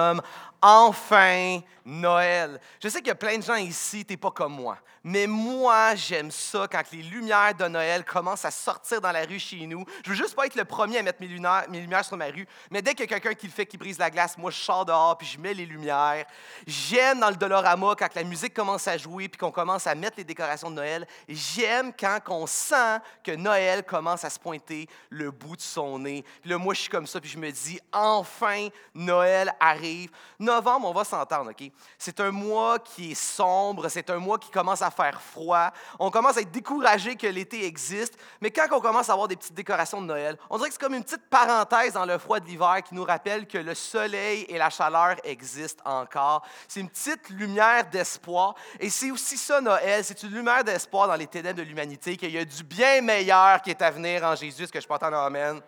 Um, 0.00 0.22
Enfin, 0.62 1.60
Noël. 1.84 2.60
Je 2.82 2.88
sais 2.88 2.98
qu'il 2.98 3.08
y 3.08 3.12
a 3.12 3.16
plein 3.16 3.38
de 3.38 3.42
gens 3.42 3.56
ici, 3.56 4.04
tu 4.04 4.12
n'es 4.12 4.16
pas 4.16 4.30
comme 4.30 4.54
moi. 4.54 4.78
Mais 5.02 5.26
moi, 5.26 5.94
j'aime 5.94 6.30
ça 6.30 6.68
quand 6.70 6.82
les 6.92 7.02
lumières 7.02 7.54
de 7.54 7.66
Noël 7.66 8.04
commencent 8.04 8.44
à 8.44 8.50
sortir 8.50 9.00
dans 9.00 9.12
la 9.12 9.24
rue 9.24 9.38
chez 9.38 9.66
nous. 9.66 9.84
Je 10.04 10.10
veux 10.10 10.16
juste 10.16 10.34
pas 10.34 10.44
être 10.44 10.56
le 10.56 10.66
premier 10.66 10.98
à 10.98 11.02
mettre 11.02 11.20
mes 11.22 11.26
lumières, 11.26 11.64
mes 11.70 11.80
lumières 11.80 12.04
sur 12.04 12.18
ma 12.18 12.26
rue, 12.26 12.46
mais 12.70 12.82
dès 12.82 12.90
qu'il 12.90 13.00
y 13.00 13.14
a 13.14 13.18
quelqu'un 13.18 13.34
qui 13.34 13.46
le 13.46 13.52
fait, 13.52 13.64
qui 13.64 13.78
brise 13.78 13.98
la 13.98 14.10
glace, 14.10 14.36
moi, 14.36 14.50
je 14.50 14.58
sors 14.58 14.84
dehors 14.84 15.16
puis 15.16 15.26
je 15.26 15.40
mets 15.40 15.54
les 15.54 15.64
lumières. 15.64 16.26
J'aime 16.66 17.20
dans 17.20 17.30
le 17.30 17.36
Dolorama 17.36 17.94
quand 17.98 18.14
la 18.14 18.24
musique 18.24 18.52
commence 18.52 18.86
à 18.88 18.98
jouer 18.98 19.28
puis 19.28 19.38
qu'on 19.38 19.50
commence 19.50 19.86
à 19.86 19.94
mettre 19.94 20.18
les 20.18 20.24
décorations 20.24 20.70
de 20.70 20.76
Noël. 20.76 21.06
J'aime 21.28 21.92
quand 21.98 22.18
on 22.28 22.46
sent 22.46 22.98
que 23.24 23.32
Noël 23.32 23.82
commence 23.84 24.24
à 24.24 24.30
se 24.30 24.38
pointer 24.38 24.86
le 25.08 25.30
bout 25.30 25.56
de 25.56 25.62
son 25.62 25.98
nez. 25.98 26.24
Puis 26.42 26.50
là, 26.50 26.58
moi, 26.58 26.74
je 26.74 26.80
suis 26.82 26.90
comme 26.90 27.06
ça 27.06 27.20
puis 27.20 27.30
je 27.30 27.38
me 27.38 27.50
dis, 27.50 27.80
enfin, 27.92 28.68
Noël 28.94 29.54
arrive. 29.58 30.10
Novembre, 30.50 30.88
on 30.88 30.92
va 30.92 31.04
s'entendre, 31.04 31.50
OK? 31.50 31.70
C'est 31.98 32.18
un 32.20 32.30
mois 32.30 32.78
qui 32.78 33.12
est 33.12 33.14
sombre, 33.14 33.88
c'est 33.88 34.10
un 34.10 34.18
mois 34.18 34.38
qui 34.38 34.50
commence 34.50 34.82
à 34.82 34.90
faire 34.90 35.20
froid. 35.20 35.70
On 35.98 36.10
commence 36.10 36.36
à 36.36 36.40
être 36.40 36.50
découragé 36.50 37.16
que 37.16 37.26
l'été 37.26 37.64
existe, 37.64 38.14
mais 38.40 38.50
quand 38.50 38.66
on 38.72 38.80
commence 38.80 39.08
à 39.08 39.12
avoir 39.12 39.28
des 39.28 39.36
petites 39.36 39.54
décorations 39.54 40.00
de 40.00 40.06
Noël, 40.06 40.36
on 40.48 40.56
dirait 40.56 40.68
que 40.68 40.74
c'est 40.74 40.80
comme 40.80 40.94
une 40.94 41.04
petite 41.04 41.28
parenthèse 41.28 41.92
dans 41.92 42.04
le 42.04 42.18
froid 42.18 42.40
de 42.40 42.46
l'hiver 42.46 42.82
qui 42.82 42.94
nous 42.94 43.04
rappelle 43.04 43.46
que 43.46 43.58
le 43.58 43.74
soleil 43.74 44.44
et 44.48 44.58
la 44.58 44.70
chaleur 44.70 45.16
existent 45.24 45.82
encore. 45.84 46.42
C'est 46.66 46.80
une 46.80 46.88
petite 46.88 47.28
lumière 47.30 47.88
d'espoir. 47.88 48.54
Et 48.78 48.90
c'est 48.90 49.10
aussi 49.10 49.36
ça, 49.36 49.60
Noël, 49.60 50.04
c'est 50.04 50.22
une 50.22 50.30
lumière 50.30 50.64
d'espoir 50.64 51.08
dans 51.08 51.16
les 51.16 51.26
ténèbres 51.26 51.58
de 51.58 51.64
l'humanité, 51.64 52.16
qu'il 52.16 52.30
y 52.30 52.38
a 52.38 52.44
du 52.44 52.64
bien 52.64 53.00
meilleur 53.00 53.62
qui 53.62 53.70
est 53.70 53.82
à 53.82 53.90
venir 53.90 54.24
en 54.24 54.34
Jésus, 54.34 54.66
ce 54.66 54.72
que 54.72 54.80
je 54.80 54.86
peux 54.86 54.94
entendre 54.94 55.16
Amen? 55.16 55.60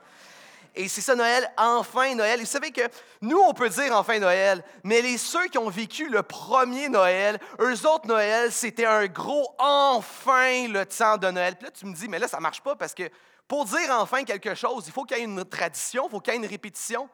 Et 0.74 0.88
c'est 0.88 1.02
ça 1.02 1.14
Noël, 1.14 1.52
enfin 1.58 2.14
Noël. 2.14 2.40
Et 2.40 2.44
vous 2.44 2.48
savez 2.48 2.70
que 2.70 2.80
nous, 3.20 3.38
on 3.38 3.52
peut 3.52 3.68
dire 3.68 3.94
enfin 3.94 4.18
Noël, 4.18 4.64
mais 4.84 5.02
les 5.02 5.18
ceux 5.18 5.46
qui 5.48 5.58
ont 5.58 5.68
vécu 5.68 6.08
le 6.08 6.22
premier 6.22 6.88
Noël, 6.88 7.38
eux 7.60 7.86
autres 7.86 8.06
Noël, 8.06 8.50
c'était 8.50 8.86
un 8.86 9.06
gros 9.06 9.54
enfin 9.58 10.68
le 10.68 10.84
temps 10.86 11.18
de 11.18 11.30
Noël. 11.30 11.56
Puis 11.56 11.66
là, 11.66 11.70
tu 11.70 11.84
me 11.84 11.94
dis, 11.94 12.08
mais 12.08 12.18
là, 12.18 12.26
ça 12.26 12.40
marche 12.40 12.62
pas 12.62 12.74
parce 12.74 12.94
que 12.94 13.04
pour 13.46 13.66
dire 13.66 13.90
enfin 13.90 14.24
quelque 14.24 14.54
chose, 14.54 14.84
il 14.86 14.92
faut 14.92 15.04
qu'il 15.04 15.18
y 15.18 15.20
ait 15.20 15.24
une 15.24 15.44
tradition, 15.44 16.06
il 16.06 16.10
faut 16.10 16.20
qu'il 16.20 16.32
y 16.32 16.36
ait 16.36 16.40
une 16.40 16.46
répétition. 16.46 17.08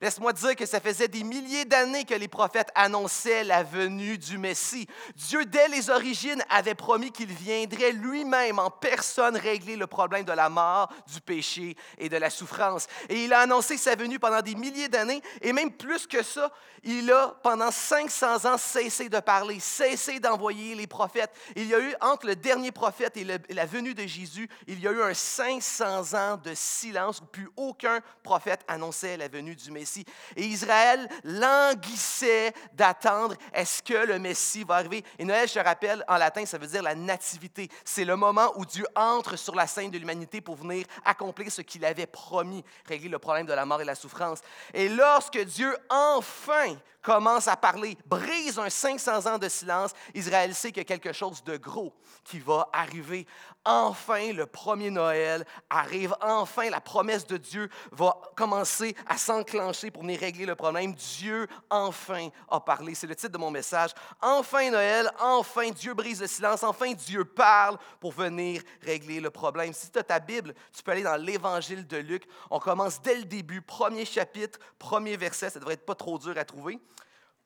Laisse-moi 0.00 0.32
dire 0.32 0.56
que 0.56 0.64
ça 0.64 0.80
faisait 0.80 1.08
des 1.08 1.22
milliers 1.22 1.66
d'années 1.66 2.04
que 2.04 2.14
les 2.14 2.26
prophètes 2.26 2.70
annonçaient 2.74 3.44
la 3.44 3.62
venue 3.62 4.16
du 4.16 4.38
Messie. 4.38 4.86
Dieu, 5.14 5.44
dès 5.44 5.68
les 5.68 5.90
origines, 5.90 6.42
avait 6.48 6.74
promis 6.74 7.12
qu'il 7.12 7.30
viendrait 7.30 7.92
lui-même 7.92 8.58
en 8.58 8.70
personne 8.70 9.36
régler 9.36 9.76
le 9.76 9.86
problème 9.86 10.24
de 10.24 10.32
la 10.32 10.48
mort, 10.48 10.90
du 11.12 11.20
péché 11.20 11.76
et 11.98 12.08
de 12.08 12.16
la 12.16 12.30
souffrance. 12.30 12.86
Et 13.10 13.24
il 13.24 13.32
a 13.34 13.40
annoncé 13.40 13.76
sa 13.76 13.94
venue 13.94 14.18
pendant 14.18 14.40
des 14.40 14.54
milliers 14.54 14.88
d'années, 14.88 15.20
et 15.42 15.52
même 15.52 15.70
plus 15.70 16.06
que 16.06 16.22
ça, 16.22 16.50
il 16.82 17.12
a 17.12 17.36
pendant 17.42 17.70
500 17.70 18.46
ans 18.46 18.56
cessé 18.56 19.10
de 19.10 19.20
parler, 19.20 19.60
cessé 19.60 20.18
d'envoyer 20.18 20.74
les 20.74 20.86
prophètes. 20.86 21.30
Il 21.56 21.66
y 21.66 21.74
a 21.74 21.80
eu, 21.80 21.94
entre 22.00 22.26
le 22.26 22.36
dernier 22.36 22.72
prophète 22.72 23.18
et, 23.18 23.24
la 23.24 23.66
venue 23.66 23.92
de 23.92 24.06
Jésus, 24.06 24.48
il 24.66 24.80
y 24.80 24.88
a 24.88 24.92
eu 24.92 25.02
un 25.02 25.12
500 25.12 26.14
ans 26.14 26.36
de 26.38 26.54
silence 26.54 27.20
où 27.20 27.26
plus 27.26 27.50
aucun 27.56 28.00
prophète 28.22 28.60
annonçait 28.66 29.18
la 29.18 29.28
venue 29.28 29.54
du 29.54 29.70
Messie. 29.70 29.89
Et 30.36 30.44
Israël 30.44 31.08
languissait 31.24 32.52
d'attendre 32.72 33.34
est-ce 33.52 33.82
que 33.82 34.06
le 34.06 34.18
Messie 34.18 34.64
va 34.64 34.76
arriver? 34.76 35.04
Et 35.18 35.24
Noël, 35.24 35.48
je 35.48 35.54
te 35.54 35.58
rappelle, 35.58 36.04
en 36.08 36.16
latin, 36.16 36.44
ça 36.46 36.58
veut 36.58 36.66
dire 36.66 36.82
la 36.82 36.94
nativité. 36.94 37.68
C'est 37.84 38.04
le 38.04 38.16
moment 38.16 38.52
où 38.56 38.64
Dieu 38.64 38.86
entre 38.94 39.36
sur 39.36 39.54
la 39.54 39.66
scène 39.66 39.90
de 39.90 39.98
l'humanité 39.98 40.40
pour 40.40 40.56
venir 40.56 40.86
accomplir 41.04 41.50
ce 41.50 41.62
qu'il 41.62 41.84
avait 41.84 42.06
promis, 42.06 42.64
régler 42.86 43.08
le 43.08 43.18
problème 43.18 43.46
de 43.46 43.52
la 43.52 43.64
mort 43.64 43.80
et 43.80 43.84
la 43.84 43.94
souffrance. 43.94 44.40
Et 44.74 44.88
lorsque 44.88 45.38
Dieu 45.38 45.76
enfin 45.88 46.76
commence 47.02 47.48
à 47.48 47.56
parler, 47.56 47.96
brise 48.06 48.58
un 48.58 48.68
500 48.68 49.26
ans 49.26 49.38
de 49.38 49.48
silence, 49.48 49.92
Israël 50.14 50.54
sait 50.54 50.68
qu'il 50.68 50.78
y 50.78 50.80
a 50.80 50.84
quelque 50.84 51.12
chose 51.12 51.42
de 51.44 51.56
gros 51.56 51.94
qui 52.24 52.38
va 52.38 52.68
arriver. 52.72 53.26
Enfin, 53.64 54.32
le 54.32 54.46
premier 54.46 54.90
Noël 54.90 55.44
arrive. 55.68 56.16
Enfin, 56.22 56.70
la 56.70 56.80
promesse 56.80 57.26
de 57.26 57.36
Dieu 57.36 57.68
va 57.92 58.18
commencer 58.34 58.96
à 59.06 59.18
s'enclencher 59.18 59.90
pour 59.90 60.02
venir 60.02 60.18
régler 60.18 60.46
le 60.46 60.54
problème. 60.54 60.94
Dieu, 60.94 61.46
enfin, 61.68 62.28
a 62.48 62.60
parlé. 62.60 62.94
C'est 62.94 63.06
le 63.06 63.14
titre 63.14 63.32
de 63.32 63.38
mon 63.38 63.50
message. 63.50 63.90
Enfin, 64.22 64.70
Noël, 64.70 65.10
enfin, 65.20 65.70
Dieu 65.70 65.92
brise 65.92 66.22
le 66.22 66.26
silence. 66.26 66.62
Enfin, 66.62 66.92
Dieu 66.92 67.24
parle 67.24 67.76
pour 68.00 68.12
venir 68.12 68.62
régler 68.80 69.20
le 69.20 69.30
problème. 69.30 69.74
Si 69.74 69.90
tu 69.90 69.98
as 69.98 70.04
ta 70.04 70.20
Bible, 70.20 70.54
tu 70.74 70.82
peux 70.82 70.92
aller 70.92 71.02
dans 71.02 71.16
l'Évangile 71.16 71.86
de 71.86 71.98
Luc. 71.98 72.24
On 72.50 72.58
commence 72.58 73.02
dès 73.02 73.16
le 73.16 73.24
début, 73.24 73.60
premier 73.60 74.06
chapitre, 74.06 74.58
premier 74.78 75.18
verset. 75.18 75.50
Ça 75.50 75.58
devrait 75.58 75.74
être 75.74 75.84
pas 75.84 75.94
trop 75.94 76.18
dur 76.18 76.36
à 76.38 76.44
trouver. 76.46 76.80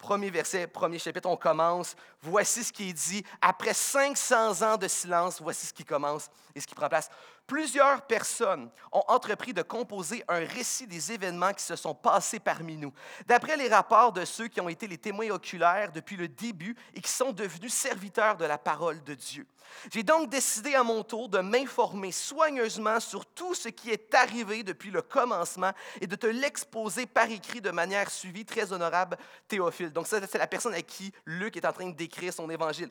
Premier 0.04 0.28
verset, 0.28 0.66
premier 0.66 0.98
chapitre, 0.98 1.30
on 1.30 1.36
commence. 1.36 1.96
Voici 2.20 2.62
ce 2.62 2.70
qui 2.70 2.90
est 2.90 2.92
dit. 2.92 3.24
Après 3.40 3.72
500 3.72 4.60
ans 4.60 4.76
de 4.76 4.86
silence, 4.86 5.40
voici 5.40 5.64
ce 5.64 5.72
qui 5.72 5.82
commence 5.82 6.28
et 6.54 6.60
ce 6.60 6.66
qui 6.66 6.74
prend 6.74 6.90
place. 6.90 7.08
Plusieurs 7.46 8.06
personnes 8.06 8.70
ont 8.90 9.04
entrepris 9.06 9.52
de 9.52 9.60
composer 9.60 10.24
un 10.28 10.46
récit 10.46 10.86
des 10.86 11.12
événements 11.12 11.52
qui 11.52 11.62
se 11.62 11.76
sont 11.76 11.94
passés 11.94 12.40
parmi 12.40 12.78
nous. 12.78 12.92
D'après 13.26 13.58
les 13.58 13.68
rapports 13.68 14.12
de 14.12 14.24
ceux 14.24 14.48
qui 14.48 14.62
ont 14.62 14.68
été 14.70 14.86
les 14.86 14.96
témoins 14.96 15.28
oculaires 15.28 15.92
depuis 15.92 16.16
le 16.16 16.26
début 16.26 16.74
et 16.94 17.02
qui 17.02 17.10
sont 17.10 17.32
devenus 17.32 17.74
serviteurs 17.74 18.38
de 18.38 18.46
la 18.46 18.56
parole 18.56 19.02
de 19.04 19.12
Dieu. 19.12 19.46
J'ai 19.92 20.02
donc 20.02 20.30
décidé 20.30 20.74
à 20.74 20.82
mon 20.82 21.02
tour 21.02 21.28
de 21.28 21.38
m'informer 21.40 22.12
soigneusement 22.12 22.98
sur 22.98 23.26
tout 23.26 23.54
ce 23.54 23.68
qui 23.68 23.90
est 23.90 24.14
arrivé 24.14 24.62
depuis 24.62 24.90
le 24.90 25.02
commencement 25.02 25.72
et 26.00 26.06
de 26.06 26.16
te 26.16 26.26
l'exposer 26.26 27.04
par 27.04 27.30
écrit 27.30 27.60
de 27.60 27.70
manière 27.70 28.10
suivie, 28.10 28.46
très 28.46 28.72
honorable 28.72 29.18
Théophile. 29.48 29.92
Donc 29.92 30.06
ça, 30.06 30.18
c'est 30.26 30.38
la 30.38 30.46
personne 30.46 30.74
à 30.74 30.80
qui 30.80 31.12
Luc 31.26 31.58
est 31.58 31.66
en 31.66 31.72
train 31.72 31.90
d'écrire 31.90 32.32
son 32.32 32.48
évangile. 32.48 32.90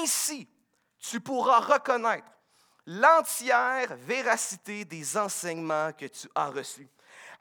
Ainsi, 0.00 0.46
tu 0.98 1.20
pourras 1.20 1.60
reconnaître 1.60 2.35
l'entière 2.86 3.96
véracité 4.06 4.84
des 4.84 5.16
enseignements 5.16 5.92
que 5.92 6.06
tu 6.06 6.28
as 6.34 6.48
reçus. 6.48 6.88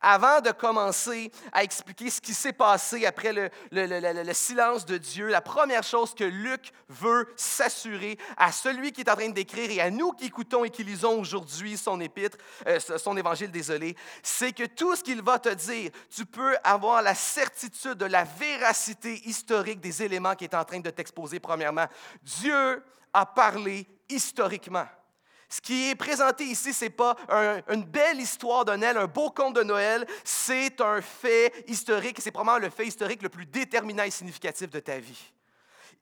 Avant 0.02 0.42
de 0.42 0.52
commencer 0.52 1.32
à 1.52 1.64
expliquer 1.64 2.10
ce 2.10 2.22
qui 2.22 2.34
s'est 2.34 2.54
passé 2.54 3.06
après 3.06 3.34
le, 3.34 4.34
silence 4.34 4.86
de 4.86 4.98
Dieu, 4.98 5.30
la 5.30 5.42
première 5.42 5.84
chose 5.84 6.14
que 6.14 6.24
Luc 6.24 6.72
veut 6.90 7.28
s'assurer 7.36 8.18
à 8.38 8.52
celui 8.52 8.92
qui 8.92 9.02
est 9.02 9.10
en 9.10 9.16
train 9.16 9.30
d'écrire 9.30 9.72
et 9.72 9.82
à 9.82 9.90
nous 9.90 10.12
qui 10.12 10.26
écoutons 10.26 10.66
et 10.66 10.70
qui 10.70 10.84
lisons 10.84 11.20
aujourd'hui 11.20 11.78
son 11.78 12.00
épître, 12.02 12.38
euh, 12.68 12.80
son 12.80 13.18
évangile, 13.18 13.50
désolé, 13.50 13.96
c'est 14.22 14.52
que 14.52 14.66
tout 14.66 14.96
ce 14.96 15.04
qu'il 15.04 15.22
va 15.22 15.40
te 15.40 15.50
dire, 15.50 15.92
tu 16.14 16.26
peux 16.26 16.56
avoir 16.64 17.02
la 17.02 17.16
certitude 17.16 17.94
de 17.94 18.06
la 18.06 18.26
véracité 18.26 19.22
historique 19.28 19.80
des 19.80 20.04
éléments 20.04 20.36
qu'il 20.36 20.50
est 20.50 20.56
en 20.56 20.66
train 20.66 20.82
de 20.82 20.90
t'exposer 20.90 21.40
premièrement. 21.40 21.88
Dieu 22.22 22.84
a 23.14 23.26
parlé 23.26 23.88
historiquement. 24.10 24.86
Ce 25.56 25.62
qui 25.62 25.90
est 25.90 25.96
présenté 25.96 26.44
ici, 26.44 26.74
ce 26.74 26.84
n'est 26.84 26.90
pas 26.90 27.16
une 27.70 27.86
belle 27.86 28.20
histoire 28.20 28.66
de 28.66 28.76
Noël, 28.76 28.98
un 28.98 29.08
beau 29.08 29.30
conte 29.30 29.56
de 29.56 29.64
Noël, 29.64 30.06
c'est 30.26 30.82
un 30.82 31.02
fait 31.02 31.64
historique, 31.70 32.18
c'est 32.20 32.30
probablement 32.30 32.66
le 32.66 32.70
fait 32.70 32.86
historique 32.86 33.22
le 33.22 33.30
plus 33.30 33.46
déterminant 33.46 34.04
et 34.04 34.12
significatif 34.12 34.70
de 34.70 34.82
ta 34.82 35.00
vie. 35.00 35.32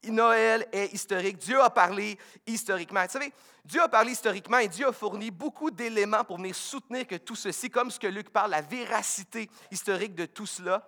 Noël 0.05 0.67
est 0.71 0.91
historique. 0.91 1.37
Dieu 1.37 1.61
a 1.61 1.69
parlé 1.69 2.17
historiquement. 2.47 3.03
Vous 3.03 3.11
savez, 3.11 3.31
Dieu 3.63 3.79
a 3.83 3.87
parlé 3.87 4.13
historiquement 4.13 4.57
et 4.57 4.67
Dieu 4.67 4.87
a 4.87 4.91
fourni 4.91 5.29
beaucoup 5.29 5.69
d'éléments 5.69 6.23
pour 6.23 6.37
venir 6.37 6.55
soutenir 6.55 7.05
que 7.05 7.17
tout 7.17 7.35
ceci, 7.35 7.69
comme 7.69 7.91
ce 7.91 7.99
que 7.99 8.07
Luc 8.07 8.31
parle, 8.31 8.49
la 8.49 8.61
véracité 8.61 9.51
historique 9.69 10.15
de 10.15 10.25
tout 10.25 10.47
cela, 10.47 10.87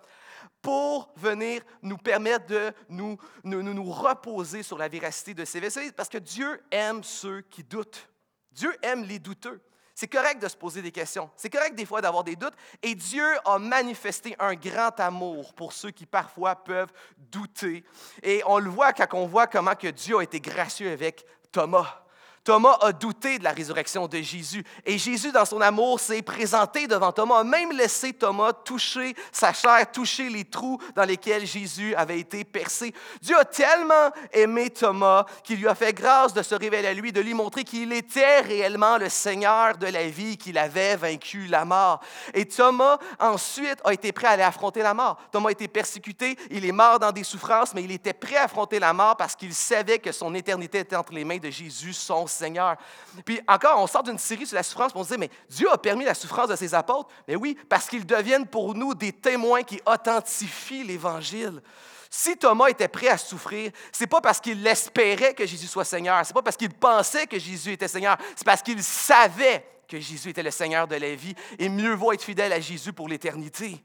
pour 0.60 1.12
venir 1.14 1.62
nous 1.82 1.98
permettre 1.98 2.46
de 2.46 2.72
nous, 2.88 3.16
nous, 3.44 3.62
nous 3.62 3.92
reposer 3.92 4.64
sur 4.64 4.76
la 4.76 4.88
véracité 4.88 5.34
de 5.34 5.44
ces 5.44 5.60
versets, 5.60 5.92
parce 5.92 6.08
que 6.08 6.18
Dieu 6.18 6.60
aime 6.72 7.04
ceux 7.04 7.42
qui 7.42 7.62
doutent. 7.62 8.08
Dieu 8.56 8.74
aime 8.82 9.04
les 9.04 9.18
douteux. 9.18 9.60
C'est 9.94 10.08
correct 10.08 10.42
de 10.42 10.48
se 10.48 10.56
poser 10.56 10.82
des 10.82 10.92
questions. 10.92 11.30
C'est 11.36 11.48
correct 11.48 11.74
des 11.74 11.86
fois 11.86 12.02
d'avoir 12.02 12.24
des 12.24 12.36
doutes. 12.36 12.54
Et 12.82 12.94
Dieu 12.94 13.24
a 13.44 13.58
manifesté 13.58 14.34
un 14.38 14.54
grand 14.54 14.98
amour 14.98 15.54
pour 15.54 15.72
ceux 15.72 15.90
qui 15.90 16.04
parfois 16.04 16.56
peuvent 16.56 16.92
douter. 17.16 17.84
Et 18.22 18.42
on 18.46 18.58
le 18.58 18.68
voit 18.68 18.92
quand 18.92 19.06
on 19.16 19.26
voit 19.26 19.46
comment 19.46 19.74
que 19.74 19.88
Dieu 19.88 20.18
a 20.18 20.22
été 20.22 20.40
gracieux 20.40 20.90
avec 20.90 21.24
Thomas. 21.52 22.05
Thomas 22.46 22.78
a 22.80 22.92
douté 22.92 23.40
de 23.40 23.44
la 23.44 23.50
résurrection 23.50 24.06
de 24.06 24.18
Jésus. 24.18 24.62
Et 24.84 24.98
Jésus, 24.98 25.32
dans 25.32 25.44
son 25.44 25.60
amour, 25.60 25.98
s'est 25.98 26.22
présenté 26.22 26.86
devant 26.86 27.10
Thomas, 27.10 27.40
a 27.40 27.44
même 27.44 27.72
laissé 27.72 28.12
Thomas 28.12 28.52
toucher 28.52 29.16
sa 29.32 29.52
chair, 29.52 29.90
toucher 29.90 30.28
les 30.28 30.44
trous 30.44 30.78
dans 30.94 31.02
lesquels 31.02 31.44
Jésus 31.44 31.92
avait 31.96 32.20
été 32.20 32.44
percé. 32.44 32.94
Dieu 33.20 33.36
a 33.36 33.44
tellement 33.44 34.12
aimé 34.32 34.70
Thomas 34.70 35.26
qu'il 35.42 35.58
lui 35.58 35.66
a 35.66 35.74
fait 35.74 35.92
grâce 35.92 36.34
de 36.34 36.42
se 36.44 36.54
révéler 36.54 36.86
à 36.86 36.94
lui, 36.94 37.10
de 37.10 37.20
lui 37.20 37.34
montrer 37.34 37.64
qu'il 37.64 37.92
était 37.92 38.42
réellement 38.42 38.96
le 38.96 39.08
Seigneur 39.08 39.76
de 39.76 39.88
la 39.88 40.06
vie, 40.06 40.36
qu'il 40.36 40.56
avait 40.56 40.94
vaincu 40.94 41.46
la 41.48 41.64
mort. 41.64 41.98
Et 42.32 42.46
Thomas, 42.46 42.98
ensuite, 43.18 43.80
a 43.82 43.92
été 43.92 44.12
prêt 44.12 44.28
à 44.28 44.30
aller 44.30 44.44
affronter 44.44 44.82
la 44.82 44.94
mort. 44.94 45.18
Thomas 45.32 45.48
a 45.48 45.52
été 45.52 45.66
persécuté, 45.66 46.38
il 46.52 46.64
est 46.64 46.70
mort 46.70 47.00
dans 47.00 47.10
des 47.10 47.24
souffrances, 47.24 47.74
mais 47.74 47.82
il 47.82 47.90
était 47.90 48.12
prêt 48.12 48.36
à 48.36 48.44
affronter 48.44 48.78
la 48.78 48.92
mort 48.92 49.16
parce 49.16 49.34
qu'il 49.34 49.52
savait 49.52 49.98
que 49.98 50.12
son 50.12 50.32
éternité 50.32 50.78
était 50.78 50.94
entre 50.94 51.12
les 51.12 51.24
mains 51.24 51.38
de 51.38 51.50
Jésus, 51.50 51.92
son 51.92 52.28
Seigneur. 52.36 52.76
Puis 53.24 53.40
encore, 53.48 53.80
on 53.80 53.86
sort 53.86 54.02
d'une 54.02 54.18
série 54.18 54.46
sur 54.46 54.54
la 54.54 54.62
souffrance, 54.62 54.92
pour 54.92 55.00
on 55.00 55.04
se 55.04 55.14
dit, 55.14 55.18
mais 55.18 55.30
Dieu 55.48 55.70
a 55.70 55.78
permis 55.78 56.04
la 56.04 56.14
souffrance 56.14 56.48
de 56.48 56.56
ses 56.56 56.74
apôtres. 56.74 57.08
Mais 57.26 57.36
oui, 57.36 57.56
parce 57.68 57.88
qu'ils 57.88 58.06
deviennent 58.06 58.46
pour 58.46 58.74
nous 58.74 58.94
des 58.94 59.12
témoins 59.12 59.62
qui 59.62 59.80
authentifient 59.86 60.84
l'Évangile. 60.84 61.62
Si 62.10 62.36
Thomas 62.36 62.68
était 62.68 62.88
prêt 62.88 63.08
à 63.08 63.18
souffrir, 63.18 63.72
c'est 63.92 64.06
pas 64.06 64.20
parce 64.20 64.40
qu'il 64.40 64.64
espérait 64.66 65.34
que 65.34 65.44
Jésus 65.44 65.66
soit 65.66 65.84
Seigneur, 65.84 66.24
c'est 66.24 66.34
pas 66.34 66.42
parce 66.42 66.56
qu'il 66.56 66.72
pensait 66.72 67.26
que 67.26 67.38
Jésus 67.38 67.72
était 67.72 67.88
Seigneur, 67.88 68.16
c'est 68.34 68.46
parce 68.46 68.62
qu'il 68.62 68.82
savait 68.82 69.66
que 69.88 69.98
Jésus 70.00 70.30
était 70.30 70.42
le 70.42 70.50
Seigneur 70.50 70.86
de 70.86 70.96
la 70.96 71.14
vie 71.14 71.34
et 71.58 71.68
mieux 71.68 71.94
vaut 71.94 72.12
être 72.12 72.22
fidèle 72.22 72.52
à 72.52 72.60
Jésus 72.60 72.92
pour 72.92 73.08
l'éternité. 73.08 73.82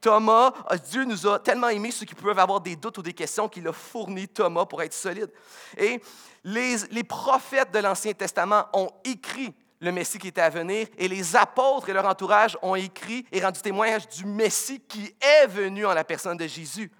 Thomas, 0.00 0.52
Dieu 0.90 1.04
nous 1.04 1.26
a 1.26 1.40
tellement 1.40 1.68
aimés, 1.68 1.90
ceux 1.90 2.06
qui 2.06 2.14
peuvent 2.14 2.38
avoir 2.38 2.60
des 2.60 2.76
doutes 2.76 2.98
ou 2.98 3.02
des 3.02 3.12
questions, 3.12 3.48
qu'il 3.48 3.66
a 3.66 3.72
fourni 3.72 4.28
Thomas 4.28 4.64
pour 4.64 4.80
être 4.82 4.94
solide. 4.94 5.30
Et 5.76 6.00
les, 6.48 7.04
prophètes 7.04 7.72
de 7.72 7.78
l'Ancien 7.78 8.12
Testament 8.12 8.66
ont 8.72 8.90
écrit 9.04 9.54
le 9.80 9.92
Messie 9.92 10.18
qui 10.18 10.28
était 10.28 10.40
à 10.40 10.50
venir, 10.50 10.88
et 10.96 11.06
les 11.06 11.36
apôtres 11.36 11.88
et 11.88 11.92
leur 11.92 12.06
entourage 12.06 12.58
ont 12.62 12.74
écrit 12.74 13.24
et 13.30 13.40
rendu 13.40 13.60
témoignage 13.60 14.08
du 14.08 14.24
Messie 14.24 14.80
qui 14.80 15.14
est 15.20 15.46
venu 15.46 15.86
en 15.86 15.94
la 15.94 16.02
personne 16.02 16.36
de 16.36 16.46
Jésus. 16.46 16.90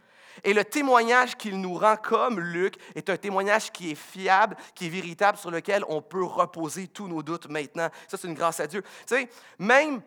Et 0.45 0.55
le 0.55 0.65
témoignage 0.65 1.37
qu'il 1.37 1.61
nous 1.61 1.75
rend 1.75 1.97
comme 1.97 2.39
Luc 2.39 2.77
est 2.95 3.11
un 3.11 3.17
témoignage 3.17 3.73
qui 3.73 3.91
est 3.91 3.97
fiable, 3.97 4.57
qui 4.77 4.87
est 4.87 4.91
véritable, 4.91 5.37
sur 5.37 5.51
lequel 5.51 5.83
on 5.89 6.01
peut 6.01 6.23
reposer 6.23 6.87
tous 6.87 7.09
nos 7.09 7.25
doutes 7.25 7.49
maintenant. 7.49 7.89
Ça, 8.07 8.17
c'est 8.17 8.29
une 8.29 8.35
grâce 8.35 8.61
à 8.61 8.69
Dieu. 8.69 8.85
Tu 9.09 9.29
même 9.59 10.01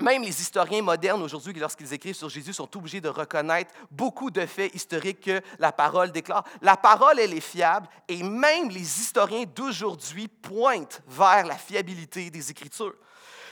même 0.00 0.22
les 0.22 0.40
historiens 0.40 0.82
modernes 0.82 1.22
aujourd'hui, 1.22 1.52
lorsqu'ils 1.54 1.92
écrivent 1.92 2.14
sur 2.14 2.28
Jésus, 2.28 2.52
sont 2.52 2.76
obligés 2.76 3.00
de 3.00 3.08
reconnaître 3.08 3.74
beaucoup 3.90 4.30
de 4.30 4.46
faits 4.46 4.74
historiques 4.74 5.20
que 5.20 5.40
la 5.58 5.72
parole 5.72 6.12
déclare. 6.12 6.44
La 6.62 6.76
parole, 6.76 7.18
elle 7.18 7.34
est 7.34 7.40
fiable 7.40 7.88
et 8.06 8.22
même 8.22 8.70
les 8.70 9.00
historiens 9.00 9.44
d'aujourd'hui 9.54 10.28
pointent 10.28 11.02
vers 11.08 11.44
la 11.46 11.56
fiabilité 11.56 12.30
des 12.30 12.50
Écritures. 12.50 12.94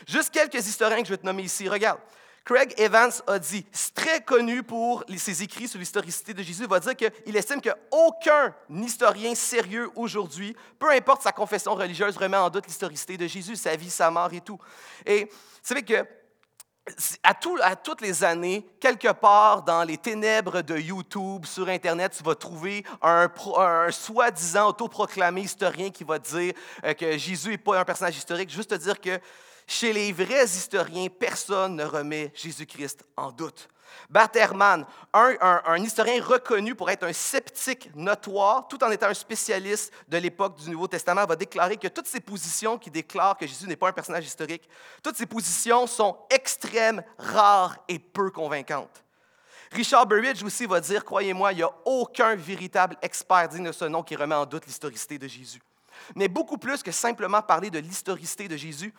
Juste 0.07 0.31
quelques 0.31 0.67
historiens 0.67 1.01
que 1.01 1.07
je 1.07 1.13
vais 1.13 1.19
te 1.19 1.27
nommer 1.27 1.43
ici. 1.43 1.69
Regarde, 1.69 1.99
Craig 2.45 2.75
Evans 2.77 3.11
a 3.27 3.41
dit, 3.41 3.67
c'est 3.73 3.93
très 3.93 4.21
connu 4.21 4.63
pour 4.63 5.03
ses 5.17 5.43
écrits 5.43 5.67
sur 5.67 5.81
l'historicité 5.81 6.33
de 6.33 6.45
Jésus, 6.45 6.65
va 6.67 6.79
dire 6.79 6.95
qu'il 6.95 7.37
estime 7.37 7.61
qu'aucun 7.61 8.55
historien 8.71 9.35
sérieux 9.35 9.91
aujourd'hui, 9.97 10.55
peu 10.79 10.93
importe 10.93 11.23
sa 11.23 11.33
confession 11.33 11.75
religieuse, 11.75 12.17
remet 12.17 12.37
en 12.37 12.49
doute 12.49 12.69
l'historicité 12.69 13.17
de 13.17 13.27
Jésus, 13.27 13.57
sa 13.57 13.75
vie, 13.75 13.91
sa 13.91 14.13
mort 14.13 14.33
et 14.33 14.41
tout. 14.41 14.61
Et 15.05 15.25
vous 15.25 15.31
savez 15.61 15.83
que 15.83 16.07
à, 17.23 17.77
toutes 17.77 18.01
les 18.01 18.23
années, 18.23 18.65
quelque 18.81 19.13
part 19.13 19.63
dans 19.63 19.83
les 19.83 19.99
ténèbres 19.99 20.63
de 20.63 20.77
YouTube, 20.77 21.45
sur 21.45 21.69
Internet, 21.69 22.15
tu 22.17 22.23
vas 22.23 22.35
trouver 22.35 22.85
un, 23.03 23.29
soi-disant 23.91 24.69
autoproclamé 24.69 25.43
historien 25.43 25.91
qui 25.91 26.05
va 26.05 26.19
dire 26.19 26.55
euh, 26.85 26.95
que 26.95 27.19
Jésus 27.19 27.51
n'est 27.51 27.59
pas 27.59 27.81
un 27.81 27.85
personnage 27.85 28.17
historique. 28.17 28.51
Juste 28.51 28.71
te 28.71 28.75
dire 28.77 29.01
que 29.01 29.19
chez 29.67 29.93
les 29.93 30.13
vrais 30.13 30.45
historiens, 30.45 31.09
personne 31.09 31.77
ne 31.77 31.85
remet 31.85 32.33
Jésus-Christ 32.35 33.05
en 33.17 33.33
doute. 33.33 33.69
Batterman, 34.09 34.87
un, 35.13 35.63
un, 35.65 35.77
historien 35.79 36.23
reconnu 36.23 36.75
pour 36.75 36.91
être 36.91 37.05
un 37.05 37.13
sceptique 37.13 37.91
notoire, 37.95 38.69
tout 38.69 38.83
en 38.83 38.91
étant 38.91 39.07
un 39.07 39.15
spécialiste 39.15 39.93
de 40.09 40.19
l'époque 40.19 40.57
du 40.59 40.71
Nouveau 40.71 40.89
Testament, 40.89 41.27
va 41.27 41.37
déclarer 41.37 41.77
que 41.77 41.89
toutes 41.89 42.07
ces 42.07 42.21
positions 42.21 42.79
qui 42.79 42.91
déclarent 42.91 43.37
que 43.37 43.47
Jésus 43.47 43.67
n'est 43.67 43.77
pas 43.77 43.89
un 43.89 43.93
personnage 43.93 44.27
historique, 44.27 44.69
toutes 45.03 45.17
ces 45.17 45.27
positions 45.27 45.87
sont 45.87 46.17
extrêmes, 46.31 47.03
rares 47.19 47.77
et 47.89 47.99
peu 47.99 48.31
convaincantes. 48.31 49.03
Richard 49.73 50.07
Burridge 50.07 50.43
aussi 50.45 50.67
va 50.67 50.81
dire, 50.81 51.05
croyez-moi, 51.05 51.53
il 51.53 51.57
n'y 51.57 51.63
a 51.63 51.71
aucun 51.85 52.37
véritable 52.37 52.97
expert 53.03 53.49
digne 53.49 53.67
de 53.67 53.73
ce 53.73 53.85
nom 53.85 54.03
qui 54.03 54.17
remet 54.17 54.35
en 54.35 54.47
doute 54.47 54.67
l'historicité 54.67 55.19
de 55.19 55.27
Jésus. 55.27 55.61
Mais 56.15 56.29
beaucoup 56.29 56.59
plus 56.59 56.83
que 56.83 56.93
simplement 56.93 57.43
parler 57.43 57.71
de 57.71 57.79
l'historicité 57.79 58.49
de 58.49 58.57
Jésus, 58.57 58.93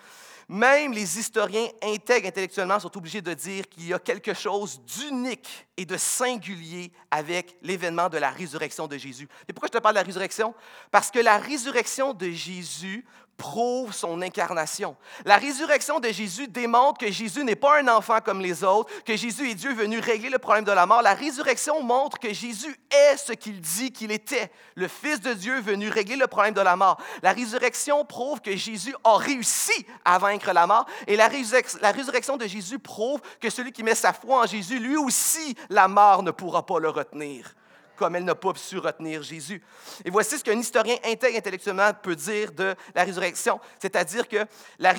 même 0.50 0.94
les 0.94 1.20
historiens 1.20 1.68
intègres 1.84 2.28
intellectuellement 2.28 2.80
sont 2.80 2.96
obligés 2.98 3.22
de 3.22 3.34
dire 3.34 3.68
qu'il 3.68 3.88
y 3.88 3.94
a 3.94 4.00
quelque 4.00 4.34
chose 4.34 4.80
d'unique 4.82 5.68
et 5.76 5.86
de 5.86 5.98
singulier 5.98 6.92
avec 7.12 7.58
l'événement 7.62 8.08
de 8.08 8.18
la 8.18 8.32
résurrection 8.32 8.88
de 8.88 8.98
Jésus. 8.98 9.28
Et 9.48 9.54
pourquoi 9.54 9.68
je 9.68 9.78
te 9.78 9.82
parle 9.82 9.96
de 9.96 10.00
la 10.00 10.06
résurrection? 10.06 10.54
Parce 10.90 11.12
que 11.12 11.20
la 11.20 11.38
résurrection 11.38 12.14
de 12.14 12.30
Jésus 12.30 13.06
prouve 13.38 13.94
son 13.94 14.22
incarnation. 14.22 14.96
La 15.24 15.38
résurrection 15.38 16.00
de 16.00 16.10
Jésus 16.10 16.48
démontre 16.48 17.00
que 17.00 17.12
Jésus 17.12 17.44
n'est 17.44 17.56
pas 17.56 17.80
un 17.80 17.88
enfant 17.88 18.20
comme 18.20 18.42
les 18.42 18.64
autres, 18.64 18.92
que 19.04 19.16
Jésus 19.16 19.52
est 19.52 19.54
Dieu 19.54 19.74
venu 19.74 20.00
régler 20.00 20.30
le 20.30 20.40
problème 20.40 20.66
de 20.66 20.72
la 20.72 20.86
mort. 20.86 21.04
La 21.04 21.14
résurrection 21.14 21.82
montre 21.84 22.20
que 22.20 22.34
Jésus 22.34 22.76
est 22.90 23.18
ce 23.18 23.34
qu'il 23.34 23.62
dit 23.62 23.92
qu'il 23.92 24.12
était, 24.12 24.52
le 24.76 24.88
Fils 24.88 25.22
de 25.22 25.34
Dieu 25.34 25.60
venu 25.62 25.90
régler 25.90 26.16
le 26.16 26.28
problème 26.28 26.56
de 26.56 26.62
la 26.62 26.76
mort. 26.76 26.98
La 27.22 27.32
résurrection 27.32 28.04
prouve 28.06 28.42
que 28.42 28.56
Jésus 28.56 28.96
a 29.04 29.18
réussi 29.18 29.86
à 30.04 30.18
vaincre 30.18 30.52
la 30.52 30.66
mort. 30.66 30.88
Et 31.06 31.16
la, 31.16 31.28
résurrection 31.28 32.38
de 32.38 32.48
Jésus 32.48 32.80
prouve 32.80 33.22
que 33.40 33.50
celui 33.50 33.72
qui 33.72 33.84
met 33.84 33.96
sa 33.96 34.14
foi 34.14 34.44
en 34.44 34.46
Jésus, 34.48 34.80
lui 34.80 34.98
aussi, 34.98 35.56
la 35.70 35.88
mort 35.88 36.24
ne 36.24 36.32
pourra 36.32 36.66
pas 36.66 36.80
le 36.80 36.90
retenir 36.90 37.54
comme 37.98 38.16
elle 38.16 38.24
n'a 38.24 38.36
pas 38.36 38.54
su 38.56 38.78
retenir 38.78 39.24
Jésus. 39.24 39.62
Et 40.06 40.10
voici 40.10 40.38
ce 40.38 40.44
qu'un 40.44 40.58
historien 40.58 40.96
intègre 41.04 41.38
intellectuellement 41.38 41.92
peut 42.02 42.16
dire 42.16 42.52
de 42.52 42.76
la 42.96 43.04
résurrection, 43.04 43.60
c'est-à-dire 43.80 44.28
que 44.28 44.46
la 44.80 44.94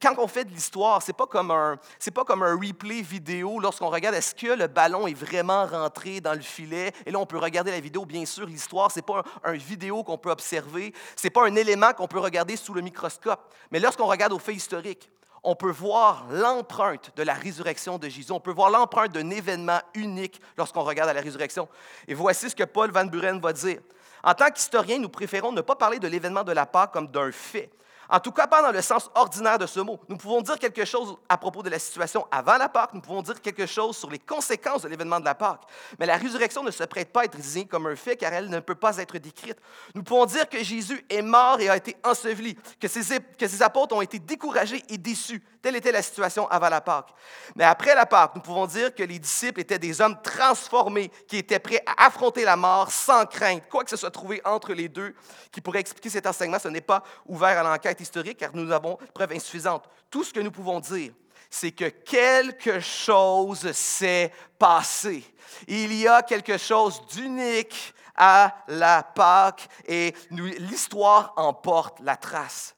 quand 0.00 0.14
on 0.18 0.26
fait 0.26 0.44
de 0.44 0.50
l'histoire, 0.50 1.02
c'est 1.02 1.12
pas 1.12 1.26
comme 1.26 1.50
un 1.50 1.78
pas 2.14 2.24
comme 2.24 2.42
un 2.42 2.56
replay 2.56 3.02
vidéo 3.02 3.60
lorsqu'on 3.60 3.90
regarde 3.90 4.14
est-ce 4.14 4.34
que 4.34 4.58
le 4.58 4.66
ballon 4.66 5.06
est 5.06 5.14
vraiment 5.14 5.66
rentré 5.66 6.20
dans 6.20 6.34
le 6.34 6.40
filet? 6.40 6.92
Et 7.06 7.10
là 7.10 7.18
on 7.18 7.26
peut 7.26 7.38
regarder 7.38 7.70
la 7.70 7.80
vidéo. 7.80 8.04
Bien 8.04 8.24
sûr, 8.24 8.46
l'histoire 8.46 8.90
c'est 8.90 9.02
pas 9.02 9.22
un, 9.44 9.52
un 9.52 9.56
vidéo 9.56 10.02
qu'on 10.02 10.18
peut 10.18 10.30
observer, 10.30 10.92
c'est 11.16 11.30
pas 11.30 11.46
un 11.46 11.54
élément 11.54 11.92
qu'on 11.92 12.08
peut 12.08 12.18
regarder 12.18 12.56
sous 12.56 12.74
le 12.74 12.80
microscope, 12.80 13.52
mais 13.70 13.80
lorsqu'on 13.80 14.06
regarde 14.06 14.32
au 14.32 14.38
fait 14.38 14.54
historique, 14.54 15.10
on 15.42 15.54
peut 15.54 15.70
voir 15.70 16.26
l'empreinte 16.30 17.12
de 17.16 17.22
la 17.22 17.34
résurrection 17.34 17.98
de 17.98 18.08
Jésus. 18.08 18.32
On 18.32 18.40
peut 18.40 18.52
voir 18.52 18.70
l'empreinte 18.70 19.12
d'un 19.12 19.30
événement 19.30 19.80
unique 19.94 20.40
lorsqu'on 20.56 20.82
regarde 20.82 21.10
à 21.10 21.12
la 21.12 21.20
résurrection. 21.20 21.68
Et 22.06 22.14
voici 22.14 22.50
ce 22.50 22.56
que 22.56 22.64
Paul 22.64 22.90
Van 22.90 23.04
Buren 23.04 23.40
va 23.40 23.52
dire. 23.52 23.80
En 24.22 24.34
tant 24.34 24.50
qu'historien, 24.50 24.98
nous 24.98 25.08
préférons 25.08 25.52
ne 25.52 25.60
pas 25.60 25.76
parler 25.76 25.98
de 25.98 26.08
l'événement 26.08 26.42
de 26.42 26.52
la 26.52 26.66
Pâque 26.66 26.92
comme 26.92 27.08
d'un 27.08 27.30
fait, 27.30 27.70
en 28.08 28.20
tout 28.20 28.32
cas, 28.32 28.46
pas 28.46 28.62
dans 28.62 28.72
le 28.72 28.80
sens 28.80 29.10
ordinaire 29.14 29.58
de 29.58 29.66
ce 29.66 29.80
mot. 29.80 30.00
Nous 30.08 30.16
pouvons 30.16 30.40
dire 30.40 30.58
quelque 30.58 30.84
chose 30.84 31.16
à 31.28 31.36
propos 31.36 31.62
de 31.62 31.68
la 31.68 31.78
situation 31.78 32.26
avant 32.30 32.56
la 32.56 32.68
Pâque, 32.68 32.94
nous 32.94 33.00
pouvons 33.00 33.22
dire 33.22 33.40
quelque 33.40 33.66
chose 33.66 33.96
sur 33.96 34.10
les 34.10 34.18
conséquences 34.18 34.82
de 34.82 34.88
l'événement 34.88 35.20
de 35.20 35.24
la 35.24 35.34
Pâque. 35.34 35.62
Mais 35.98 36.06
la 36.06 36.16
résurrection 36.16 36.62
ne 36.62 36.70
se 36.70 36.84
prête 36.84 37.12
pas 37.12 37.22
à 37.22 37.24
être 37.24 37.36
désignée 37.36 37.66
comme 37.66 37.86
un 37.86 37.96
fait 37.96 38.16
car 38.16 38.32
elle 38.32 38.48
ne 38.48 38.60
peut 38.60 38.74
pas 38.74 38.96
être 38.96 39.18
décrite. 39.18 39.58
Nous 39.94 40.02
pouvons 40.02 40.24
dire 40.26 40.48
que 40.48 40.62
Jésus 40.62 41.04
est 41.10 41.22
mort 41.22 41.60
et 41.60 41.68
a 41.68 41.76
été 41.76 41.96
enseveli, 42.04 42.56
que 42.80 42.88
ses, 42.88 43.20
que 43.20 43.46
ses 43.46 43.62
apôtres 43.62 43.94
ont 43.94 44.02
été 44.02 44.18
découragés 44.18 44.82
et 44.88 44.96
déçus. 44.96 45.42
Telle 45.60 45.76
était 45.76 45.92
la 45.92 46.02
situation 46.02 46.48
avant 46.48 46.68
la 46.68 46.80
Pâque. 46.80 47.08
Mais 47.56 47.64
après 47.64 47.94
la 47.94 48.06
Pâque, 48.06 48.32
nous 48.36 48.40
pouvons 48.40 48.66
dire 48.66 48.94
que 48.94 49.02
les 49.02 49.18
disciples 49.18 49.60
étaient 49.60 49.78
des 49.78 50.00
hommes 50.00 50.20
transformés 50.22 51.10
qui 51.26 51.38
étaient 51.38 51.58
prêts 51.58 51.82
à 51.84 52.06
affronter 52.06 52.44
la 52.44 52.56
mort 52.56 52.90
sans 52.92 53.26
crainte. 53.26 53.64
Quoi 53.68 53.82
que 53.84 53.90
ce 53.90 53.96
soit 53.96 54.10
trouvé 54.10 54.40
entre 54.44 54.72
les 54.72 54.88
deux 54.88 55.14
qui 55.50 55.60
pourrait 55.60 55.80
expliquer 55.80 56.10
cet 56.10 56.26
enseignement, 56.26 56.58
ce 56.58 56.68
n'est 56.68 56.80
pas 56.80 57.02
ouvert 57.26 57.58
à 57.58 57.62
l'enquête 57.62 58.00
historique 58.00 58.38
car 58.38 58.50
nous 58.54 58.70
avons 58.70 58.98
preuve 59.14 59.32
insuffisante. 59.32 59.84
Tout 60.10 60.22
ce 60.22 60.32
que 60.32 60.40
nous 60.40 60.52
pouvons 60.52 60.78
dire, 60.78 61.12
c'est 61.50 61.72
que 61.72 61.88
quelque 61.88 62.80
chose 62.80 63.72
s'est 63.72 64.32
passé. 64.58 65.24
Il 65.66 65.94
y 65.94 66.06
a 66.06 66.22
quelque 66.22 66.58
chose 66.58 67.04
d'unique 67.08 67.94
à 68.14 68.54
la 68.68 69.02
Pâque 69.02 69.68
et 69.86 70.14
l'histoire 70.30 71.32
en 71.36 71.54
porte 71.54 72.00
la 72.00 72.16
trace. 72.16 72.74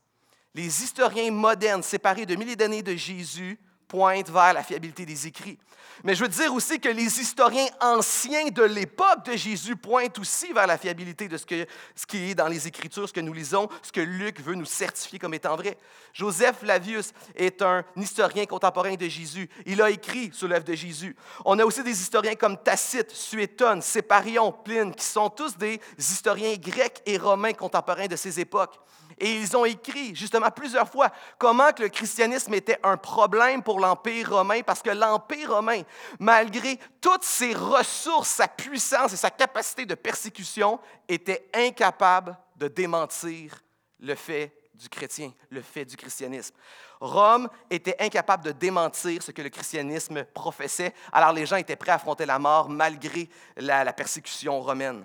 Les 0.55 0.83
historiens 0.83 1.31
modernes 1.31 1.83
séparés 1.83 2.27
de 2.27 2.35
milliers 2.35 2.57
d'années 2.57 2.83
de 2.83 2.97
Jésus 2.97 3.59
pointent 3.87 4.31
vers 4.31 4.53
la 4.53 4.63
fiabilité 4.63 5.05
des 5.05 5.27
écrits. 5.27 5.59
Mais 6.03 6.15
je 6.15 6.23
veux 6.23 6.29
dire 6.29 6.55
aussi 6.55 6.81
que 6.81 6.89
les 6.89 7.21
historiens 7.21 7.67
anciens 7.81 8.49
de 8.49 8.63
l'époque 8.63 9.25
de 9.27 9.37
Jésus 9.37 9.77
pointent 9.77 10.19
aussi 10.19 10.53
vers 10.53 10.67
la 10.67 10.79
fiabilité 10.79 11.29
de 11.29 11.37
ce, 11.37 11.45
qui 11.45 12.31
est 12.31 12.35
dans 12.35 12.49
les 12.49 12.67
Écritures, 12.67 13.09
ce 13.09 13.13
que 13.13 13.21
nous 13.21 13.33
lisons, 13.33 13.69
ce 13.83 13.93
que 13.93 14.01
Luc 14.01 14.41
veut 14.41 14.55
nous 14.55 14.65
certifier 14.65 15.19
comme 15.19 15.35
étant 15.35 15.57
vrai. 15.57 15.77
Joseph 16.13 16.61
Flavius 16.61 17.13
est 17.35 17.61
un 17.63 17.85
historien 17.97 18.47
contemporain 18.47 18.95
de 18.95 19.09
Jésus. 19.09 19.49
Il 19.67 19.83
a 19.83 19.91
écrit 19.91 20.31
sur 20.33 20.49
l'œuvre 20.49 20.65
de 20.65 20.75
Jésus. 20.75 21.15
On 21.45 21.59
a 21.59 21.65
aussi 21.65 21.83
des 21.83 22.01
historiens 22.01 22.37
comme 22.37 22.57
Tacite, 22.57 23.11
Suétone, 23.11 23.83
Séparion, 23.83 24.53
Pline, 24.53 24.95
qui 24.95 25.05
sont 25.05 25.29
tous 25.29 25.57
des 25.57 25.81
historiens 25.99 26.55
grecs 26.57 27.03
et 27.05 27.19
romains 27.19 27.53
contemporains 27.53 28.07
de 28.07 28.17
ces 28.17 28.41
époques. 28.41 28.79
Et 29.21 29.35
ils 29.35 29.55
ont 29.55 29.67
écrit 29.67 30.17
justement 30.17 30.51
plusieurs 30.51 30.89
fois 30.89 31.11
comment 31.39 31.73
que 31.73 31.83
le 31.83 31.89
christianisme 31.91 32.55
était 32.55 32.79
un 32.83 32.97
problème 32.97 33.63
pour 33.63 33.79
l'Empire 33.79 34.31
romain, 34.31 34.63
parce 34.63 34.81
que 34.81 34.91
l'Empire 34.91 35.55
romain, 35.55 35.83
malgré 36.19 36.79
toutes 37.03 37.25
ses 37.25 37.53
ressources, 37.53 38.31
sa 38.31 38.49
puissance 38.49 39.13
et 39.13 39.17
sa 39.17 39.31
capacité 39.31 39.85
de 39.85 39.95
persécution, 39.95 40.81
était 41.07 41.51
incapable 41.53 42.37
de 42.57 42.67
démentir 42.69 43.63
le 44.01 44.15
fait 44.15 44.55
du 44.81 44.89
chrétien, 44.89 45.33
le 45.51 45.61
fait 45.61 45.85
du 45.85 45.97
christianisme. 45.97 46.55
Rome 47.01 47.49
était 47.69 47.97
incapable 48.01 48.45
de 48.45 48.53
démentir 48.53 49.23
ce 49.23 49.31
que 49.31 49.43
le 49.43 49.51
christianisme 49.51 50.25
professait, 50.25 50.95
alors 51.13 51.33
les 51.33 51.45
gens 51.45 51.57
étaient 51.57 51.77
prêts 51.77 51.93
à 51.93 51.97
affronter 51.97 52.25
la 52.25 52.39
mort 52.39 52.71
malgré 52.71 53.29
la, 53.57 53.93
persécution 53.93 54.61
romaine. 54.61 55.05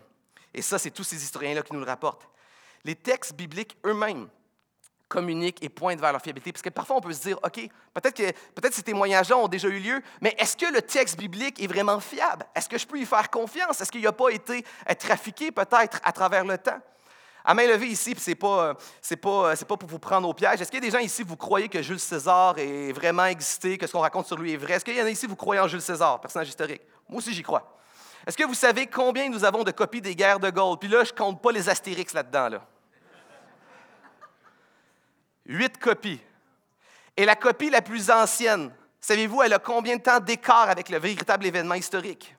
Et 0.54 0.62
ça, 0.62 0.80
c'est 0.80 0.92
tous 0.92 1.04
ces 1.04 1.22
historiens-là 1.22 1.62
qui 1.62 1.74
nous 1.74 1.80
le 1.80 1.86
rapportent. 1.86 2.30
Les 2.86 2.96
textes 2.96 3.36
bibliques 3.36 3.78
eux-mêmes 3.86 4.30
communiquent 5.08 5.64
et 5.64 5.70
pointent 5.70 6.00
vers 6.00 6.12
leur 6.12 6.22
fiabilité. 6.22 6.52
Parce 6.52 6.62
que 6.62 6.70
parfois, 6.70 6.98
on 6.98 7.02
peut 7.02 7.14
se 7.14 7.22
dire, 7.22 7.40
OK, 7.44 7.70
peut-être 7.94 8.16
que 8.16 8.32
peut 8.60 8.70
ces 8.72 8.84
témoignages-là 8.84 9.38
ont 9.38 9.48
déjà 9.48 9.68
eu 9.68 9.80
lieu, 9.80 10.02
mais 10.22 10.36
est-ce 10.38 10.58
que 10.58 10.72
le 10.72 10.82
texte 10.82 11.18
biblique 11.18 11.62
est 11.62 11.68
vraiment 11.68 12.00
fiable? 12.00 12.46
Est-ce 12.56 12.68
que 12.70 12.78
je 12.78 12.88
peux 12.88 12.98
y 12.98 13.06
faire 13.06 13.30
confiance? 13.30 13.82
Est-ce 13.82 13.92
qu'il 13.92 14.02
n'a 14.02 14.12
pas 14.12 14.30
été 14.30 14.64
trafiqué 15.00 15.52
peut-être 15.52 16.00
à 16.04 16.12
travers 16.12 16.44
le 16.44 16.58
temps? 16.58 16.80
À 17.48 17.54
main 17.54 17.68
levée 17.68 17.88
ici, 17.88 18.16
ce 18.18 18.32
n'est 18.32 18.36
pas, 18.36 18.74
pas, 19.22 19.56
pas 19.56 19.78
pour 19.78 19.88
vous 19.88 20.00
prendre 20.00 20.28
au 20.28 20.34
piège. 20.34 20.62
Est-ce 20.62 20.72
qu'il 20.72 20.84
y 20.84 20.88
a 20.88 20.90
des 20.90 20.98
gens 20.98 21.04
ici, 21.04 21.22
vous 21.22 21.38
croyez 21.38 21.70
que 21.70 21.80
Jules 21.84 22.00
César 22.00 22.58
est 22.58 22.92
vraiment 22.92 23.26
existé, 23.26 23.78
que 23.78 23.86
ce 23.86 23.92
qu'on 23.92 24.00
raconte 24.00 24.26
sur 24.26 24.38
lui 24.38 24.54
est 24.54 24.58
vrai? 24.58 24.74
Est-ce 24.74 24.86
qu'il 24.86 24.98
y 24.98 25.02
en 25.02 25.06
a 25.06 25.12
ici, 25.12 25.28
vous 25.28 25.36
croyez 25.36 25.62
en 25.62 25.68
Jules 25.68 25.82
César, 25.82 26.20
personnage 26.20 26.50
historique? 26.50 26.82
Moi 27.08 27.20
aussi, 27.20 27.34
j'y 27.34 27.44
crois. 27.44 27.78
Est-ce 28.26 28.36
que 28.36 28.44
vous 28.44 28.56
savez 28.56 28.88
combien 28.88 29.30
nous 29.30 29.46
avons 29.46 29.64
de 29.64 29.70
copies 29.70 30.02
des 30.02 30.16
guerres 30.16 30.40
de 30.40 30.50
Gaulle? 30.50 30.80
Puis 30.80 30.90
là, 30.90 31.04
je 31.04 31.14
compte 31.14 31.40
pas 31.40 31.52
les 31.52 31.70
astérix 31.70 32.14
là-dedans. 32.14 32.50
Là. 32.50 32.68
Huit 35.48 35.78
copies. 35.78 36.22
Et 37.18 37.26
la 37.26 37.36
copie 37.36 37.70
la 37.70 37.82
plus 37.82 38.10
ancienne, 38.10 38.72
savez-vous, 39.00 39.42
elle 39.42 39.54
a 39.54 39.60
combien 39.60 39.98
de 39.98 40.02
temps 40.02 40.20
d'écart 40.20 40.70
avec 40.70 40.90
le 40.90 41.00
véritable 41.00 41.46
événement 41.46 41.76
historique? 41.76 42.36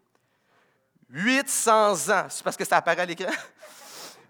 800 1.11 2.11
ans. 2.11 2.27
C'est 2.29 2.43
parce 2.43 2.57
que 2.57 2.65
ça 2.65 2.79
apparaît 2.79 3.03
à 3.03 3.07
l'écran? 3.07 3.31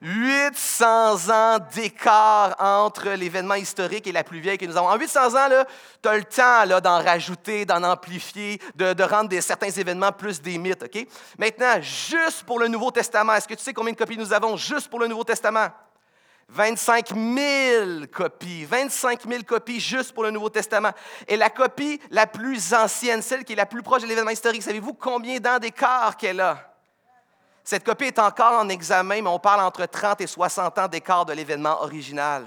800 0.03 1.31
ans 1.31 1.59
d'écart 1.75 2.55
entre 2.59 3.11
l'événement 3.11 3.55
historique 3.55 4.07
et 4.07 4.13
la 4.13 4.25
plus 4.25 4.41
vieille 4.41 4.59
que 4.59 4.67
nous 4.67 4.77
avons. 4.77 4.89
En 4.89 4.97
800 4.97 5.35
ans, 5.35 5.65
tu 6.03 6.09
as 6.09 6.17
le 6.17 6.25
temps 6.25 6.81
d'en 6.81 7.03
rajouter, 7.03 7.65
d'en 7.65 7.83
amplifier, 7.83 8.61
de, 8.75 9.03
rendre 9.03 9.41
certains 9.41 9.71
événements 9.71 10.13
plus 10.13 10.41
des 10.41 10.59
mythes. 10.59 10.85
Maintenant, 11.39 11.81
juste 11.81 12.45
pour 12.45 12.59
le 12.59 12.69
Nouveau 12.69 12.91
Testament, 12.91 13.33
est-ce 13.35 13.49
que 13.49 13.55
tu 13.55 13.65
sais 13.65 13.73
combien 13.73 13.93
de 13.93 13.99
copies 13.99 14.19
nous 14.19 14.33
avons 14.33 14.57
juste 14.57 14.89
pour 14.89 15.01
le 15.01 15.07
Nouveau 15.07 15.25
Testament? 15.25 15.71
25 16.49 17.09
000 17.09 18.07
copies, 18.13 18.65
25 18.65 19.29
000 19.29 19.43
copies 19.43 19.81
juste 19.81 20.13
pour 20.13 20.23
le 20.23 20.31
Nouveau 20.31 20.49
Testament. 20.49 20.93
Et 21.27 21.37
la 21.37 21.51
copie 21.51 22.01
la 22.11 22.27
plus 22.27 22.73
ancienne, 22.73 23.21
celle 23.21 23.45
qui 23.45 23.53
est 23.53 23.57
la 23.57 23.67
plus 23.67 23.83
proche 23.83 24.03
de 24.03 24.07
l'événement 24.07 24.31
historique, 24.31 24.63
savez-vous 24.63 24.95
combien 24.95 25.39
d'ans 25.39 25.59
d'écart 25.59 26.17
qu'elle 26.17 26.41
a? 26.41 26.73
Cette 27.65 27.85
copie 27.85 28.05
est 28.05 28.19
encore 28.21 28.61
en 28.61 28.69
examen, 28.69 29.23
mais 29.23 29.29
on 29.29 29.41
parle 29.41 29.61
entre 29.61 29.87
30 29.87 30.21
et 30.21 30.27
60 30.27 30.79
ans 30.79 30.89
d'écart 30.89 31.27
de 31.27 31.33
l'événement 31.33 31.83
original. 31.83 32.47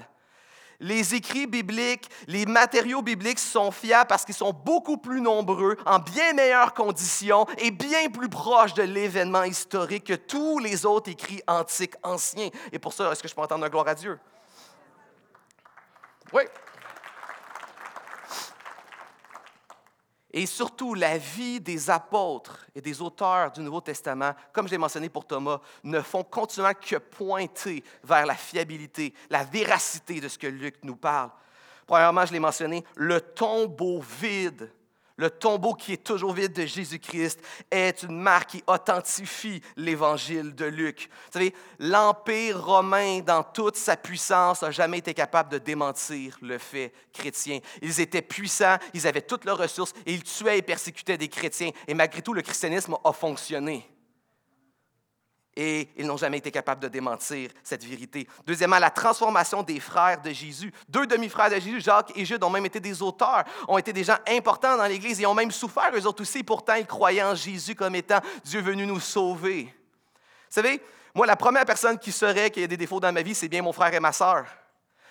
Les 0.80 1.14
écrits 1.14 1.46
bibliques, 1.46 2.08
les 2.26 2.46
matériaux 2.46 3.02
bibliques 3.02 3.38
sont 3.38 3.70
fiables 3.70 4.08
parce 4.08 4.24
qu'ils 4.24 4.34
sont 4.34 4.52
beaucoup 4.52 4.96
plus 4.96 5.20
nombreux, 5.20 5.76
en 5.84 5.98
bien 5.98 6.32
meilleures 6.32 6.72
conditions 6.72 7.46
et 7.58 7.70
bien 7.70 8.08
plus 8.08 8.30
proches 8.30 8.74
de 8.74 8.82
l'événement 8.82 9.44
historique 9.44 10.04
que 10.04 10.14
tous 10.14 10.58
les 10.58 10.86
autres 10.86 11.10
écrits 11.10 11.42
antiques 11.46 11.94
anciens. 12.02 12.48
Et 12.72 12.78
pour 12.78 12.94
ça, 12.94 13.12
est-ce 13.12 13.22
que 13.22 13.28
je 13.28 13.34
peux 13.34 13.42
entendre 13.42 13.64
un 13.64 13.68
gloire 13.68 13.88
à 13.88 13.94
Dieu? 13.94 14.18
Oui. 16.32 16.44
Et 20.32 20.46
surtout, 20.46 20.94
la 20.94 21.18
vie 21.18 21.60
des 21.60 21.90
apôtres 21.90 22.66
et 22.74 22.80
des 22.80 23.02
auteurs 23.02 23.50
du 23.50 23.60
Nouveau 23.60 23.80
Testament, 23.80 24.32
comme 24.52 24.66
je 24.66 24.72
l'ai 24.72 24.78
mentionné 24.78 25.08
pour 25.08 25.26
Thomas, 25.26 25.60
ne 25.82 26.00
font 26.00 26.22
continuellement 26.22 26.78
que 26.80 26.96
pointer 26.96 27.82
vers 28.04 28.26
la 28.26 28.36
fiabilité, 28.36 29.12
la 29.28 29.42
véracité 29.42 30.20
de 30.20 30.28
ce 30.28 30.38
que 30.38 30.46
Luc 30.46 30.76
nous 30.84 30.96
parle. 30.96 31.30
Premièrement, 31.86 32.24
je 32.24 32.32
l'ai 32.32 32.38
mentionné, 32.38 32.84
le 32.94 33.20
tombeau 33.20 34.00
vide 34.20 34.70
le 35.20 35.28
tombeau 35.28 35.74
qui 35.74 35.92
est 35.92 36.02
toujours 36.02 36.32
vide 36.32 36.54
de 36.54 36.64
Jésus-Christ 36.64 37.40
est 37.70 38.04
une 38.04 38.18
marque 38.18 38.52
qui 38.52 38.64
authentifie 38.66 39.60
l'évangile 39.76 40.54
de 40.54 40.64
Luc. 40.64 41.10
Vous 41.26 41.32
savez, 41.32 41.54
l'Empire 41.78 42.64
romain, 42.64 43.20
dans 43.20 43.42
toute 43.42 43.76
sa 43.76 43.98
puissance, 43.98 44.62
n'a 44.62 44.70
jamais 44.70 44.96
été 44.96 45.12
capable 45.12 45.52
de 45.52 45.58
démentir 45.58 46.38
le 46.40 46.56
fait 46.56 46.94
chrétien. 47.12 47.58
Ils 47.82 48.00
étaient 48.00 48.22
puissants, 48.22 48.78
ils 48.94 49.06
avaient 49.06 49.20
toutes 49.20 49.44
leurs 49.44 49.58
ressources 49.58 49.92
et 50.06 50.14
ils 50.14 50.22
tuaient 50.22 50.56
et 50.56 50.62
persécutaient 50.62 51.18
des 51.18 51.28
chrétiens. 51.28 51.70
Et 51.86 51.92
malgré 51.92 52.22
tout, 52.22 52.32
le 52.32 52.40
christianisme 52.40 52.96
a 53.04 53.12
fonctionné 53.12 53.86
et 55.56 55.88
ils 55.96 56.06
n'ont 56.06 56.16
jamais 56.16 56.38
été 56.38 56.50
capables 56.50 56.80
de 56.80 56.88
démentir 56.88 57.50
cette 57.62 57.84
vérité. 57.84 58.26
Deuxièmement, 58.46 58.78
la 58.78 58.90
transformation 58.90 59.62
des 59.62 59.80
frères 59.80 60.20
de 60.20 60.30
Jésus. 60.30 60.72
Deux 60.88 61.06
demi-frères 61.06 61.50
de 61.50 61.56
Jésus, 61.56 61.80
Jacques 61.80 62.12
et 62.14 62.24
Jude, 62.24 62.42
ont 62.44 62.50
même 62.50 62.66
été 62.66 62.78
des 62.80 63.02
auteurs, 63.02 63.44
ont 63.66 63.78
été 63.78 63.92
des 63.92 64.04
gens 64.04 64.18
importants 64.28 64.76
dans 64.76 64.86
l'Église 64.86 65.20
et 65.20 65.26
ont 65.26 65.34
même 65.34 65.50
souffert 65.50 65.90
eux 65.94 66.06
autres 66.06 66.22
aussi. 66.22 66.42
Pourtant, 66.42 66.74
ils 66.74 66.86
croyaient 66.86 67.22
en 67.22 67.34
Jésus 67.34 67.74
comme 67.74 67.94
étant 67.94 68.20
Dieu 68.44 68.60
venu 68.60 68.86
nous 68.86 69.00
sauver. 69.00 69.64
Vous 69.64 70.54
savez, 70.54 70.80
moi, 71.14 71.26
la 71.26 71.36
première 71.36 71.64
personne 71.64 71.98
qui 71.98 72.12
saurait 72.12 72.50
qu'il 72.50 72.62
y 72.62 72.64
a 72.64 72.68
des 72.68 72.76
défauts 72.76 73.00
dans 73.00 73.12
ma 73.12 73.22
vie, 73.22 73.34
c'est 73.34 73.48
bien 73.48 73.62
mon 73.62 73.72
frère 73.72 73.92
et 73.92 74.00
ma 74.00 74.12
sœur. 74.12 74.46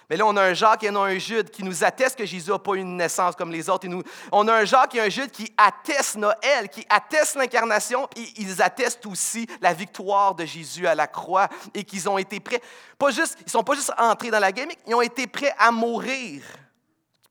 Mais 0.09 0.17
là, 0.17 0.25
on 0.25 0.35
a 0.37 0.41
un 0.41 0.53
Jacques 0.53 0.83
et 0.83 0.89
non 0.89 1.03
un 1.03 1.19
Jude 1.19 1.51
qui 1.51 1.63
nous 1.63 1.83
atteste 1.83 2.17
que 2.17 2.25
Jésus 2.25 2.49
n'a 2.49 2.57
pas 2.57 2.73
eu 2.73 2.79
une 2.79 2.97
naissance 2.97 3.35
comme 3.35 3.51
les 3.51 3.69
autres. 3.69 3.87
nous, 3.87 4.01
on 4.31 4.47
a 4.47 4.53
un 4.53 4.65
Jacques 4.65 4.95
et 4.95 5.01
un 5.01 5.09
Jude 5.09 5.29
qui 5.29 5.53
attestent 5.55 6.15
Noël, 6.15 6.69
qui 6.71 6.83
attestent 6.89 7.35
l'incarnation, 7.35 8.07
et 8.15 8.25
ils 8.37 8.61
attestent 8.61 9.05
aussi 9.05 9.45
la 9.61 9.73
victoire 9.73 10.33
de 10.33 10.45
Jésus 10.45 10.87
à 10.87 10.95
la 10.95 11.05
croix 11.05 11.47
et 11.75 11.83
qu'ils 11.83 12.09
ont 12.09 12.17
été 12.17 12.39
prêts. 12.39 12.61
Pas 12.97 13.11
juste, 13.11 13.37
ils 13.41 13.45
ne 13.45 13.51
sont 13.51 13.63
pas 13.63 13.75
juste 13.75 13.93
entrés 13.99 14.31
dans 14.31 14.39
la 14.39 14.51
game, 14.51 14.69
ils 14.87 14.95
ont 14.95 15.01
été 15.01 15.27
prêts 15.27 15.53
à 15.59 15.71
mourir, 15.71 16.41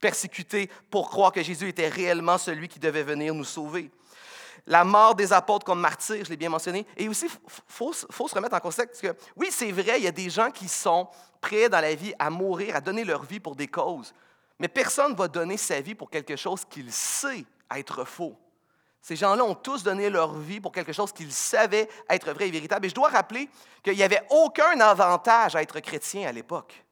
persécutés 0.01 0.71
pour 0.89 1.11
croire 1.11 1.33
que 1.33 1.43
Jésus 1.43 1.69
était 1.69 1.89
réellement 1.89 2.39
celui 2.39 2.69
qui 2.69 2.79
devait 2.79 3.03
venir 3.03 3.35
nous 3.35 3.45
sauver 3.45 3.91
la 4.67 4.85
mort 4.85 5.15
des 5.15 5.33
apôtres 5.33 5.65
comme 5.65 5.81
martyrs, 5.81 6.25
je 6.25 6.31
l'ai 6.31 6.37
bien 6.37 6.51
mentionné. 6.51 6.87
Et 6.97 7.09
aussi, 7.09 7.27
il 7.27 7.51
faut, 7.67 7.93
se 7.93 8.35
remettre 8.35 8.55
en 8.55 8.61
contexte 8.61 9.01
que, 9.01 9.17
oui, 9.37 9.49
c'est 9.51 9.73
vrai, 9.73 9.99
il 9.99 10.05
y 10.05 10.09
a 10.09 10.13
des 10.13 10.31
gens 10.31 10.51
qui 10.51 10.69
sont 10.69 11.09
prêts 11.41 11.69
dans 11.69 11.81
la 11.81 11.95
vie 11.95 12.15
à 12.19 12.31
mourir, 12.31 12.77
à 12.77 12.81
donner 12.81 13.05
leur 13.05 13.25
vie 13.25 13.41
pour 13.41 13.57
des 13.57 13.69
causes. 13.69 14.13
Mais 14.59 14.69
personne 14.69 15.13
ne 15.13 15.17
va 15.17 15.29
donner 15.29 15.57
sa 15.57 15.81
vie 15.81 15.95
pour 15.95 16.11
quelque 16.11 16.37
chose 16.37 16.65
qu'il 16.65 16.93
sait 16.93 17.45
être 17.75 18.05
faux. 18.05 18.37
Ces 19.01 19.17
gens-là 19.17 19.45
ont 19.45 19.55
tous 19.55 19.83
donné 19.83 20.11
leur 20.11 20.35
vie 20.35 20.61
pour 20.61 20.73
quelque 20.73 20.93
chose 20.93 21.13
qu'ils 21.13 21.33
savaient 21.33 21.89
être 22.11 22.33
vrai 22.33 22.49
et 22.49 22.51
véritable. 22.51 22.87
Et 22.87 22.89
je 22.89 22.95
dois 22.95 23.09
rappeler 23.09 23.49
qu'il 23.83 23.95
n'y 23.95 24.03
avait 24.03 24.23
aucun 24.31 24.79
avantage 24.81 25.55
à 25.55 25.63
être 25.63 25.79
chrétien 25.81 26.29
à 26.29 26.33
l'époque. 26.33 26.85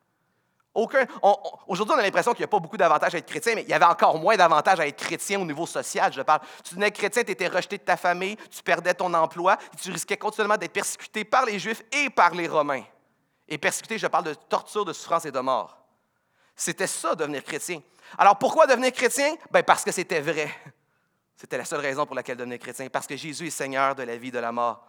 Aujourd'hui, 0.76 1.94
on 1.94 1.98
a 1.98 2.02
l'impression 2.02 2.32
qu'il 2.32 2.40
n'y 2.40 2.44
a 2.44 2.48
pas 2.48 2.58
beaucoup 2.58 2.76
d'avantages 2.76 3.14
à 3.14 3.18
être 3.18 3.26
chrétien, 3.26 3.54
mais 3.54 3.62
il 3.62 3.68
y 3.68 3.72
avait 3.72 3.86
encore 3.86 4.18
moins 4.18 4.36
d'avantages 4.36 4.78
à 4.78 4.86
être 4.86 4.96
chrétien 4.96 5.40
au 5.40 5.44
niveau 5.44 5.64
social, 5.64 6.12
je 6.12 6.20
parle. 6.20 6.40
Tu 6.62 6.74
devenais 6.74 6.90
chrétien, 6.90 7.24
tu 7.24 7.30
étais 7.30 7.48
rejeté 7.48 7.78
de 7.78 7.82
ta 7.82 7.96
famille, 7.96 8.36
tu 8.50 8.62
perdais 8.62 8.92
ton 8.92 9.12
emploi, 9.14 9.56
tu 9.80 9.90
risquais 9.90 10.18
continuellement 10.18 10.58
d'être 10.58 10.72
persécuté 10.72 11.24
par 11.24 11.46
les 11.46 11.58
Juifs 11.58 11.82
et 11.92 12.10
par 12.10 12.34
les 12.34 12.46
Romains. 12.46 12.84
Et 13.48 13.56
persécuté, 13.56 13.96
je 13.96 14.06
parle 14.06 14.24
de 14.24 14.34
torture, 14.34 14.84
de 14.84 14.92
souffrance 14.92 15.24
et 15.24 15.30
de 15.30 15.40
mort. 15.40 15.78
C'était 16.54 16.86
ça, 16.86 17.14
devenir 17.14 17.42
chrétien. 17.42 17.80
Alors 18.18 18.36
pourquoi 18.36 18.66
devenir 18.66 18.92
chrétien? 18.92 19.34
Ben 19.50 19.62
parce 19.62 19.82
que 19.82 19.92
c'était 19.92 20.20
vrai. 20.20 20.50
C'était 21.36 21.56
la 21.58 21.64
seule 21.64 21.80
raison 21.80 22.04
pour 22.04 22.16
laquelle 22.16 22.36
devenir 22.36 22.58
chrétien, 22.58 22.88
parce 22.88 23.06
que 23.06 23.16
Jésus 23.16 23.46
est 23.46 23.50
Seigneur 23.50 23.94
de 23.94 24.02
la 24.02 24.16
vie, 24.16 24.30
de 24.30 24.38
la 24.38 24.52
mort 24.52 24.86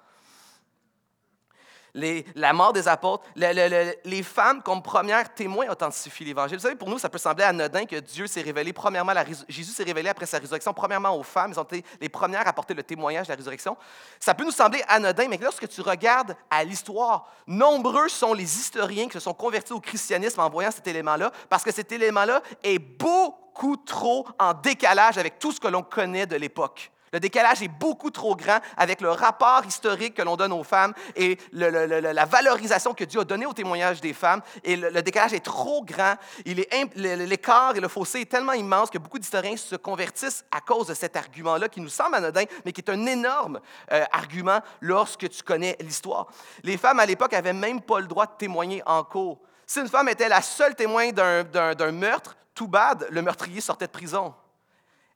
la 2.35 2.53
mort 2.53 2.73
des 2.73 2.87
apôtres, 2.87 3.23
les 3.35 4.23
femmes 4.23 4.61
comme 4.61 4.81
premières 4.81 5.33
témoins 5.33 5.67
authentifient 5.69 6.25
l'Évangile. 6.25 6.57
Vous 6.57 6.63
savez, 6.63 6.75
pour 6.75 6.89
nous, 6.89 6.99
ça 6.99 7.09
peut 7.09 7.17
sembler 7.17 7.43
anodin 7.43 7.85
que 7.85 7.97
Dieu 7.97 8.27
s'est 8.27 8.41
révélé 8.41 8.71
premièrement, 8.73 9.13
Jésus 9.47 9.71
s'est 9.71 9.83
révélé 9.83 10.09
après 10.09 10.25
sa 10.25 10.37
résurrection, 10.37 10.73
premièrement 10.73 11.15
aux 11.17 11.23
femmes, 11.23 11.51
ils 11.53 11.59
ont 11.59 11.63
été 11.63 11.83
les 11.99 12.09
premières 12.09 12.47
à 12.47 12.53
porter 12.53 12.73
le 12.73 12.83
témoignage 12.83 13.27
de 13.27 13.31
la 13.31 13.37
résurrection. 13.37 13.75
Ça 14.19 14.33
peut 14.33 14.45
nous 14.45 14.51
sembler 14.51 14.83
anodin, 14.87 15.27
mais 15.27 15.39
lorsque 15.41 15.67
tu 15.67 15.81
regardes 15.81 16.35
à 16.49 16.63
l'histoire, 16.63 17.31
nombreux 17.47 18.09
sont 18.09 18.33
les 18.33 18.57
historiens 18.57 19.07
qui 19.07 19.13
se 19.13 19.19
sont 19.19 19.33
convertis 19.33 19.73
au 19.73 19.79
christianisme 19.79 20.39
en 20.39 20.49
voyant 20.49 20.71
cet 20.71 20.87
élément-là, 20.87 21.31
parce 21.49 21.63
que 21.63 21.71
cet 21.71 21.91
élément-là 21.91 22.41
est 22.63 22.79
beaucoup 22.79 23.77
trop 23.77 24.27
en 24.39 24.53
décalage 24.53 25.17
avec 25.17 25.39
tout 25.39 25.51
ce 25.51 25.59
que 25.59 25.67
l'on 25.67 25.83
connaît 25.83 26.27
de 26.27 26.35
l'époque. 26.35 26.91
Le 27.13 27.19
décalage 27.19 27.61
est 27.61 27.67
beaucoup 27.67 28.11
trop 28.11 28.35
grand 28.35 28.59
avec 28.75 29.01
le 29.01 29.11
rapport 29.11 29.65
historique 29.65 30.15
que 30.15 30.21
l'on 30.21 30.35
donne 30.35 30.51
aux 30.51 30.63
femmes 30.63 30.93
et 31.15 31.37
la 31.53 32.25
valorisation 32.25 32.93
que 32.93 33.03
Dieu 33.03 33.21
a 33.21 33.23
donnée 33.23 33.45
au 33.45 33.53
témoignage 33.53 34.01
des 34.01 34.13
femmes. 34.13 34.41
Et 34.63 34.75
le, 34.75 35.01
décalage 35.01 35.33
est 35.33 35.43
trop 35.43 35.83
grand. 35.83 36.15
L'écart 36.45 37.75
et 37.75 37.79
le 37.79 37.87
fossé 37.87 38.21
est 38.21 38.29
tellement 38.29 38.53
immense 38.53 38.89
que 38.89 38.97
beaucoup 38.97 39.19
d'historiens 39.19 39.55
se 39.55 39.75
convertissent 39.75 40.43
à 40.51 40.61
cause 40.61 40.87
de 40.87 40.93
cet 40.93 41.15
argument-là 41.15 41.69
qui 41.69 41.81
nous 41.81 41.89
semble 41.89 42.15
anodin, 42.15 42.43
mais 42.65 42.71
qui 42.71 42.81
est 42.81 42.89
un 42.89 43.05
énorme 43.05 43.59
euh, 43.91 44.03
argument 44.11 44.59
lorsque 44.81 45.29
tu 45.29 45.43
connais 45.43 45.77
l'histoire. 45.79 46.27
Les 46.63 46.77
femmes 46.77 46.99
à 46.99 47.05
l'époque 47.05 47.31
n'avaient 47.31 47.53
même 47.53 47.81
pas 47.81 47.99
le 47.99 48.07
droit 48.07 48.25
de 48.25 48.33
témoigner 48.37 48.81
en 48.85 49.03
cours. 49.03 49.39
Si 49.65 49.79
une 49.79 49.89
femme 49.89 50.09
était 50.09 50.29
la 50.29 50.41
seule 50.41 50.75
témoin 50.75 51.11
d'un 51.11 51.91
meurtre, 51.91 52.37
tout 52.55 52.67
bad, 52.67 53.07
le 53.11 53.21
meurtrier 53.21 53.61
sortait 53.61 53.87
de 53.87 53.91
prison. 53.91 54.33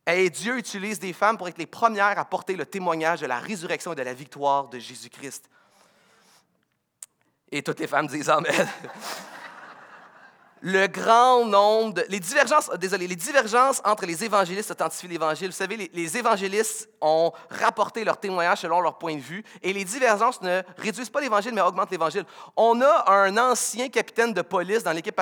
Et 0.08 0.30
Dieu 0.30 0.58
utilise 0.58 1.00
des 1.00 1.14
femmes 1.14 1.38
pour 1.38 1.48
être 1.48 1.58
les 1.58 1.68
premières 1.68 2.18
à 2.18 2.26
porter 2.26 2.56
le 2.56 2.66
témoignage 2.66 3.22
de 3.22 3.28
la 3.28 3.40
résurrection 3.40 3.94
et 3.94 3.96
de 3.96 4.02
la 4.02 4.14
victoire 4.14 4.68
de 4.68 4.80
Jésus-Christ. 4.80 5.50
Et 7.52 7.62
toutes 7.62 7.80
les 7.80 7.88
femmes 7.88 8.08
disent 8.08 8.30
Amen. 8.30 8.68
Le 10.62 10.88
grand 10.88 11.46
nombre 11.46 11.96
de, 11.96 12.06
les 12.10 12.20
divergences, 12.20 12.70
désolé, 12.80 13.08
les 13.08 13.16
divergences 13.16 13.82
entre 13.84 14.06
les 14.06 14.24
évangélistes 14.24 14.72
authentifient 14.72 15.08
l'Évangile. 15.08 15.48
Vous 15.48 15.54
savez, 15.54 15.90
les, 15.92 16.18
évangélistes 16.18 16.90
ont 17.02 17.32
rapporté 17.50 18.04
leur 18.04 18.18
témoignage 18.18 18.60
selon 18.60 18.80
leur 18.80 18.98
point 18.98 19.16
de 19.16 19.22
vue, 19.22 19.44
et 19.64 19.74
les 19.74 19.84
divergences 19.84 20.42
ne 20.42 20.62
réduisent 20.78 21.10
pas 21.10 21.20
l'Évangile, 21.20 21.54
mais 21.54 21.62
augmentent 21.62 21.92
l'Évangile. 21.92 22.26
On 22.56 22.80
a 22.82 23.12
un 23.12 23.38
ancien 23.38 23.90
capitaine 23.90 24.34
de 24.34 24.42
police 24.42 24.84
dans 24.84 24.92
l'équipe, 24.92 25.16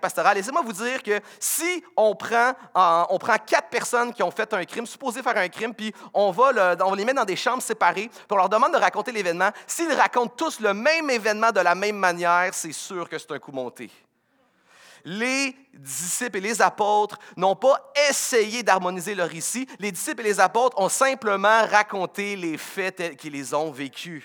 pastorale. 0.00 0.36
Laissez-moi 0.36 0.62
vous 0.62 0.72
dire 0.72 1.02
que 1.02 1.20
si 1.38 1.84
on 1.96 2.14
prend, 2.14 2.54
quatre 3.46 3.68
personnes 3.70 4.14
qui 4.14 4.22
ont 4.22 4.30
fait 4.30 4.52
un 4.54 4.64
crime, 4.64 4.86
supposé 4.86 5.22
faire 5.22 5.36
un 5.36 5.48
crime, 5.48 5.74
puis 5.74 5.92
on 6.14 6.34
on 6.40 6.94
les 6.94 7.04
met 7.04 7.12
dans 7.12 7.24
des 7.24 7.36
chambres 7.36 7.62
séparées, 7.62 8.08
puis 8.08 8.26
on 8.30 8.36
leur 8.36 8.48
demande 8.48 8.72
de 8.72 8.78
raconter 8.78 9.12
l'événement, 9.12 9.50
s'ils 9.66 9.92
racontent 9.92 10.32
tous 10.34 10.60
le 10.60 10.72
même 10.72 11.10
événement 11.10 11.50
de 11.50 11.60
la 11.60 11.74
même 11.74 11.96
manière, 11.96 12.50
c'est 12.52 12.72
sûr 12.72 13.08
que 13.08 13.18
c'est 13.18 13.32
un 13.32 13.38
coup 13.38 13.52
monté 13.52 13.90
les 15.04 15.56
disciples 15.74 16.38
et 16.38 16.40
les 16.40 16.62
apôtres 16.62 17.18
n'ont 17.36 17.56
pas 17.56 17.92
essayé 18.08 18.62
d'harmoniser 18.62 19.14
leur 19.14 19.28
récit. 19.28 19.66
Les 19.78 19.92
disciples 19.92 20.22
et 20.22 20.24
les 20.24 20.40
apôtres 20.40 20.78
ont 20.78 20.88
simplement 20.88 21.66
raconté 21.66 22.36
les 22.36 22.58
faits 22.58 23.16
qu'ils 23.16 23.32
les 23.32 23.54
ont 23.54 23.70
vécus. 23.70 24.24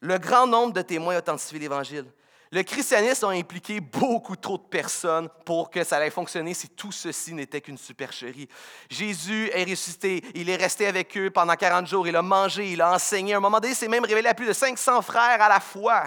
Le 0.00 0.18
grand 0.18 0.46
nombre 0.46 0.72
de 0.72 0.82
témoins 0.82 1.16
a 1.16 1.18
authentifié 1.18 1.58
l'Évangile. 1.58 2.06
Le 2.50 2.62
christianisme 2.62 3.26
a 3.26 3.30
impliqué 3.30 3.78
beaucoup 3.78 4.36
trop 4.36 4.56
de 4.56 4.62
personnes 4.62 5.28
pour 5.44 5.68
que 5.68 5.84
ça 5.84 5.98
allait 5.98 6.08
fonctionner 6.08 6.54
si 6.54 6.70
tout 6.70 6.92
ceci 6.92 7.34
n'était 7.34 7.60
qu'une 7.60 7.76
supercherie. 7.76 8.48
Jésus 8.88 9.50
est 9.52 9.64
ressuscité, 9.64 10.24
il 10.34 10.48
est 10.48 10.56
resté 10.56 10.86
avec 10.86 11.14
eux 11.18 11.30
pendant 11.30 11.54
40 11.54 11.86
jours, 11.86 12.08
il 12.08 12.16
a 12.16 12.22
mangé, 12.22 12.72
il 12.72 12.80
a 12.80 12.94
enseigné. 12.94 13.34
À 13.34 13.36
un 13.36 13.40
moment 13.40 13.60
donné, 13.60 13.74
il 13.80 13.90
même 13.90 14.04
révélé 14.04 14.28
à 14.28 14.34
plus 14.34 14.46
de 14.46 14.54
500 14.54 15.02
frères 15.02 15.42
à 15.42 15.48
la 15.48 15.60
fois. 15.60 16.04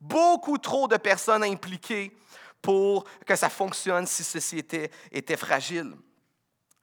Beaucoup 0.00 0.58
trop 0.58 0.86
de 0.86 0.96
personnes 0.96 1.42
impliquées 1.42 2.12
pour 2.62 3.04
que 3.26 3.36
ça 3.36 3.48
fonctionne 3.48 4.06
si 4.06 4.24
ceci 4.24 4.58
était, 4.58 4.90
était 5.10 5.36
fragile. 5.36 5.94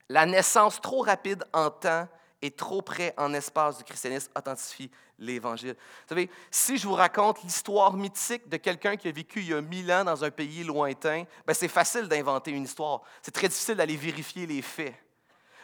La 0.09 0.25
naissance 0.25 0.79
trop 0.81 1.01
rapide 1.01 1.43
en 1.53 1.69
temps 1.69 2.07
et 2.41 2.51
trop 2.51 2.81
près 2.81 3.13
en 3.17 3.33
espace 3.33 3.77
du 3.77 3.83
christianisme 3.83 4.31
authentifie 4.35 4.91
l'Évangile. 5.19 5.73
Vous 5.73 6.09
savez, 6.09 6.29
si 6.51 6.77
je 6.77 6.87
vous 6.87 6.93
raconte 6.93 7.41
l'histoire 7.43 7.93
mythique 7.93 8.47
de 8.47 8.57
quelqu'un 8.57 8.95
qui 8.95 9.07
a 9.07 9.11
vécu 9.11 9.39
il 9.39 9.49
y 9.49 9.53
a 9.53 9.61
mille 9.61 9.91
ans 9.91 10.03
dans 10.03 10.23
un 10.23 10.29
pays 10.29 10.63
lointain, 10.63 11.23
ben 11.45 11.53
c'est 11.53 11.67
facile 11.67 12.07
d'inventer 12.07 12.51
une 12.51 12.63
histoire. 12.63 13.01
C'est 13.21 13.31
très 13.31 13.47
difficile 13.47 13.75
d'aller 13.75 13.97
vérifier 13.97 14.45
les 14.45 14.61
faits. 14.61 14.93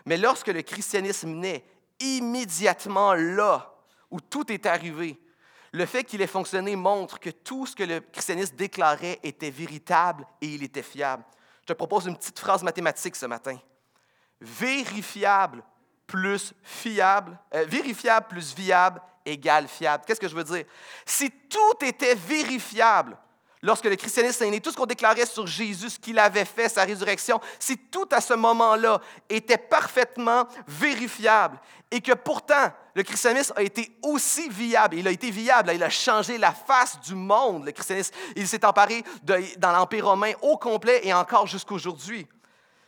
Mais 0.05 0.17
lorsque 0.17 0.47
le 0.47 0.63
christianisme 0.63 1.29
naît, 1.29 1.63
immédiatement 1.99 3.13
là 3.13 3.75
où 4.09 4.19
tout 4.19 4.51
est 4.51 4.65
arrivé, 4.65 5.19
le 5.73 5.85
fait 5.87 6.03
qu'il 6.03 6.21
ait 6.21 6.27
fonctionné 6.27 6.75
montre 6.75 7.19
que 7.19 7.31
tout 7.31 7.65
ce 7.65 7.75
que 7.75 7.83
le 7.83 7.99
christianisme 7.99 8.55
déclarait 8.55 9.19
était 9.23 9.49
véritable 9.49 10.25
et 10.39 10.47
il 10.47 10.63
était 10.63 10.83
fiable. 10.83 11.23
Je 11.61 11.67
te 11.67 11.73
propose 11.73 12.05
une 12.05 12.15
petite 12.15 12.39
phrase 12.39 12.61
mathématique 12.61 13.15
ce 13.15 13.25
matin. 13.25 13.57
Vérifiable 14.39 15.63
plus 16.05 16.53
fiable, 16.61 17.39
euh, 17.55 17.65
vérifiable 17.65 18.27
plus 18.27 18.53
viable 18.53 19.01
égale 19.25 19.67
fiable. 19.67 20.03
Qu'est-ce 20.05 20.19
que 20.19 20.27
je 20.27 20.35
veux 20.35 20.43
dire? 20.43 20.65
Si 21.05 21.31
tout 21.31 21.83
était 21.85 22.15
vérifiable, 22.15 23.17
lorsque 23.63 23.85
le 23.85 23.95
christianisme 23.95 24.43
est 24.43 24.51
né, 24.51 24.61
tout 24.61 24.69
ce 24.69 24.75
qu'on 24.75 24.85
déclarait 24.85 25.25
sur 25.25 25.47
Jésus, 25.47 25.89
ce 25.89 25.99
qu'il 25.99 26.19
avait 26.19 26.45
fait, 26.45 26.69
sa 26.69 26.83
résurrection, 26.83 27.39
si 27.57 27.77
tout 27.77 28.07
à 28.11 28.21
ce 28.21 28.35
moment-là 28.35 29.01
était 29.29 29.57
parfaitement 29.57 30.45
vérifiable. 30.67 31.59
Et 31.89 32.01
que 32.01 32.11
pourtant 32.11 32.71
le 32.93 33.03
christianisme 33.03 33.53
a 33.55 33.63
été 33.63 33.97
aussi 34.03 34.49
viable, 34.49 34.97
il 34.97 35.07
a 35.07 35.11
été 35.11 35.31
viable, 35.31 35.71
il 35.73 35.81
a 35.81 35.89
changé 35.89 36.37
la 36.37 36.51
face 36.51 36.99
du 37.01 37.15
monde, 37.15 37.65
le 37.65 37.71
christianisme, 37.71 38.13
il 38.35 38.47
s'est 38.47 38.65
emparé 38.65 39.03
dans 39.23 39.71
l'Empire 39.71 40.07
romain 40.07 40.33
au 40.41 40.57
complet 40.57 41.01
et 41.03 41.13
encore 41.13 41.47
jusqu'aujourd'hui. 41.47 42.27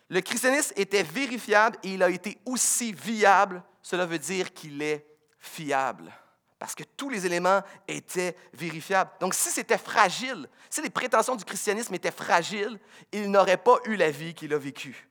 Le 0.09 0.21
christianisme 0.21 0.73
était 0.75 1.03
vérifiable 1.03 1.77
et 1.83 1.93
il 1.93 2.03
a 2.03 2.09
été 2.09 2.37
aussi 2.45 2.93
viable, 2.93 3.63
cela 3.81 4.05
veut 4.05 4.19
dire 4.19 4.53
qu'il 4.53 4.81
est 4.81 5.05
fiable 5.39 6.11
parce 6.59 6.75
que 6.75 6.83
tous 6.83 7.09
les 7.09 7.25
éléments 7.25 7.61
étaient 7.87 8.35
vérifiables. 8.53 9.11
Donc, 9.19 9.33
si 9.33 9.49
c'était 9.49 9.77
fragile, 9.77 10.47
si 10.69 10.81
les 10.81 10.89
prétentions 10.89 11.35
du 11.35 11.43
christianisme 11.43 11.93
étaient 11.93 12.11
fragiles, 12.11 12.79
il 13.11 13.29
n'aurait 13.29 13.57
pas 13.57 13.77
eu 13.85 13.95
la 13.95 14.09
vie 14.09 14.33
qu'il 14.33 14.53
a 14.53 14.57
vécue. 14.57 15.07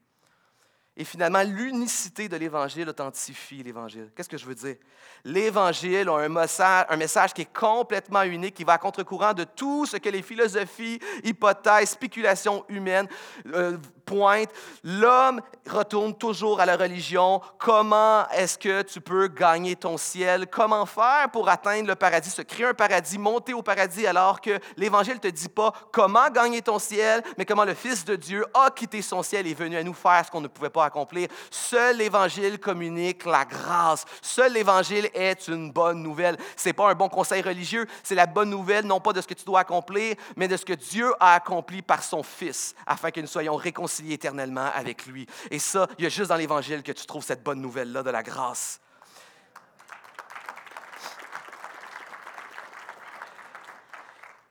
Et 0.97 1.05
finalement, 1.05 1.43
l'unicité 1.43 2.29
de 2.29 2.37
l'Évangile 2.37 2.89
authentifie 2.89 3.65
l'Évangile. 3.65 4.13
Qu'est-ce 4.15 4.29
que 4.29 4.39
je 4.39 4.47
veux 4.47 4.55
dire? 4.55 4.77
L'Évangile 5.25 6.09
a 6.09 6.19
un 6.19 6.97
message, 6.97 7.35
qui 7.35 7.43
est 7.43 7.53
complètement 7.53 8.23
unique, 8.23 8.55
qui 8.55 8.63
va 8.63 8.75
à 8.75 8.79
contre-courant 8.79 9.35
de 9.35 9.43
tout 9.43 9.87
ce 9.87 9.97
que 9.97 10.09
les 10.09 10.23
philosophies, 10.23 11.01
hypothèses, 11.25 11.91
spéculations 11.91 12.65
humaines 12.69 13.09
euh, 13.47 13.77
pointent. 14.05 14.51
L'homme 14.83 15.41
retourne 15.69 16.15
toujours 16.15 16.61
à 16.61 16.67
la 16.67 16.77
religion. 16.77 17.41
Comment 17.59 18.29
est-ce 18.31 18.59
que 18.59 18.83
tu 18.83 19.01
peux 19.01 19.29
gagner 19.29 19.77
ton 19.77 19.97
ciel? 19.97 20.47
Comment 20.47 20.87
faire 20.87 21.31
pour 21.33 21.49
atteindre 21.49 21.89
le 21.89 21.95
paradis, 21.95 22.31
se 22.31 22.43
créer 22.43 22.67
un 22.67 22.75
paradis, 22.75 23.19
monter 23.19 23.55
au 23.55 23.63
paradis, 23.63 24.07
alors 24.07 24.41
que 24.41 24.59
l'Évangile 24.77 25.15
ne 25.15 25.19
te 25.21 25.29
dit 25.29 25.49
pas 25.49 25.73
comment 25.93 26.29
gagner 26.31 26.61
ton 26.61 26.79
ciel, 26.79 27.23
mais 27.39 27.45
comment 27.45 27.65
le 27.65 27.75
Fils 27.75 28.05
de 28.05 28.17
Dieu 28.17 28.45
a 28.53 28.71
quitté 28.71 29.01
son 29.01 29.23
ciel 29.23 29.47
et 29.47 29.53
est 29.53 29.55
venu 29.55 29.77
à 29.77 29.83
nous 29.83 29.95
faire 29.95 30.23
ce 30.27 30.31
qu'on 30.31 30.41
ne 30.41 30.49
pouvait 30.49 30.71
pas 30.71 30.85
accomplir? 30.85 31.29
Seul 31.51 31.97
l'Évangile 31.97 32.59
communique 32.59 33.25
la 33.25 33.45
grâce. 33.45 34.05
Seul 34.21 34.53
l'Évangile 34.53 35.09
est 35.15 35.49
une 35.49 35.73
bonne 35.73 36.03
nouvelle. 36.03 36.37
Ce 36.57 36.69
n'est 36.69 36.73
pas 36.73 36.91
un 36.91 36.95
bon 36.95 37.09
conseil 37.09 37.43
religieux, 37.43 37.87
c'est 38.03 38.15
la 38.15 38.27
bonne 38.27 38.51
nouvelle, 38.51 38.85
non 38.85 39.01
pas 39.01 39.13
de 39.13 39.21
ce 39.21 39.27
que 39.27 39.35
tu 39.35 39.45
dois 39.45 39.61
accomplir, 39.61 40.17
mais 40.37 40.49
de 40.49 40.57
ce 40.57 40.65
que 40.65 40.75
Dieu 40.75 41.13
a 41.21 41.35
accompli 41.35 41.81
par 41.81 42.03
son 42.03 42.23
Fils, 42.23 42.75
afin 42.87 43.11
que 43.11 43.21
nous 43.21 43.27
soyons 43.27 43.57
réconciliés 43.57 43.94
éternellement 44.03 44.71
avec 44.75 45.07
lui. 45.07 45.27
Et 45.51 45.59
ça, 45.59 45.87
il 45.99 46.05
y 46.05 46.07
a 46.07 46.11
juste 46.11 46.29
dans 46.29 46.37
l'Évangile 46.37 46.83
que 46.83 46.93
tu 46.93 47.07
trouves 47.07 47.25
cette 47.25 47.43
bonne 47.43 47.61
nouvelle-là 47.61 48.03
de 48.03 48.11
la 48.11 48.23
grâce. 48.23 48.81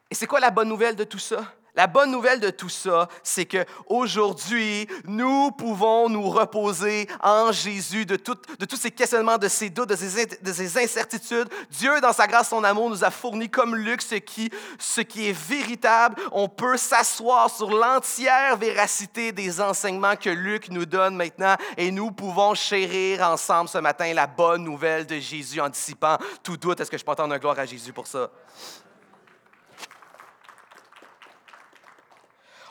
Et 0.09 0.15
c'est 0.15 0.27
quoi 0.27 0.39
la 0.39 0.51
bonne 0.51 0.69
nouvelle 0.69 0.95
de 0.95 1.03
tout 1.03 1.19
ça? 1.19 1.43
La 1.75 1.87
bonne 1.87 2.11
nouvelle 2.11 2.39
de 2.39 2.51
tout 2.51 2.69
ça, 2.69 3.07
c'est 3.23 3.45
que 3.45 3.65
aujourd'hui, 3.87 4.87
nous 5.05 5.49
pouvons 5.51 6.07
nous 6.07 6.29
reposer 6.29 7.07
en 7.19 7.51
Jésus 7.51 8.05
de, 8.05 8.15
tous 8.15 8.37
ces 8.75 8.91
questionnements, 8.91 9.39
de 9.39 9.47
ces 9.47 9.71
doutes, 9.71 9.89
de 9.89 9.95
ces, 9.95 10.27
de 10.27 10.53
ces, 10.53 10.77
incertitudes. 10.77 11.49
Dieu, 11.71 11.99
dans 11.99 12.13
sa 12.13 12.27
grâce, 12.27 12.49
son 12.49 12.63
amour, 12.63 12.91
nous 12.91 13.03
a 13.03 13.09
fourni 13.09 13.49
comme 13.49 13.75
Luc 13.75 14.03
ce 14.03 14.15
qui, 14.15 14.51
ce 14.77 15.01
qui 15.01 15.29
est 15.29 15.35
véritable. 15.35 16.21
On 16.31 16.47
peut 16.47 16.77
s'asseoir 16.77 17.49
sur 17.49 17.71
l'entière 17.71 18.55
véracité 18.57 19.31
des 19.31 19.59
enseignements 19.59 20.15
que 20.15 20.29
Luc 20.29 20.69
nous 20.69 20.85
donne 20.85 21.15
maintenant 21.15 21.55
et 21.75 21.89
nous 21.89 22.11
pouvons 22.11 22.53
chérir 22.53 23.27
ensemble 23.27 23.67
ce 23.67 23.79
matin 23.79 24.13
la 24.13 24.27
bonne 24.27 24.63
nouvelle 24.63 25.07
de 25.07 25.17
Jésus 25.17 25.59
en 25.59 25.69
dissipant 25.69 26.19
tout 26.43 26.55
doute. 26.55 26.79
Est-ce 26.79 26.91
que 26.91 26.99
je 26.99 27.03
peux 27.03 27.11
entendre 27.11 27.33
un 27.33 27.39
gloire 27.39 27.57
à 27.57 27.65
Jésus 27.65 27.93
pour 27.93 28.05
ça? 28.05 28.29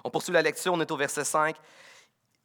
On 0.05 0.11
poursuit 0.11 0.33
la 0.33 0.43
lecture, 0.43 0.73
on 0.73 0.81
est 0.81 0.91
au 0.91 0.97
verset 0.97 1.25
5. 1.25 1.57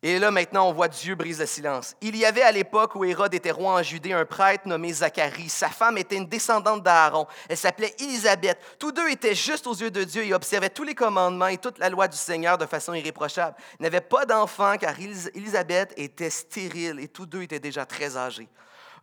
Et 0.04 0.20
là, 0.20 0.30
maintenant, 0.30 0.70
on 0.70 0.74
voit 0.74 0.88
Dieu 0.88 1.16
brise 1.16 1.40
le 1.40 1.48
silence. 1.48 1.96
Il 2.02 2.16
y 2.16 2.24
avait 2.24 2.44
à 2.44 2.52
l'époque 2.52 2.94
où 2.94 3.04
Hérode 3.04 3.34
était 3.34 3.50
roi 3.50 3.74
en 3.74 3.82
Judée 3.82 4.14
un 4.14 4.26
prêtre 4.26 4.68
nommé 4.68 4.94
Zacharie. 4.94 5.50
Sa 5.50 5.70
femme 5.70 5.98
était 5.98 6.18
une 6.18 6.28
descendante 6.28 6.84
d'Aaron. 6.84 7.26
Elle 7.50 7.58
s'appelait 7.58 7.96
Élisabeth. 8.00 8.60
Tous 8.78 8.92
deux 8.92 9.10
étaient 9.10 9.34
justes 9.34 9.66
aux 9.66 9.74
yeux 9.74 9.90
de 9.90 10.04
Dieu 10.04 10.24
et 10.24 10.36
observaient 10.36 10.70
tous 10.70 10.84
les 10.84 10.94
commandements 10.94 11.48
et 11.48 11.58
toute 11.58 11.80
la 11.80 11.90
loi 11.90 12.08
du 12.08 12.16
Seigneur 12.16 12.60
de 12.60 12.68
façon 12.68 12.94
irréprochable. 12.94 13.56
Ils 13.80 13.84
n'avaient 13.84 14.02
pas 14.02 14.28
d'enfants 14.28 14.78
car 14.78 14.94
Élisabeth 15.00 15.94
était 15.98 16.30
stérile 16.30 17.00
et 17.00 17.08
tous 17.08 17.26
deux 17.26 17.42
étaient 17.42 17.60
déjà 17.60 17.84
très 17.84 18.18
âgés. 18.18 18.48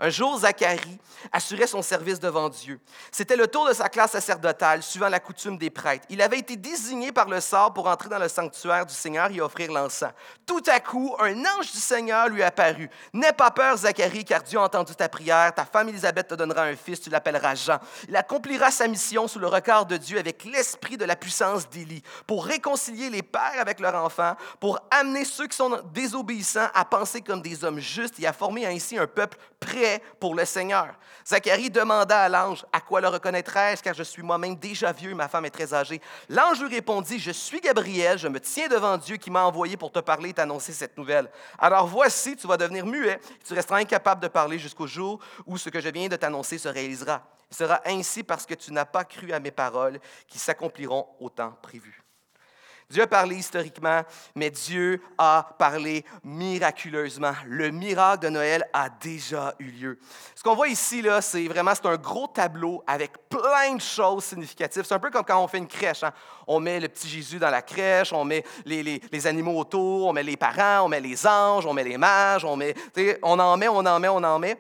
Un 0.01 0.11
jour, 0.11 0.39
Zacharie 0.39 0.99
assurait 1.33 1.67
son 1.67 1.83
service 1.83 2.19
devant 2.19 2.49
Dieu. 2.49 2.81
C'était 3.13 3.37
le 3.37 3.47
tour 3.47 3.69
de 3.69 3.73
sa 3.73 3.89
classe 3.89 4.13
sacerdotale, 4.13 4.83
suivant 4.83 5.09
la 5.09 5.21
coutume 5.21 5.57
des 5.57 5.71
prêtres. 5.71 6.05
Il 6.11 6.21
avait 6.21 6.39
été 6.39 6.57
désigné 6.57 7.13
par 7.13 7.29
le 7.29 7.41
sort 7.41 7.73
pour 7.73 7.87
entrer 7.87 8.09
dans 8.09 8.19
le 8.19 8.29
sanctuaire 8.29 8.85
du 8.85 8.95
Seigneur 8.95 9.31
et 9.31 9.41
offrir 9.41 9.71
l'encens. 9.71 10.13
Tout 10.47 10.63
à 10.67 10.81
coup, 10.81 11.15
un 11.21 11.39
ange 11.41 11.71
du 11.73 11.79
Seigneur 11.79 12.29
lui 12.29 12.43
apparut. 12.43 12.91
N'aie 13.13 13.33
pas 13.33 13.51
peur, 13.51 13.77
Zacharie, 13.77 14.25
car 14.25 14.43
Dieu 14.43 14.59
a 14.59 14.63
entendu 14.63 14.95
ta 14.95 15.09
prière. 15.09 15.55
Ta 15.55 15.65
femme 15.65 15.89
Élisabeth 15.89 16.29
te 16.29 16.35
donnera 16.35 16.63
un 16.65 16.77
fils, 16.77 17.01
tu 17.01 17.11
l'appelleras 17.11 17.55
Jean. 17.55 17.79
Il 18.09 18.17
accomplira 18.17 18.71
sa 18.71 18.89
mission 18.89 19.29
sous 19.29 19.39
le 19.39 19.47
regard 19.47 19.87
de 19.87 19.97
Dieu 19.97 20.19
avec 20.19 20.45
l'esprit 20.45 20.97
de 20.97 21.05
la 21.05 21.17
puissance 21.17 21.69
d'Élie, 21.69 22.03
pour 22.27 22.45
réconcilier 22.45 23.11
les 23.11 23.23
pères 23.23 23.61
avec 23.61 23.81
leurs 23.81 23.95
enfants, 23.95 24.35
pour 24.59 24.81
amener 24.91 25.25
ceux 25.25 25.47
qui 25.47 25.57
sont 25.57 25.81
désobéissants 25.93 26.69
à 26.75 26.85
penser 26.85 27.21
comme 27.21 27.41
des 27.41 27.65
hommes 27.65 27.79
justes 27.79 28.19
et 28.19 28.27
à 28.27 28.33
former 28.33 28.67
ainsi 28.67 28.99
un 28.99 29.07
peuple 29.07 29.39
prêt 29.61 29.84
pour 30.21 30.35
le 30.35 30.45
Seigneur. 30.45 30.95
Zacharie 31.27 31.71
demanda 31.71 32.21
à 32.21 32.29
l'ange, 32.29 32.67
à 32.73 32.81
quoi 32.81 33.01
le 33.01 33.09
reconnaîtrais-je, 33.09 33.83
car 33.83 33.95
je 33.95 34.03
suis 34.03 34.23
moi-même 34.23 34.57
déjà 34.57 34.93
vieux 34.93 35.13
et 35.13 35.15
ma 35.15 35.29
femme 35.29 35.47
est 35.47 35.51
très 35.51 35.73
âgée? 35.73 36.01
L'ange 36.29 36.61
lui 36.61 36.75
répondit, 36.75 37.19
je 37.19 37.31
suis 37.31 37.61
Gabriel, 37.61 38.19
je 38.19 38.29
me 38.29 38.39
tiens 38.39 38.69
devant 38.69 38.99
Dieu 38.99 39.17
qui 39.17 39.31
m'a 39.31 39.45
envoyé 39.45 39.77
pour 39.77 39.91
te 39.91 40.01
parler 40.01 40.31
et 40.31 40.35
t'annoncer 40.35 40.73
cette 40.73 40.99
nouvelle. 40.99 41.31
Alors 41.59 41.87
voici, 41.87 42.37
tu 42.37 42.47
vas 42.47 42.57
devenir 42.57 42.85
muet, 42.85 43.21
tu 43.47 43.55
resteras 43.55 43.79
incapable 43.79 44.21
de 44.21 44.29
parler 44.29 44.59
jusqu'au 44.59 44.87
jour 44.87 45.21
où 45.47 45.57
ce 45.57 45.71
que 45.71 45.81
je 45.81 45.89
viens 45.89 46.09
de 46.09 46.17
t'annoncer 46.17 46.59
se 46.59 46.69
réalisera. 46.69 47.23
Il 47.51 47.57
sera 47.57 47.81
ainsi 47.87 48.23
parce 48.23 48.45
que 48.45 48.55
tu 48.55 48.73
n'as 48.73 48.85
pas 48.85 49.05
cru 49.05 49.33
à 49.33 49.41
mes 49.41 49.51
paroles 49.51 49.99
qui 50.27 50.39
s'accompliront 50.39 51.09
au 51.21 51.31
temps 51.31 51.57
prévu. 51.63 52.04
Dieu 52.91 53.03
a 53.03 53.07
parlé 53.07 53.37
historiquement, 53.37 54.03
mais 54.35 54.51
Dieu 54.51 55.03
a 55.19 55.55
parlé 55.59 56.05
miraculeusement. 56.23 57.33
Le 57.47 57.71
miracle 57.71 58.25
de 58.25 58.29
Noël 58.29 58.65
a 58.73 58.89
déjà 58.89 59.55
eu 59.59 59.71
lieu. 59.71 59.99
Ce 60.35 60.43
qu'on 60.43 60.55
voit 60.55 60.69
ici, 60.69 61.05
c'est 61.21 61.49
vraiment 61.49 61.73
un 61.85 61.97
gros 61.97 62.27
tableau 62.27 62.83
avec 62.87 63.13
plein 63.29 63.75
de 63.75 63.81
choses 63.81 64.25
significatives. 64.25 64.85
C'est 64.87 64.95
un 64.95 64.99
peu 64.99 65.11
comme 65.11 65.25
quand 65.25 65.43
on 65.43 65.49
fait 65.49 65.59
une 65.59 65.67
crèche. 65.67 66.03
Hein. 66.03 66.13
On 66.47 66.61
met 66.61 66.81
le 66.81 66.89
petit 66.89 67.09
Jésus 67.09 67.39
dans 67.39 67.51
la 67.51 67.63
crèche, 67.63 68.13
on 68.13 68.25
met 68.25 68.45
les, 68.65 68.83
les, 68.83 69.27
animaux 69.27 69.59
autour, 69.59 70.09
on 70.09 70.13
met 70.13 70.23
les 70.23 70.37
parents, 70.37 70.85
on 70.85 70.89
met 70.89 71.01
les 71.01 71.27
anges, 71.27 71.67
on 71.67 71.73
met 71.73 71.85
les 71.85 71.97
mages, 71.97 72.45
on, 72.45 72.57
met, 72.57 72.75
on 73.23 73.39
en 73.39 73.57
met, 73.57 73.69
on 73.69 73.79
en 73.79 73.99
met, 73.99 74.09
on 74.09 74.23
en 74.23 74.39
met. 74.39 74.59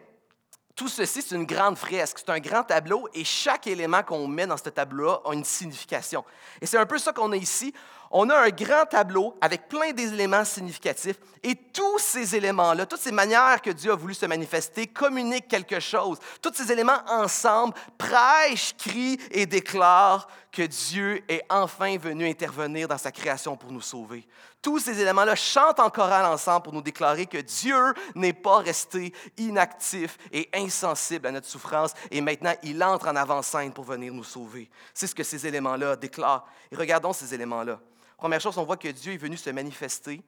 Tout 0.75 0.89
ceci, 0.89 1.23
c'est 1.23 1.37
une 1.37 1.47
grande 1.47 1.79
fresque, 1.79 2.19
c'est 2.19 2.31
un 2.31 2.41
grand 2.41 2.65
tableau 2.65 3.09
et 3.15 3.23
chaque 3.23 3.69
élément 3.69 4.03
qu'on 4.03 4.27
met 4.27 4.47
dans 4.47 4.57
ce 4.57 4.71
tableau-là 4.71 5.21
a 5.25 5.33
une 5.33 5.45
signification. 5.45 6.25
Et 6.61 6.67
c'est 6.67 6.79
un 6.79 6.87
peu 6.87 6.99
ça 6.99 7.13
qu'on 7.13 7.31
a 7.31 7.37
ici 7.37 7.73
on 8.11 8.31
a 8.31 8.37
un 8.37 8.51
grand 8.51 8.85
tableau 8.87 9.35
avec 9.41 9.69
plein 9.69 9.93
d'éléments 9.93 10.45
significatifs 10.45 11.17
et 11.43 11.55
tous 11.55 11.99
ces 11.99 12.37
éléments-là, 12.37 12.87
toutes 12.87 13.01
ces 13.01 13.13
manières 13.13 13.61
que 13.61 13.71
Dieu 13.71 13.93
a 13.93 13.97
voulu 13.97 14.15
se 14.15 14.27
manifester 14.27 14.87
communiquent 14.87 15.49
quelque 15.49 15.81
chose. 15.81 16.19
Tous 16.41 16.55
ces 16.55 16.73
éléments 16.73 17.03
ensemble 17.09 17.75
prêchent, 17.99 18.75
crient 18.79 19.19
et 19.31 19.47
déclarent 19.47 20.27
que 20.55 20.63
Dieu 20.63 21.23
est 21.29 21.43
enfin 21.51 21.99
venu 21.99 22.27
intervenir 22.29 22.87
dans 22.87 22.97
sa 22.97 23.11
création 23.11 23.57
pour 23.57 23.73
nous 23.73 23.81
sauver. 23.81 24.27
Tous 24.63 24.79
ces 24.79 25.01
éléments-là 25.01 25.35
chantent 25.35 25.81
en 25.81 25.91
chorale 25.91 26.25
ensemble 26.25 26.63
pour 26.63 26.73
nous 26.73 26.81
déclarer 26.81 27.27
que 27.27 27.39
Dieu 27.39 27.93
n'est 28.15 28.33
pas 28.33 28.59
resté 28.59 29.13
inactif 29.37 30.17
et 30.33 30.49
insensible 30.55 31.27
à 31.27 31.33
notre 31.33 31.49
souffrance 31.49 31.93
et 32.11 32.21
maintenant 32.21 32.55
il 32.63 32.83
entre 32.85 33.09
en 33.09 33.17
avant-scène 33.17 33.73
pour 33.73 33.85
venir 33.85 34.15
nous 34.15 34.25
sauver. 34.25 34.71
C'est 34.95 35.09
ce 35.09 35.15
que 35.15 35.25
ces 35.25 35.45
éléments-là 35.45 35.97
déclarent. 35.97 36.47
Et 36.71 36.77
regardons 36.77 37.13
ces 37.13 37.35
éléments-là. 37.35 37.81
Première 38.17 38.41
chose, 38.41 38.57
on 38.57 38.65
voit 38.65 38.77
que 38.77 38.89
Dieu 38.89 39.13
est 39.13 39.19
venu 39.19 39.37
se 39.37 39.51
manifester 39.51 40.23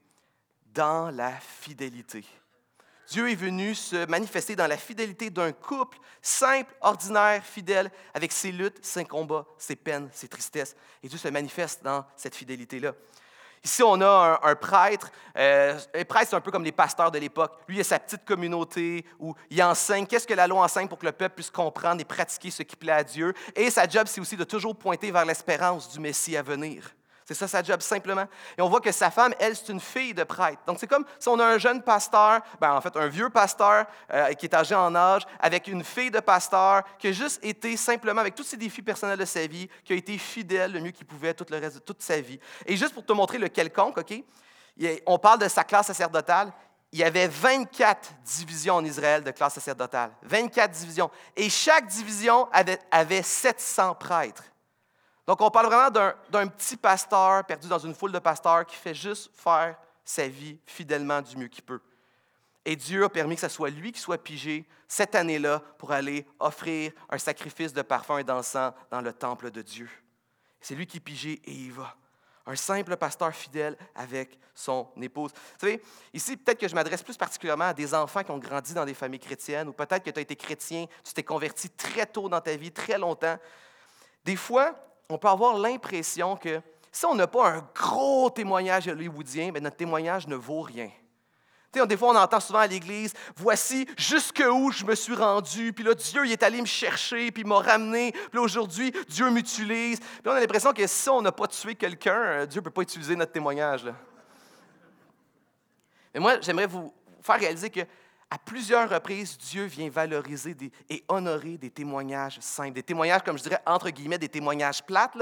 dans 0.74 1.10
la 1.10 1.30
fidélité. 1.30 2.24
Dieu 3.08 3.30
est 3.30 3.36
venu 3.36 3.74
se 3.74 4.06
manifester 4.06 4.56
dans 4.56 4.66
la 4.66 4.76
fidélité 4.76 5.30
d'un 5.30 5.52
couple 5.52 5.98
simple, 6.20 6.74
ordinaire, 6.80 7.44
fidèle, 7.44 7.90
avec 8.14 8.32
ses 8.32 8.50
luttes, 8.50 8.84
ses 8.84 9.04
combats, 9.04 9.46
ses 9.58 9.76
peines, 9.76 10.08
ses 10.12 10.28
tristesses. 10.28 10.74
Et 11.02 11.08
Dieu 11.08 11.18
se 11.18 11.28
manifeste 11.28 11.84
dans 11.84 12.04
cette 12.16 12.34
fidélité-là. 12.34 12.92
Ici, 13.64 13.82
on 13.82 14.00
a 14.00 14.40
un, 14.42 14.54
prêtre. 14.54 15.10
Euh, 15.36 15.78
les 15.94 16.04
prêtres, 16.04 16.30
c'est 16.30 16.36
un 16.36 16.40
peu 16.40 16.50
comme 16.50 16.64
les 16.64 16.72
pasteurs 16.72 17.10
de 17.10 17.18
l'époque. 17.18 17.52
Lui, 17.66 17.76
il 17.76 17.80
a 17.80 17.84
sa 17.84 17.98
petite 17.98 18.24
communauté 18.24 19.04
où 19.18 19.34
il 19.50 19.62
enseigne 19.62 20.06
qu'est-ce 20.06 20.26
que 20.26 20.34
la 20.34 20.46
loi 20.46 20.62
enseigne 20.62 20.88
pour 20.88 20.98
que 20.98 21.06
le 21.06 21.12
peuple 21.12 21.36
puisse 21.36 21.50
comprendre 21.50 22.00
et 22.00 22.04
pratiquer 22.04 22.50
ce 22.50 22.62
qui 22.62 22.76
plaît 22.76 22.92
à 22.92 23.04
Dieu. 23.04 23.34
Et 23.54 23.70
sa 23.70 23.88
job, 23.88 24.06
c'est 24.06 24.20
aussi 24.20 24.36
de 24.36 24.44
toujours 24.44 24.76
pointer 24.76 25.10
vers 25.10 25.24
l'espérance 25.24 25.88
du 25.90 26.00
Messie 26.00 26.36
à 26.36 26.42
venir. 26.42 26.95
C'est 27.26 27.34
ça 27.34 27.48
sa 27.48 27.60
job, 27.60 27.80
simplement. 27.80 28.26
Et 28.56 28.62
on 28.62 28.68
voit 28.68 28.80
que 28.80 28.92
sa 28.92 29.10
femme, 29.10 29.34
elle, 29.40 29.56
c'est 29.56 29.70
une 29.70 29.80
fille 29.80 30.14
de 30.14 30.22
prêtre. 30.22 30.62
Donc, 30.64 30.78
c'est 30.78 30.86
comme 30.86 31.04
si 31.18 31.28
on 31.28 31.40
a 31.40 31.44
un 31.44 31.58
jeune 31.58 31.82
pasteur, 31.82 32.40
ben, 32.60 32.72
en 32.72 32.80
fait, 32.80 32.96
un 32.96 33.08
vieux 33.08 33.30
pasteur 33.30 33.86
euh, 34.14 34.32
qui 34.34 34.46
est 34.46 34.54
âgé 34.54 34.76
en 34.76 34.94
âge, 34.94 35.22
avec 35.40 35.66
une 35.66 35.82
fille 35.82 36.12
de 36.12 36.20
pasteur 36.20 36.84
qui 36.98 37.08
a 37.08 37.12
juste 37.12 37.44
été 37.44 37.76
simplement, 37.76 38.20
avec 38.20 38.36
tous 38.36 38.44
ses 38.44 38.56
défis 38.56 38.80
personnels 38.80 39.18
de 39.18 39.24
sa 39.24 39.44
vie, 39.44 39.68
qui 39.84 39.92
a 39.92 39.96
été 39.96 40.16
fidèle 40.18 40.70
le 40.70 40.78
mieux 40.78 40.92
qu'il 40.92 41.04
pouvait 41.04 41.34
tout 41.34 41.44
le 41.50 41.58
reste 41.58 41.84
toute 41.84 42.00
sa 42.00 42.20
vie. 42.20 42.38
Et 42.64 42.76
juste 42.76 42.94
pour 42.94 43.04
te 43.04 43.12
montrer 43.12 43.38
le 43.38 43.48
quelconque, 43.48 43.98
OK? 43.98 44.22
On 45.04 45.18
parle 45.18 45.40
de 45.40 45.48
sa 45.48 45.64
classe 45.64 45.88
sacerdotale. 45.88 46.52
Il 46.92 47.00
y 47.00 47.04
avait 47.04 47.26
24 47.26 48.08
divisions 48.24 48.76
en 48.76 48.84
Israël 48.84 49.24
de 49.24 49.32
classe 49.32 49.54
sacerdotale. 49.54 50.12
24 50.22 50.70
divisions. 50.70 51.10
Et 51.34 51.50
chaque 51.50 51.88
division 51.88 52.48
avait, 52.52 52.78
avait 52.92 53.22
700 53.22 53.96
prêtres. 53.96 54.44
Donc, 55.26 55.40
on 55.40 55.50
parle 55.50 55.66
vraiment 55.66 56.14
d'un 56.30 56.46
petit 56.46 56.76
pasteur 56.76 57.44
perdu 57.44 57.68
dans 57.68 57.78
une 57.78 57.94
foule 57.94 58.12
de 58.12 58.18
pasteurs 58.18 58.64
qui 58.64 58.76
fait 58.76 58.94
juste 58.94 59.30
faire 59.34 59.76
sa 60.04 60.28
vie 60.28 60.58
fidèlement 60.66 61.20
du 61.20 61.36
mieux 61.36 61.48
qu'il 61.48 61.64
peut. 61.64 61.80
Et 62.64 62.76
Dieu 62.76 63.04
a 63.04 63.08
permis 63.08 63.34
que 63.34 63.40
ce 63.40 63.48
soit 63.48 63.70
lui 63.70 63.92
qui 63.92 64.00
soit 64.00 64.18
pigé 64.18 64.66
cette 64.88 65.14
année-là 65.14 65.62
pour 65.78 65.92
aller 65.92 66.26
offrir 66.38 66.92
un 67.08 67.18
sacrifice 67.18 67.72
de 67.72 67.82
parfum 67.82 68.18
et 68.18 68.24
d'encens 68.24 68.72
dans 68.90 69.00
le 69.00 69.12
temple 69.12 69.50
de 69.50 69.62
Dieu. 69.62 69.88
C'est 70.60 70.74
lui 70.74 70.86
qui 70.86 70.96
est 70.96 71.00
pigé 71.00 71.40
et 71.44 71.52
il 71.52 71.72
va. 71.72 71.94
Un 72.44 72.56
simple 72.56 72.96
pasteur 72.96 73.32
fidèle 73.34 73.76
avec 73.94 74.38
son 74.54 74.88
épouse. 75.00 75.32
Vous 75.32 75.60
savez, 75.60 75.82
ici, 76.12 76.36
peut-être 76.36 76.58
que 76.58 76.68
je 76.68 76.74
m'adresse 76.74 77.02
plus 77.02 77.16
particulièrement 77.16 77.66
à 77.66 77.74
des 77.74 77.92
enfants 77.92 78.22
qui 78.22 78.30
ont 78.30 78.38
grandi 78.38 78.74
dans 78.74 78.84
des 78.84 78.94
familles 78.94 79.20
chrétiennes, 79.20 79.68
ou 79.68 79.72
peut-être 79.72 80.04
que 80.04 80.10
tu 80.10 80.18
as 80.18 80.22
été 80.22 80.36
chrétien, 80.36 80.86
tu 81.04 81.12
t'es 81.12 81.24
converti 81.24 81.70
très 81.70 82.06
tôt 82.06 82.28
dans 82.28 82.40
ta 82.40 82.54
vie, 82.56 82.70
très 82.70 82.98
longtemps. 82.98 83.36
Des 84.24 84.36
fois, 84.36 84.74
on 85.08 85.18
peut 85.18 85.28
avoir 85.28 85.56
l'impression 85.58 86.36
que 86.36 86.60
si 86.90 87.04
on 87.04 87.14
n'a 87.14 87.26
pas 87.26 87.50
un 87.50 87.68
gros 87.74 88.30
témoignage 88.30 88.88
hollywoodien, 88.88 89.52
bien, 89.52 89.60
notre 89.60 89.76
témoignage 89.76 90.26
ne 90.26 90.34
vaut 90.34 90.62
rien. 90.62 90.90
des 91.72 91.96
fois, 91.96 92.08
on 92.08 92.16
entend 92.16 92.40
souvent 92.40 92.60
à 92.60 92.66
l'Église, 92.66 93.12
voici 93.36 93.86
jusqu'où 93.98 94.70
je 94.72 94.84
me 94.84 94.94
suis 94.94 95.14
rendu, 95.14 95.72
puis 95.72 95.84
là, 95.84 95.94
Dieu 95.94 96.24
est 96.26 96.42
allé 96.42 96.60
me 96.60 96.66
chercher, 96.66 97.30
puis 97.30 97.42
il 97.42 97.46
m'a 97.46 97.58
ramené, 97.58 98.12
puis 98.30 98.38
aujourd'hui, 98.38 98.92
Dieu 99.08 99.30
m'utilise. 99.30 100.00
Puis 100.00 100.22
on 100.24 100.30
a 100.30 100.40
l'impression 100.40 100.72
que 100.72 100.86
si 100.86 101.08
on 101.10 101.20
n'a 101.20 101.32
pas 101.32 101.46
tué 101.46 101.74
quelqu'un, 101.74 102.22
euh, 102.22 102.46
Dieu 102.46 102.60
ne 102.60 102.64
peut 102.64 102.70
pas 102.70 102.82
utiliser 102.82 103.14
notre 103.14 103.32
témoignage. 103.32 103.84
Mais 106.14 106.20
moi, 106.20 106.40
j'aimerais 106.40 106.66
vous 106.66 106.94
faire 107.20 107.38
réaliser 107.38 107.68
que 107.68 107.80
à 108.30 108.38
plusieurs 108.38 108.90
reprises, 108.90 109.38
Dieu 109.38 109.64
vient 109.64 109.88
valoriser 109.88 110.56
et 110.88 111.04
honorer 111.08 111.58
des 111.58 111.70
témoignages 111.70 112.38
simples, 112.40 112.72
des 112.72 112.82
témoignages, 112.82 113.22
comme 113.22 113.38
je 113.38 113.44
dirais, 113.44 113.60
entre 113.64 113.90
guillemets, 113.90 114.18
des 114.18 114.28
témoignages 114.28 114.82
plates. 114.82 115.16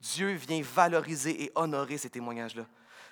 Dieu 0.00 0.32
vient 0.34 0.62
valoriser 0.62 1.44
et 1.44 1.52
honorer 1.54 1.98
ces 1.98 2.10
témoignages-là. 2.10 2.64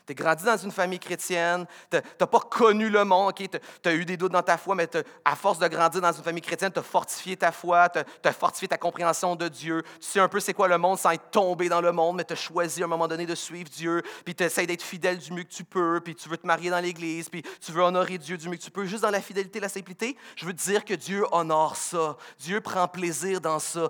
Tu 0.06 0.12
es 0.12 0.14
grandi 0.14 0.44
dans 0.44 0.56
une 0.56 0.70
famille 0.70 0.98
chrétienne, 0.98 1.66
tu 1.90 1.98
n'as 2.20 2.26
pas 2.26 2.40
connu 2.40 2.88
le 2.88 3.04
monde, 3.04 3.34
tu 3.34 3.48
as 3.88 3.94
eu 3.94 4.04
des 4.04 4.16
doutes 4.16 4.32
dans 4.32 4.42
ta 4.42 4.58
foi, 4.58 4.74
mais 4.74 4.88
à 5.24 5.36
force 5.36 5.58
de 5.58 5.68
grandir 5.68 6.00
dans 6.00 6.12
une 6.12 6.22
famille 6.22 6.42
chrétienne, 6.42 6.72
tu 6.72 6.80
as 6.80 6.82
fortifié 6.82 7.36
ta 7.36 7.52
foi, 7.52 7.88
tu 7.88 8.00
as, 8.28 8.32
fortifié 8.32 8.68
ta 8.68 8.78
compréhension 8.78 9.36
de 9.36 9.48
Dieu. 9.48 9.82
Tu 10.00 10.08
sais 10.08 10.20
un 10.20 10.28
peu 10.28 10.40
c'est 10.40 10.54
quoi 10.54 10.68
le 10.68 10.78
monde 10.78 10.98
sans 10.98 11.10
être 11.10 11.30
tombé 11.30 11.68
dans 11.68 11.80
le 11.80 11.92
monde, 11.92 12.16
mais 12.16 12.24
tu 12.24 12.32
as 12.32 12.36
choisi 12.36 12.82
à 12.82 12.86
un 12.86 12.88
moment 12.88 13.08
donné 13.08 13.26
de 13.26 13.34
suivre 13.34 13.70
Dieu, 13.70 14.02
puis 14.24 14.34
tu 14.34 14.44
essaies 14.44 14.66
d'être 14.66 14.82
fidèle 14.82 15.18
du 15.18 15.32
mieux 15.32 15.44
que 15.44 15.52
tu 15.52 15.64
peux, 15.64 16.00
puis 16.02 16.14
tu 16.14 16.28
veux 16.28 16.36
te 16.36 16.46
marier 16.46 16.70
dans 16.70 16.80
l'Église, 16.80 17.28
puis 17.28 17.42
tu 17.60 17.72
veux 17.72 17.82
honorer 17.82 18.18
Dieu 18.18 18.36
du 18.36 18.48
mieux 18.48 18.56
que 18.56 18.62
tu 18.62 18.70
peux, 18.70 18.84
juste 18.84 19.02
dans 19.02 19.10
la 19.10 19.20
fidélité 19.20 19.60
la 19.60 19.68
simplicité. 19.68 20.16
Je 20.36 20.46
veux 20.46 20.54
te 20.54 20.62
dire 20.62 20.84
que 20.84 20.94
Dieu 20.94 21.24
honore 21.32 21.76
ça. 21.76 22.16
Dieu 22.38 22.60
prend 22.60 22.88
plaisir 22.88 23.40
dans 23.40 23.58
ça. 23.58 23.88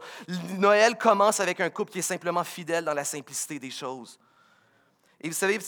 Noël 0.58 0.96
commence 0.96 1.40
avec 1.40 1.60
un 1.60 1.70
couple 1.70 1.92
qui 1.92 1.98
est 1.98 2.02
simplement 2.02 2.44
fidèle 2.44 2.84
dans 2.84 2.94
la 2.94 3.04
simplicité 3.04 3.58
des 3.58 3.70
choses. 3.70 4.18
Et 5.22 5.28
vous 5.28 5.34
savez, 5.34 5.58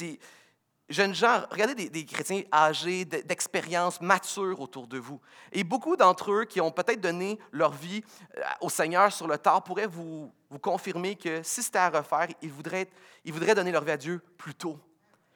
jeunes 0.88 1.14
gens, 1.14 1.42
regardez 1.50 1.88
des, 1.88 2.04
chrétiens 2.04 2.42
âgés, 2.52 3.04
d'expérience, 3.04 4.00
matures 4.00 4.60
autour 4.60 4.86
de 4.86 4.98
vous. 4.98 5.20
Et 5.52 5.64
beaucoup 5.64 5.96
d'entre 5.96 6.32
eux 6.32 6.44
qui 6.44 6.60
ont 6.60 6.70
peut-être 6.70 7.00
donné 7.00 7.38
leur 7.52 7.72
vie 7.72 8.02
euh, 8.36 8.42
au 8.60 8.68
Seigneur 8.68 9.12
sur 9.12 9.26
le 9.26 9.38
tard 9.38 9.62
pourraient 9.62 9.86
vous, 9.86 10.32
vous 10.50 10.58
confirmer 10.58 11.16
que 11.16 11.42
si 11.42 11.62
c'était 11.62 11.78
à 11.78 11.90
refaire, 11.90 12.28
ils 12.42 12.50
voudraient, 12.50 12.88
ils 13.24 13.32
voudraient 13.32 13.54
donner 13.54 13.72
leur 13.72 13.84
vie 13.84 13.92
à 13.92 13.96
Dieu 13.96 14.20
plus 14.36 14.54
tôt. 14.54 14.78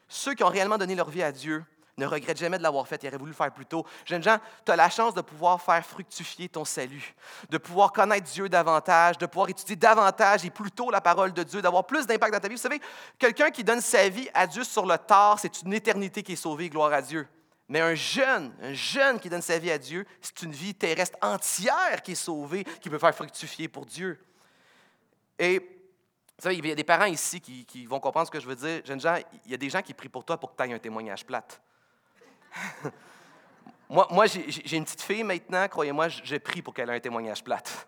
Ceux 0.07 0.33
qui 0.33 0.43
ont 0.43 0.49
réellement 0.49 0.77
donné 0.77 0.95
leur 0.95 1.09
vie 1.09 1.23
à 1.23 1.31
Dieu, 1.31 1.63
ne 1.99 2.07
regrette 2.07 2.37
jamais 2.37 2.57
de 2.57 2.63
l'avoir 2.63 2.87
fait. 2.87 3.01
Il 3.03 3.07
aurait 3.07 3.17
voulu 3.17 3.31
le 3.31 3.35
faire 3.35 3.51
plus 3.51 3.65
tôt. 3.65 3.85
Jeunes 4.05 4.23
gens, 4.23 4.37
tu 4.65 4.71
as 4.71 4.75
la 4.75 4.89
chance 4.89 5.13
de 5.13 5.21
pouvoir 5.21 5.61
faire 5.61 5.85
fructifier 5.85 6.49
ton 6.49 6.65
salut, 6.65 7.13
de 7.49 7.57
pouvoir 7.57 7.91
connaître 7.93 8.29
Dieu 8.31 8.49
davantage, 8.49 9.17
de 9.17 9.25
pouvoir 9.25 9.49
étudier 9.49 9.75
davantage 9.75 10.45
et 10.45 10.49
plus 10.49 10.71
tôt 10.71 10.89
la 10.89 11.01
parole 11.01 11.33
de 11.33 11.43
Dieu, 11.43 11.61
d'avoir 11.61 11.85
plus 11.85 12.07
d'impact 12.07 12.33
dans 12.33 12.39
ta 12.39 12.47
vie. 12.47 12.55
Vous 12.55 12.61
savez, 12.61 12.81
quelqu'un 13.17 13.51
qui 13.51 13.63
donne 13.63 13.81
sa 13.81 14.09
vie 14.09 14.29
à 14.33 14.47
Dieu 14.47 14.63
sur 14.63 14.85
le 14.85 14.97
tard, 14.97 15.37
c'est 15.39 15.61
une 15.61 15.73
éternité 15.73 16.23
qui 16.23 16.33
est 16.33 16.37
sauvée, 16.37 16.69
gloire 16.69 16.93
à 16.93 17.01
Dieu. 17.01 17.27
Mais 17.67 17.81
un 17.81 17.93
jeune, 17.93 18.51
un 18.61 18.73
jeune 18.73 19.19
qui 19.19 19.29
donne 19.29 19.43
sa 19.43 19.59
vie 19.59 19.69
à 19.69 19.77
Dieu, 19.77 20.05
c'est 20.21 20.41
une 20.41 20.51
vie 20.51 20.73
terrestre 20.73 21.17
entière 21.21 22.01
qui 22.03 22.13
est 22.13 22.15
sauvée, 22.15 22.63
qui 22.81 22.89
peut 22.89 22.97
faire 22.97 23.13
fructifier 23.13 23.67
pour 23.67 23.85
Dieu. 23.85 24.19
Et 25.37 25.59
vous 26.39 26.43
savez, 26.43 26.55
il 26.55 26.65
y 26.65 26.71
a 26.71 26.75
des 26.75 26.85
parents 26.85 27.05
ici 27.05 27.41
qui, 27.41 27.85
vont 27.85 27.99
comprendre 27.99 28.27
ce 28.27 28.31
que 28.31 28.39
je 28.39 28.47
veux 28.47 28.55
dire. 28.55 28.81
Jeunes 28.85 29.01
gens, 29.01 29.17
il 29.45 29.51
y 29.51 29.53
a 29.53 29.57
des 29.57 29.69
gens 29.69 29.81
qui 29.81 29.93
prient 29.93 30.07
pour 30.07 30.23
toi 30.23 30.39
pour 30.39 30.55
que 30.55 30.63
tu 30.63 30.69
aies 30.69 30.73
un 30.73 30.79
témoignage 30.79 31.25
plate. 31.25 31.61
moi, 33.89 34.25
j'ai 34.27 34.77
une 34.77 34.85
petite 34.85 35.01
fille 35.01 35.23
maintenant, 35.23 35.67
croyez-moi, 35.67 36.07
je 36.09 36.35
prie 36.37 36.61
pour 36.61 36.73
qu'elle 36.73 36.89
ait 36.89 36.95
un 36.95 36.99
témoignage 36.99 37.43
plate. 37.43 37.87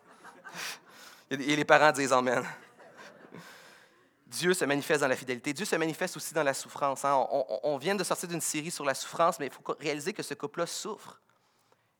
Et 1.31 1.55
les 1.55 1.65
parents 1.65 1.91
disent 1.91 2.11
Amen. 2.11 2.43
Dieu 4.27 4.53
se 4.53 4.65
manifeste 4.65 5.01
dans 5.01 5.07
la 5.07 5.15
fidélité. 5.15 5.53
Dieu 5.53 5.65
se 5.65 5.75
manifeste 5.75 6.17
aussi 6.17 6.33
dans 6.33 6.43
la 6.43 6.53
souffrance. 6.53 7.05
Hein. 7.05 7.27
On, 7.63 7.77
vient 7.77 7.95
de 7.95 8.03
sortir 8.03 8.29
d'une 8.29 8.41
série 8.41 8.71
sur 8.71 8.85
la 8.85 8.93
souffrance, 8.93 9.39
mais 9.39 9.47
il 9.47 9.51
faut 9.51 9.61
réaliser 9.79 10.13
que 10.13 10.23
ce 10.23 10.33
couple-là 10.33 10.65
souffre. 10.65 11.19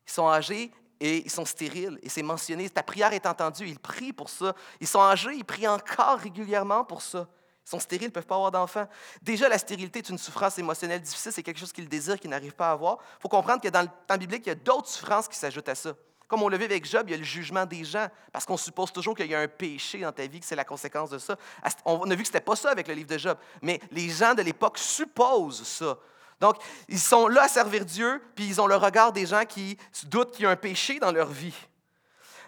Ils 0.07 0.11
sont 0.11 0.27
âgés 0.27 0.71
et 0.99 1.23
ils 1.25 1.31
sont 1.31 1.45
stériles. 1.45 1.99
Et 2.03 2.09
c'est 2.09 2.23
mentionné. 2.23 2.69
Ta 2.69 2.83
prière 2.83 3.11
est 3.13 3.25
entendue. 3.25 3.67
Ils 3.67 3.79
prient 3.79 4.13
pour 4.13 4.29
ça. 4.29 4.55
Ils 4.79 4.87
sont 4.87 5.01
âgés, 5.01 5.33
ils 5.33 5.45
prient 5.45 5.67
encore 5.67 6.19
régulièrement 6.19 6.85
pour 6.85 7.01
ça. 7.01 7.27
Sont 7.71 7.79
stériles, 7.79 8.07
ne 8.07 8.11
peuvent 8.11 8.25
pas 8.25 8.35
avoir 8.35 8.51
d'enfants. 8.51 8.85
Déjà, 9.21 9.47
la 9.47 9.57
stérilité 9.57 9.99
est 9.99 10.09
une 10.09 10.17
souffrance 10.17 10.57
émotionnelle 10.57 10.99
difficile, 10.99 11.31
c'est 11.31 11.41
quelque 11.41 11.57
chose 11.57 11.71
qu'ils 11.71 11.87
désirent, 11.87 12.19
qu'ils 12.19 12.29
n'arrivent 12.29 12.53
pas 12.53 12.67
à 12.67 12.71
avoir. 12.73 12.97
Il 13.17 13.21
faut 13.21 13.29
comprendre 13.29 13.61
que 13.61 13.69
dans 13.69 13.83
le 13.83 13.87
temps 14.05 14.17
biblique, 14.17 14.45
il 14.45 14.49
y 14.49 14.51
a 14.51 14.55
d'autres 14.55 14.89
souffrances 14.89 15.29
qui 15.29 15.37
s'ajoutent 15.37 15.69
à 15.69 15.75
ça, 15.75 15.93
Comme 16.27 16.43
on 16.43 16.49
le 16.49 16.57
vit 16.57 16.65
avec 16.65 16.85
Job, 16.85 17.03
il 17.07 17.11
y 17.11 17.13
a 17.13 17.17
le 17.17 17.23
jugement 17.23 17.65
des 17.65 17.85
gens, 17.85 18.07
parce 18.31 18.45
qu'on 18.45 18.57
suppose 18.57 18.91
toujours 18.91 19.15
qu'il 19.15 19.27
y 19.27 19.35
a 19.35 19.39
un 19.39 19.47
péché 19.47 19.99
dans 19.99 20.11
ta 20.11 20.27
vie, 20.27 20.39
que 20.39 20.45
c'est 20.45 20.55
la 20.55 20.65
conséquence 20.65 21.09
de 21.09 21.17
ça. 21.17 21.37
On 21.85 22.09
a 22.09 22.15
vu 22.15 22.23
que 22.23 22.27
ce 22.27 22.33
n'était 22.33 22.43
pas 22.43 22.55
ça 22.55 22.71
avec 22.71 22.89
le 22.89 22.93
livre 22.93 23.09
de 23.09 23.17
Job, 23.17 23.37
mais 23.61 23.79
les 23.91 24.09
gens 24.09 24.33
de 24.33 24.41
l'époque 24.41 24.77
supposent 24.77 25.63
ça. 25.63 25.97
Donc, 26.39 26.55
ils 26.87 26.99
sont 26.99 27.27
là 27.27 27.43
à 27.43 27.47
servir 27.47 27.85
Dieu, 27.85 28.21
puis 28.35 28.47
ils 28.47 28.59
ont 28.59 28.67
le 28.67 28.75
regard 28.75 29.11
des 29.11 29.25
gens 29.25 29.45
qui 29.45 29.77
se 29.91 30.05
doutent 30.05 30.31
qu'il 30.31 30.43
y 30.43 30.45
a 30.45 30.49
un 30.49 30.55
péché 30.55 30.99
dans 30.99 31.11
leur 31.11 31.27
vie. 31.27 31.55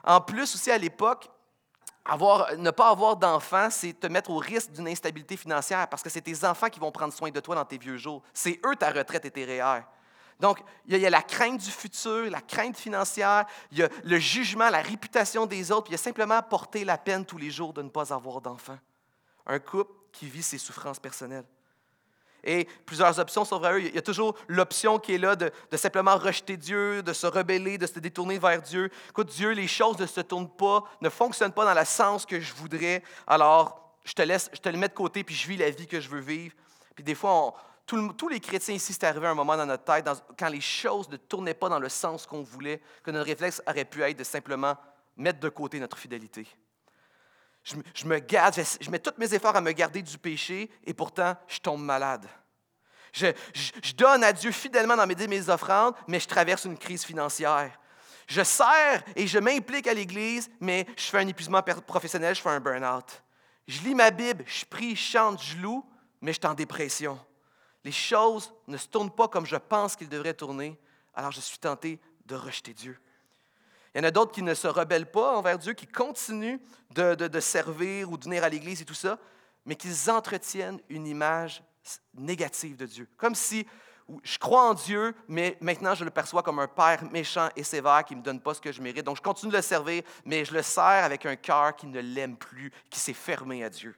En 0.04 0.20
plus, 0.20 0.56
aussi 0.56 0.72
à 0.72 0.78
l'époque, 0.78 1.30
ne 2.06 2.72
pas 2.72 2.90
avoir 2.90 3.16
d'enfants, 3.16 3.70
c'est 3.70 3.94
te 3.94 4.08
mettre 4.08 4.30
au 4.30 4.38
risque 4.38 4.72
d'une 4.72 4.88
instabilité 4.88 5.38
financière 5.38 5.88
parce 5.88 6.04
que 6.04 6.10
c'est 6.10 6.22
tes 6.22 6.46
enfants 6.46 6.70
qui 6.70 6.80
vont 6.80 6.92
prendre 6.92 7.14
soin 7.14 7.32
de 7.32 7.40
toi 7.40 7.56
dans 7.56 7.66
tes 7.66 7.78
vieux 7.78 7.98
jours. 7.98 8.22
C'est 8.34 8.60
eux 8.66 8.76
ta 8.76 8.92
retraite 8.92 9.26
et 9.26 9.32
tes 9.32 9.46
REER. 9.46 9.82
Donc, 10.40 10.60
il 10.88 10.98
y, 10.98 11.06
a, 11.06 11.10
la 11.10 11.22
crainte 11.22 11.62
du 11.62 11.72
futur, 11.72 12.30
la 12.30 12.42
crainte 12.42 12.76
financière, 12.76 13.46
le 13.72 14.20
jugement, 14.20 14.70
la 14.70 14.82
réputation 14.82 15.46
des 15.46 15.72
autres, 15.72 15.84
puis 15.84 15.92
il 15.92 15.94
y 15.94 16.02
a 16.02 16.04
simplement 16.04 16.42
porter 16.42 16.84
la 16.84 16.98
peine 16.98 17.26
tous 17.26 17.38
les 17.38 17.52
jours 17.52 17.72
de 17.72 17.82
ne 17.82 17.90
pas 17.90 18.14
avoir 18.14 18.42
d'enfants. 18.42 18.80
Un 19.46 19.60
couple 19.60 19.94
qui 20.12 20.28
vit 20.28 20.44
ses 20.44 20.58
souffrances 20.58 21.00
personnelles 21.00 21.46
et 22.44 22.68
plusieurs 22.86 23.20
options 23.20 23.44
à 23.44 23.74
eux. 23.74 23.82
Il 23.82 23.96
y 23.96 23.98
a 23.98 24.02
toujours 24.02 24.36
l'option 24.48 25.00
qui 25.00 25.16
est 25.16 25.18
là 25.18 25.36
de, 25.36 25.52
simplement 25.76 26.18
rejeter 26.18 26.58
Dieu, 26.58 27.04
de 27.04 27.14
se 27.14 27.28
rebeller, 27.28 27.78
de 27.78 27.88
se 27.88 28.00
détourner 28.00 28.40
vers 28.40 28.62
Dieu. 28.62 28.90
Écoute, 29.10 29.30
Dieu, 29.30 29.52
les 29.52 29.68
choses 29.68 29.98
ne 30.00 30.06
se 30.06 30.22
tournent 30.22 30.50
pas, 30.50 30.84
ne 31.02 31.10
fonctionnent 31.10 31.54
pas 31.54 31.66
dans 31.66 31.80
le 31.80 31.86
sens 31.86 32.26
que 32.26 32.40
je 32.40 32.54
voudrais. 32.54 33.04
Alors, 33.28 33.94
je 34.04 34.14
te 34.14 34.22
laisse, 34.22 34.50
je 34.54 34.60
te 34.60 34.70
le 34.70 34.78
mets 34.78 34.90
de 34.90 34.94
côté, 34.94 35.24
puis 35.24 35.36
je 35.36 35.48
vis 35.48 35.58
la 35.58 35.70
vie 35.70 35.88
que 35.88 36.00
je 36.00 36.10
veux 36.10 36.20
vivre. 36.20 36.56
Puis 36.96 37.04
des 37.04 37.16
fois, 37.16 37.54
tous 37.86 38.30
les 38.30 38.40
chrétiens 38.40 38.76
ici, 38.76 38.94
c'est 38.94 39.06
arrivé 39.06 39.28
un 39.28 39.34
moment 39.34 39.58
dans 39.58 39.66
notre 39.66 39.84
tête, 39.84 40.08
quand 40.38 40.50
les 40.50 40.62
choses 40.62 41.10
ne 41.10 41.18
tournaient 41.18 41.54
pas 41.54 41.70
dans 41.70 41.80
le 41.80 41.90
sens 41.90 42.26
qu'on 42.26 42.44
voulait, 42.44 42.82
que 43.04 43.12
notre 43.12 43.26
réflexe 43.26 43.62
aurait 43.68 43.86
pu 43.86 44.02
être 44.04 44.18
de 44.18 44.24
simplement 44.24 44.76
mettre 45.18 45.40
de 45.40 45.50
côté 45.50 45.80
notre 45.80 45.98
fidélité. 45.98 46.48
Je, 47.64 48.06
me 48.06 48.20
garde, 48.20 48.56
je, 48.82 48.90
mets 48.90 49.00
tous 49.00 49.14
mes 49.18 49.34
efforts 49.34 49.56
à 49.56 49.62
me 49.62 49.72
garder 49.72 50.02
du 50.02 50.18
péché 50.18 50.70
et 50.86 50.94
pourtant, 50.94 51.36
je 51.48 51.60
tombe 51.60 51.82
malade. 51.82 52.28
Je, 53.14 53.32
donne 53.96 54.24
à 54.24 54.34
Dieu 54.34 54.52
fidèlement 54.52 54.98
dans 54.98 55.08
mes, 55.08 55.28
mes 55.28 55.50
offrandes, 55.50 55.96
mais 56.08 56.20
je 56.20 56.28
traverse 56.28 56.66
une 56.66 56.78
crise 56.78 57.06
financière. 57.06 57.80
Je 58.28 58.44
sers 58.44 59.04
et 59.16 59.28
je 59.28 59.40
m'implique 59.40 59.88
à 59.88 59.94
l'Église, 59.94 60.50
mais 60.60 60.86
je 60.98 61.04
fais 61.04 61.20
un 61.20 61.28
épuisement 61.28 61.62
professionnel, 61.86 62.36
je 62.36 62.42
fais 62.42 62.50
un 62.50 62.60
burn-out. 62.60 63.24
Je 63.68 63.82
lis 63.82 63.96
ma 63.96 64.12
Bible, 64.12 64.44
je 64.46 64.66
prie, 64.66 64.96
je 64.96 65.02
chante, 65.02 65.42
je 65.42 65.58
loue, 65.58 65.86
mais 66.22 66.34
je 66.34 66.40
suis 66.40 66.48
en 66.48 66.54
dépression. 66.54 67.20
Les 67.84 67.92
choses 67.92 68.54
ne 68.68 68.78
se 68.78 68.88
tournent 68.88 69.14
pas 69.14 69.28
comme 69.28 69.46
je 69.46 69.56
pense 69.56 69.96
qu'ils 69.96 70.10
devraient 70.10 70.34
tourner, 70.34 70.80
alors 71.14 71.32
je 71.32 71.42
suis 71.42 71.60
tenté 71.60 72.00
de 72.26 72.36
rejeter 72.36 72.74
Dieu. 72.74 72.98
Il 73.94 74.00
y 74.00 74.02
en 74.02 74.08
a 74.08 74.12
d'autres 74.12 74.32
qui 74.32 74.42
ne 74.42 74.54
se 74.54 74.68
rebellent 74.68 75.12
pas 75.12 75.38
envers 75.38 75.58
Dieu, 75.60 75.74
qui 75.74 75.88
continuent 75.88 76.58
de, 76.92 77.40
servir 77.40 78.12
ou 78.12 78.18
de 78.18 78.24
venir 78.24 78.44
à 78.44 78.50
l'Église 78.50 78.82
et 78.82 78.86
tout 78.86 78.94
ça, 78.94 79.20
mais 79.66 79.76
qu'ils 79.76 80.10
entretiennent 80.10 80.80
une 80.90 81.06
image 81.06 81.64
négative 82.16 82.76
de 82.76 82.86
Dieu. 82.86 83.08
Comme 83.18 83.36
si 83.36 83.68
je 84.24 84.38
crois 84.38 84.70
en 84.70 84.74
Dieu, 84.74 85.16
mais 85.28 85.58
maintenant 85.62 85.96
je 85.96 86.04
le 86.04 86.10
perçois 86.10 86.44
comme 86.44 86.60
un 86.60 86.68
père 86.68 87.04
méchant 87.12 87.50
et 87.56 87.64
sévère 87.64 88.04
qui 88.04 88.16
ne 88.16 88.20
me 88.20 88.24
donne 88.24 88.42
pas 88.42 88.54
ce 88.54 88.62
que 88.62 88.72
je 88.72 88.82
mérite. 88.82 89.06
Donc 89.06 89.18
je 89.18 89.22
continue 89.22 89.52
de 89.52 89.58
le 89.58 89.64
servir, 89.64 90.04
mais 90.26 90.44
je 90.44 90.54
le 90.54 90.62
sers 90.62 91.04
avec 91.04 91.26
un 91.26 91.36
cœur 91.36 91.76
qui 91.76 91.88
ne 91.88 92.00
l'aime 92.00 92.36
plus, 92.36 92.72
qui 92.90 93.00
s'est 93.00 93.14
fermé 93.14 93.64
à 93.64 93.70
Dieu. 93.70 93.96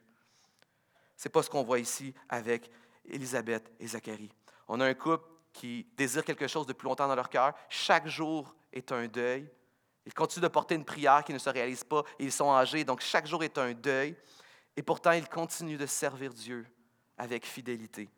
Ce 1.17 1.27
n'est 1.27 1.31
pas 1.31 1.41
ce 1.41 1.49
qu'on 1.49 1.63
voit 1.63 1.79
ici 1.79 2.13
avec 2.29 2.69
Élisabeth 3.05 3.71
et 3.79 3.88
Zacharie. 3.88 4.31
On 4.67 4.79
a 4.79 4.86
un 4.86 4.93
couple 4.93 5.25
qui 5.53 5.88
désire 5.95 6.25
quelque 6.25 6.47
chose 6.47 6.67
de 6.67 6.73
plus 6.73 6.88
longtemps 6.88 7.08
dans 7.08 7.15
leur 7.15 7.29
cœur. 7.29 7.53
Chaque 7.69 8.08
jour 8.08 8.53
est 8.73 8.91
un 8.91 9.08
deuil. 9.08 9.49
Ils 10.05 10.13
continuent 10.13 10.43
de 10.43 10.49
porter 10.49 10.75
une 10.75 10.85
prière 10.85 11.23
qui 11.23 11.33
ne 11.33 11.39
se 11.39 11.49
réalise 11.49 11.83
pas 11.83 12.03
ils 12.19 12.31
sont 12.31 12.51
âgés, 12.51 12.83
donc 12.83 13.01
chaque 13.01 13.25
jour 13.25 13.43
est 13.43 13.57
un 13.57 13.73
deuil. 13.73 14.15
Et 14.77 14.83
pourtant, 14.83 15.11
ils 15.11 15.27
continuent 15.27 15.77
de 15.77 15.85
servir 15.85 16.33
Dieu 16.33 16.65
avec 17.17 17.45
fidélité. 17.45 18.09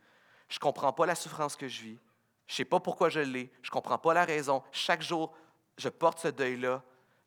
Je 0.50 0.56
ne 0.56 0.60
comprends 0.60 0.94
pas 0.94 1.06
la 1.06 1.16
souffrance 1.16 1.56
que 1.56 1.68
je 1.68 1.82
vis. 1.82 2.00
Je 2.48 2.54
ne 2.54 2.56
sais 2.58 2.66
pas 2.66 2.80
pourquoi 2.80 3.10
je 3.10 3.20
l'ai. 3.20 3.52
Je 3.62 3.70
ne 3.70 3.72
comprends 3.72 3.98
pas 3.98 4.14
la 4.14 4.26
raison. 4.26 4.64
Chaque 4.72 5.02
jour, 5.02 5.36
je 5.78 5.90
porte 5.90 6.20
ce 6.20 6.30
deuil-là, 6.30 6.82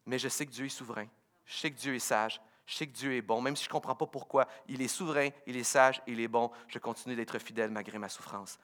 mais 0.07 0.19
je 0.19 0.29
sais 0.29 0.47
que 0.47 0.51
Dieu 0.51 0.67
est 0.67 0.71
souverain. 0.71 1.07
Je 1.45 1.57
sais 1.57 1.71
que 1.71 1.79
Dieu 1.79 1.95
est 1.95 2.01
sage. 2.01 2.41
Je 2.67 2.75
sais 2.75 2.87
que 2.87 2.93
Dieu 2.93 3.15
est 3.15 3.23
bon. 3.23 3.41
Même 3.41 3.57
si 3.57 3.65
je 3.65 3.69
ne 3.69 3.73
comprends 3.73 3.95
pas 3.95 4.07
pourquoi, 4.07 4.47
il 4.69 4.81
est 4.81 4.89
souverain, 4.89 5.29
il 5.47 5.57
est 5.57 5.65
sage, 5.65 6.01
il 6.07 6.21
est 6.21 6.29
bon. 6.29 6.51
Je 6.69 6.79
continue 6.79 7.17
d'être 7.17 7.39
fidèle 7.39 7.71
malgré 7.71 7.99
ma 7.99 8.09
souffrance. 8.09 8.59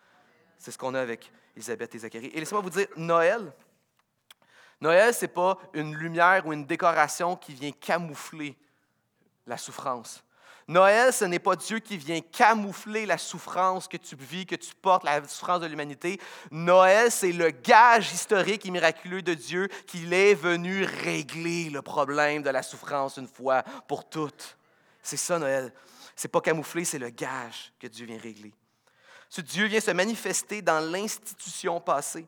C'est 0.59 0.70
ce 0.70 0.78
qu'on 0.78 0.94
a 0.94 1.00
avec 1.00 1.30
Elisabeth 1.54 1.94
et 1.94 1.98
Zacharie. 1.98 2.26
Et 2.26 2.40
laissez-moi 2.40 2.62
vous 2.62 2.70
dire, 2.70 2.87
Noël, 2.96 3.52
Noël, 4.81 5.15
ce 5.15 5.23
n'est 5.23 5.33
pas 5.33 5.59
une 5.73 5.95
lumière 5.95 6.47
ou 6.47 6.53
une 6.53 6.67
décoration 6.67 7.37
qui 7.37 7.55
vient 7.55 7.73
camoufler 7.73 8.57
la 9.47 9.57
souffrance. 9.57 10.23
Noël, 10.69 11.12
ce 11.12 11.25
n'est 11.25 11.39
pas 11.39 11.55
Dieu 11.55 11.79
qui 11.79 11.97
vient 11.97 12.21
camoufler 12.21 13.07
la 13.07 13.19
souffrance 13.19 13.87
que 13.87 13.97
tu 13.97 14.17
vis, 14.17 14.47
que 14.47 14.57
tu 14.57 14.75
portes, 14.75 15.05
la 15.05 15.23
souffrance 15.27 15.61
de 15.61 15.67
l'humanité. 15.67 16.21
Noël, 16.51 17.12
c'est 17.12 17.31
le 17.31 17.51
gage 17.51 18.12
historique 18.12 18.67
et 18.67 18.71
miraculeux 18.73 19.23
de 19.23 19.35
Dieu 19.35 19.69
qu'il 19.87 20.12
est 20.12 20.35
venu 20.35 20.83
régler 20.83 21.71
le 21.71 21.83
problème 21.83 22.43
de 22.43 22.51
la 22.51 22.65
souffrance 22.65 23.17
une 23.17 23.29
fois 23.29 23.62
pour 23.87 24.09
toutes. 24.09 24.57
C'est 25.03 25.17
ça, 25.17 25.39
Noël. 25.39 25.73
C'est 26.17 26.29
pas 26.29 26.41
camouflé, 26.41 26.85
c'est 26.85 26.99
le 26.99 27.11
gage 27.11 27.73
que 27.79 27.87
Dieu 27.87 28.07
vient 28.07 28.19
régler. 28.19 28.53
Ce 29.29 29.41
Dieu 29.41 29.67
vient 29.67 29.81
se 29.81 29.91
manifester 29.93 30.62
dans 30.62 30.81
l'institution 30.81 31.81
passée. 31.81 32.27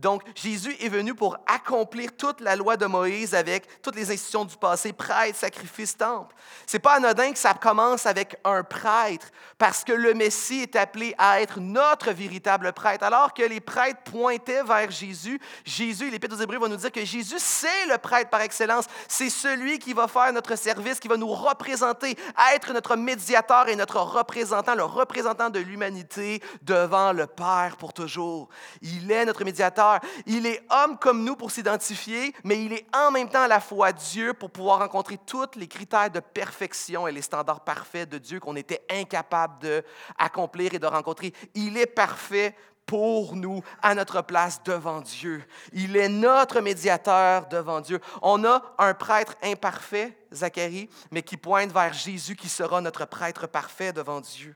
Donc, 0.00 0.22
Jésus 0.34 0.74
est 0.80 0.88
venu 0.88 1.14
pour 1.14 1.36
accomplir 1.46 2.10
toute 2.16 2.40
la 2.40 2.56
loi 2.56 2.76
de 2.76 2.86
Moïse 2.86 3.34
avec 3.34 3.80
toutes 3.80 3.96
les 3.96 4.10
institutions 4.10 4.44
du 4.44 4.56
passé, 4.56 4.92
prêtre, 4.92 5.38
sacrifice, 5.38 5.96
temple. 5.96 6.34
C'est 6.66 6.78
pas 6.78 6.94
anodin 6.94 7.32
que 7.32 7.38
ça 7.38 7.54
commence 7.54 8.04
avec 8.06 8.36
un 8.44 8.62
prêtre, 8.62 9.28
parce 9.56 9.84
que 9.84 9.92
le 9.92 10.14
Messie 10.14 10.62
est 10.62 10.76
appelé 10.76 11.14
à 11.16 11.40
être 11.40 11.60
notre 11.60 12.10
véritable 12.10 12.72
prêtre. 12.72 13.04
Alors 13.04 13.32
que 13.32 13.42
les 13.42 13.60
prêtres 13.60 14.02
pointaient 14.02 14.64
vers 14.64 14.90
Jésus, 14.90 15.40
Jésus, 15.64 16.10
l'Épître 16.10 16.36
aux 16.36 16.42
Hébreux 16.42 16.58
va 16.58 16.68
nous 16.68 16.76
dire 16.76 16.92
que 16.92 17.04
Jésus, 17.04 17.38
c'est 17.38 17.86
le 17.88 17.98
prêtre 17.98 18.30
par 18.30 18.40
excellence. 18.40 18.86
C'est 19.08 19.30
celui 19.30 19.78
qui 19.78 19.92
va 19.92 20.08
faire 20.08 20.32
notre 20.32 20.56
service, 20.56 20.98
qui 20.98 21.08
va 21.08 21.16
nous 21.16 21.32
représenter, 21.32 22.16
être 22.54 22.72
notre 22.72 22.96
médiateur 22.96 23.68
et 23.68 23.76
notre 23.76 24.00
représentant, 24.00 24.74
le 24.74 24.84
représentant 24.84 25.50
de 25.50 25.60
l'humanité 25.60 26.42
devant 26.62 27.12
le 27.12 27.26
Père 27.26 27.76
pour 27.78 27.92
toujours. 27.92 28.48
Il 28.82 29.10
est 29.10 29.24
notre 29.24 29.44
médiateur 29.44 29.83
il 30.26 30.46
est 30.46 30.62
homme 30.70 30.98
comme 30.98 31.24
nous 31.24 31.36
pour 31.36 31.50
s'identifier, 31.50 32.34
mais 32.44 32.64
il 32.64 32.72
est 32.72 32.86
en 32.94 33.10
même 33.10 33.28
temps 33.28 33.42
à 33.42 33.48
la 33.48 33.60
fois 33.60 33.92
Dieu 33.92 34.34
pour 34.34 34.50
pouvoir 34.50 34.78
rencontrer 34.78 35.18
tous 35.26 35.56
les 35.56 35.68
critères 35.68 36.10
de 36.10 36.20
perfection 36.20 37.06
et 37.06 37.12
les 37.12 37.22
standards 37.22 37.64
parfaits 37.64 38.08
de 38.08 38.18
Dieu 38.18 38.40
qu'on 38.40 38.56
était 38.56 38.84
incapable 38.90 39.84
d'accomplir 40.18 40.74
et 40.74 40.78
de 40.78 40.86
rencontrer. 40.86 41.32
Il 41.54 41.76
est 41.76 41.86
parfait 41.86 42.54
pour 42.86 43.34
nous, 43.34 43.62
à 43.82 43.94
notre 43.94 44.22
place 44.22 44.62
devant 44.62 45.00
Dieu. 45.00 45.42
Il 45.72 45.96
est 45.96 46.08
notre 46.08 46.60
médiateur 46.60 47.46
devant 47.48 47.80
Dieu. 47.80 48.00
On 48.22 48.44
a 48.44 48.62
un 48.78 48.94
prêtre 48.94 49.34
imparfait, 49.42 50.16
Zacharie, 50.32 50.90
mais 51.10 51.22
qui 51.22 51.36
pointe 51.36 51.72
vers 51.72 51.92
Jésus 51.92 52.36
qui 52.36 52.48
sera 52.48 52.80
notre 52.80 53.06
prêtre 53.06 53.46
parfait 53.46 53.92
devant 53.92 54.20
Dieu. 54.20 54.54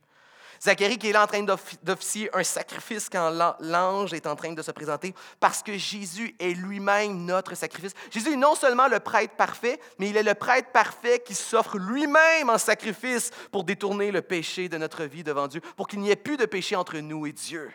Zacharie 0.60 0.98
qui 0.98 1.08
est 1.08 1.12
là 1.12 1.24
en 1.24 1.26
train 1.26 1.44
d'officier 1.82 2.30
un 2.34 2.42
sacrifice 2.42 3.08
quand 3.08 3.30
l'ange 3.60 4.12
est 4.12 4.26
en 4.26 4.36
train 4.36 4.52
de 4.52 4.62
se 4.62 4.70
présenter, 4.70 5.14
parce 5.38 5.62
que 5.62 5.76
Jésus 5.76 6.34
est 6.38 6.54
lui-même 6.54 7.24
notre 7.24 7.54
sacrifice. 7.54 7.92
Jésus 8.10 8.32
est 8.32 8.36
non 8.36 8.54
seulement 8.54 8.88
le 8.88 9.00
prêtre 9.00 9.34
parfait, 9.36 9.80
mais 9.98 10.10
il 10.10 10.16
est 10.16 10.22
le 10.22 10.34
prêtre 10.34 10.70
parfait 10.72 11.22
qui 11.24 11.34
s'offre 11.34 11.78
lui-même 11.78 12.50
en 12.50 12.58
sacrifice 12.58 13.30
pour 13.52 13.64
détourner 13.64 14.10
le 14.10 14.22
péché 14.22 14.68
de 14.68 14.78
notre 14.78 15.04
vie 15.04 15.24
devant 15.24 15.48
Dieu, 15.48 15.60
pour 15.76 15.86
qu'il 15.86 16.00
n'y 16.00 16.10
ait 16.10 16.16
plus 16.16 16.36
de 16.36 16.46
péché 16.46 16.76
entre 16.76 16.98
nous 16.98 17.26
et 17.26 17.32
Dieu. 17.32 17.70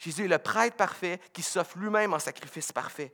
Jésus 0.00 0.24
est 0.24 0.28
le 0.28 0.38
prêtre 0.38 0.76
parfait 0.76 1.20
qui 1.32 1.42
s'offre 1.42 1.76
lui-même 1.78 2.14
en 2.14 2.18
sacrifice 2.18 2.72
parfait. 2.72 3.12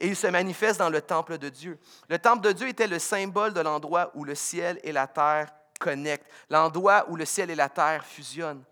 Et 0.00 0.08
il 0.08 0.16
se 0.16 0.26
manifeste 0.26 0.80
dans 0.80 0.90
le 0.90 1.00
temple 1.00 1.38
de 1.38 1.48
Dieu. 1.48 1.78
Le 2.08 2.18
temple 2.18 2.42
de 2.42 2.50
Dieu 2.50 2.68
était 2.68 2.88
le 2.88 2.98
symbole 2.98 3.52
de 3.52 3.60
l'endroit 3.60 4.10
où 4.14 4.24
le 4.24 4.34
ciel 4.34 4.80
et 4.82 4.90
la 4.90 5.06
terre 5.06 5.48
connecte, 5.78 6.26
l'endroit 6.50 7.06
où 7.08 7.16
le 7.16 7.24
ciel 7.24 7.50
et 7.50 7.54
la 7.54 7.68
terre 7.68 8.04
fusionnent. 8.04 8.64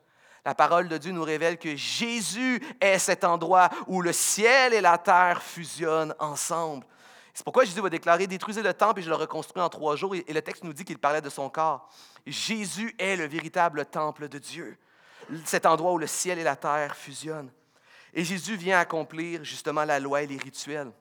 La 0.44 0.54
parole 0.54 0.88
de 0.88 0.98
Dieu 0.98 1.12
nous 1.12 1.22
révèle 1.22 1.58
que 1.58 1.76
Jésus 1.76 2.60
est 2.80 2.98
cet 2.98 3.22
endroit 3.22 3.70
où 3.86 4.02
le 4.02 4.12
ciel 4.12 4.74
et 4.74 4.80
la 4.80 4.98
terre 4.98 5.40
fusionnent 5.42 6.14
ensemble. 6.18 6.84
C'est 7.32 7.44
pourquoi 7.44 7.64
Jésus 7.64 7.80
va 7.80 7.88
déclarer 7.88 8.26
Détruisez 8.26 8.62
le 8.62 8.74
temple 8.74 9.00
et 9.00 9.02
je 9.02 9.08
le 9.08 9.14
reconstruis 9.14 9.62
en 9.62 9.68
trois 9.68 9.96
jours. 9.96 10.14
Et 10.14 10.32
le 10.32 10.42
texte 10.42 10.64
nous 10.64 10.72
dit 10.72 10.84
qu'il 10.84 10.98
parlait 10.98 11.20
de 11.20 11.30
son 11.30 11.48
corps. 11.48 11.88
Jésus 12.26 12.94
est 12.98 13.16
le 13.16 13.26
véritable 13.26 13.86
temple 13.86 14.28
de 14.28 14.38
Dieu, 14.38 14.76
cet 15.44 15.64
endroit 15.64 15.92
où 15.92 15.98
le 15.98 16.06
ciel 16.06 16.38
et 16.38 16.44
la 16.44 16.56
terre 16.56 16.96
fusionnent. 16.96 17.50
Et 18.12 18.24
Jésus 18.24 18.56
vient 18.56 18.78
accomplir 18.78 19.44
justement 19.44 19.84
la 19.84 19.98
loi 19.98 20.22
et 20.22 20.26
les 20.26 20.36
rituels. 20.36 20.92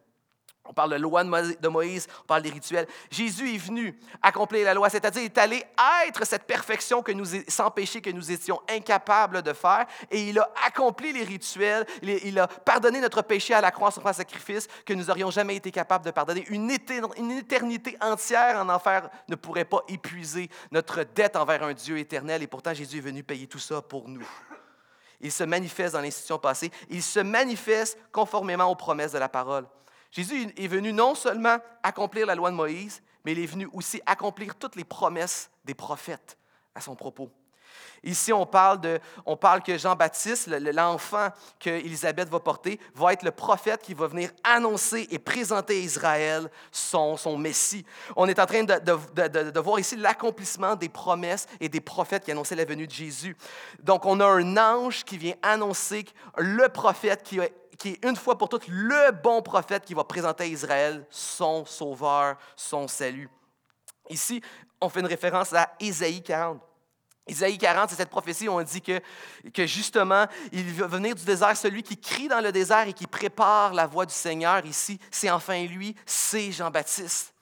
On 0.72 0.74
parle 0.74 0.92
de 0.92 0.96
loi 0.96 1.22
de 1.22 1.68
Moïse, 1.68 2.08
on 2.22 2.28
parle 2.28 2.44
des 2.44 2.50
rituels. 2.50 2.88
Jésus 3.10 3.56
est 3.56 3.58
venu 3.58 4.00
accomplir 4.22 4.64
la 4.64 4.74
loi, 4.74 4.90
c'est-à-dire 4.90 5.22
est 5.22 5.38
allé 5.38 5.66
être 6.08 6.26
cette 6.26 6.46
perfection 6.46 7.04
que 7.04 7.12
nous, 7.12 7.26
sans 7.50 7.70
péché 7.72 8.00
que 8.00 8.10
nous 8.10 8.32
étions 8.32 8.62
incapables 8.70 9.42
de 9.42 9.52
faire, 9.52 9.86
et 10.10 10.30
il 10.30 10.40
a 10.40 10.50
accompli 10.66 11.12
les 11.12 11.26
rituels, 11.26 11.86
il 12.02 12.40
a 12.40 12.48
pardonné 12.48 13.02
notre 13.02 13.22
péché 13.22 13.54
à 13.54 13.60
la 13.60 13.72
croix 13.72 13.92
sur 13.92 14.08
un 14.08 14.14
sacrifice 14.14 14.70
que 14.86 14.94
nous 14.94 15.04
n'aurions 15.04 15.30
jamais 15.30 15.58
été 15.58 15.72
capables 15.72 16.06
de 16.06 16.12
pardonner. 16.12 16.46
Une 16.48 16.72
éternité 16.72 17.98
entière 18.00 18.58
en 18.58 18.70
enfer 18.70 19.10
ne 19.28 19.36
pourrait 19.36 19.66
pas 19.66 19.82
épuiser 19.90 20.50
notre 20.72 21.04
dette 21.04 21.36
envers 21.36 21.64
un 21.64 21.74
Dieu 21.74 21.98
éternel, 21.98 22.44
et 22.44 22.48
pourtant 22.48 22.74
Jésus 22.74 23.00
est 23.00 23.02
venu 23.02 23.24
payer 23.24 23.46
tout 23.46 23.60
ça 23.60 23.82
pour 23.82 24.08
nous. 24.08 24.26
Il 25.20 25.34
se 25.34 25.44
manifeste 25.44 25.96
dans 25.96 26.02
l'institution 26.02 26.40
passée, 26.40 26.72
il 26.90 27.04
se 27.04 27.20
manifeste 27.20 27.98
conformément 28.14 28.72
aux 28.72 28.76
promesses 28.76 29.12
de 29.12 29.20
la 29.20 29.28
parole. 29.28 29.66
Jésus 30.12 30.54
est 30.58 30.68
venu 30.68 30.92
non 30.92 31.16
seulement 31.16 31.58
accomplir 31.84 32.26
la 32.26 32.36
loi 32.36 32.52
de 32.52 32.56
Moïse, 32.56 33.02
mais 33.24 33.32
il 33.32 33.40
est 33.40 33.46
venu 33.46 33.70
aussi 33.74 34.02
accomplir 34.06 34.56
toutes 34.56 34.76
les 34.76 34.84
promesses 34.84 35.50
des 35.64 35.74
prophètes 35.74 36.38
à 36.76 36.82
son 36.82 36.96
propos. 36.96 37.32
Ici, 38.04 38.34
on 38.34 38.48
parle, 38.48 38.82
de, 38.82 39.00
que 39.64 39.78
Jean-Baptiste, 39.78 40.48
l'enfant 40.48 41.30
qu'Élisabeth 41.60 42.30
va 42.30 42.40
porter, 42.40 42.80
va 42.96 43.14
être 43.14 43.22
le 43.22 43.32
prophète 43.32 43.84
qui 43.84 43.94
va 43.94 44.08
venir 44.08 44.32
annoncer 44.44 45.08
et 45.12 45.20
présenter 45.20 45.76
à 45.76 45.80
Israël 45.80 46.52
son, 46.72 47.38
Messie. 47.38 47.86
On 48.16 48.28
est 48.28 48.40
en 48.40 48.46
train 48.48 48.64
de, 48.64 49.60
voir 49.60 49.80
ici 49.80 49.96
l'accomplissement 49.96 50.76
des 50.76 50.90
promesses 50.90 51.46
et 51.60 51.70
des 51.70 51.80
prophètes 51.80 52.26
qui 52.26 52.32
annonçaient 52.32 52.56
la 52.56 52.66
venue 52.66 52.88
de 52.88 52.92
Jésus. 52.92 53.38
Donc, 53.84 54.06
on 54.06 54.20
a 54.20 54.26
un 54.26 54.58
ange 54.58 55.04
qui 55.04 55.18
vient 55.18 55.36
annoncer 55.44 56.06
le 56.38 56.68
prophète 56.70 57.22
qui 57.22 57.40
qui 57.82 57.90
est 57.90 58.06
une 58.06 58.16
fois 58.16 58.38
pour 58.38 58.48
toutes 58.48 58.68
le 58.68 59.12
bon 59.12 59.42
prophète 59.42 59.84
qui 59.86 59.96
va 59.96 60.04
présenter 60.04 60.44
à 60.44 60.48
Israël 60.48 61.04
son 61.10 61.66
sauveur, 61.66 62.38
son 62.56 62.88
salut. 62.88 63.28
Ici, 64.08 64.40
on 64.80 64.88
fait 64.88 65.00
une 65.00 65.08
référence 65.08 65.52
à 65.54 65.74
Isaïe 65.80 66.22
40. 66.22 66.62
Isaïe 67.28 67.58
40, 67.58 67.90
c'est 67.90 67.96
cette 67.96 68.12
prophétie 68.12 68.48
où 68.48 68.52
on 68.52 68.62
dit 68.62 68.84
que, 68.84 69.02
que 69.52 69.66
justement, 69.66 70.28
il 70.52 70.72
va 70.74 70.86
venir 70.86 71.16
du 71.16 71.26
désert 71.26 71.58
celui 71.58 71.82
qui 71.82 71.98
crie 71.98 72.28
dans 72.28 72.40
le 72.40 72.52
désert 72.52 72.88
et 72.88 72.94
qui 72.94 73.08
prépare 73.08 73.74
la 73.74 73.88
voie 73.88 74.06
du 74.06 74.14
Seigneur. 74.14 74.64
Ici, 74.64 75.00
c'est 75.10 75.32
enfin 75.32 75.66
lui, 75.66 75.96
c'est 76.06 76.52
Jean-Baptiste. 76.52 77.34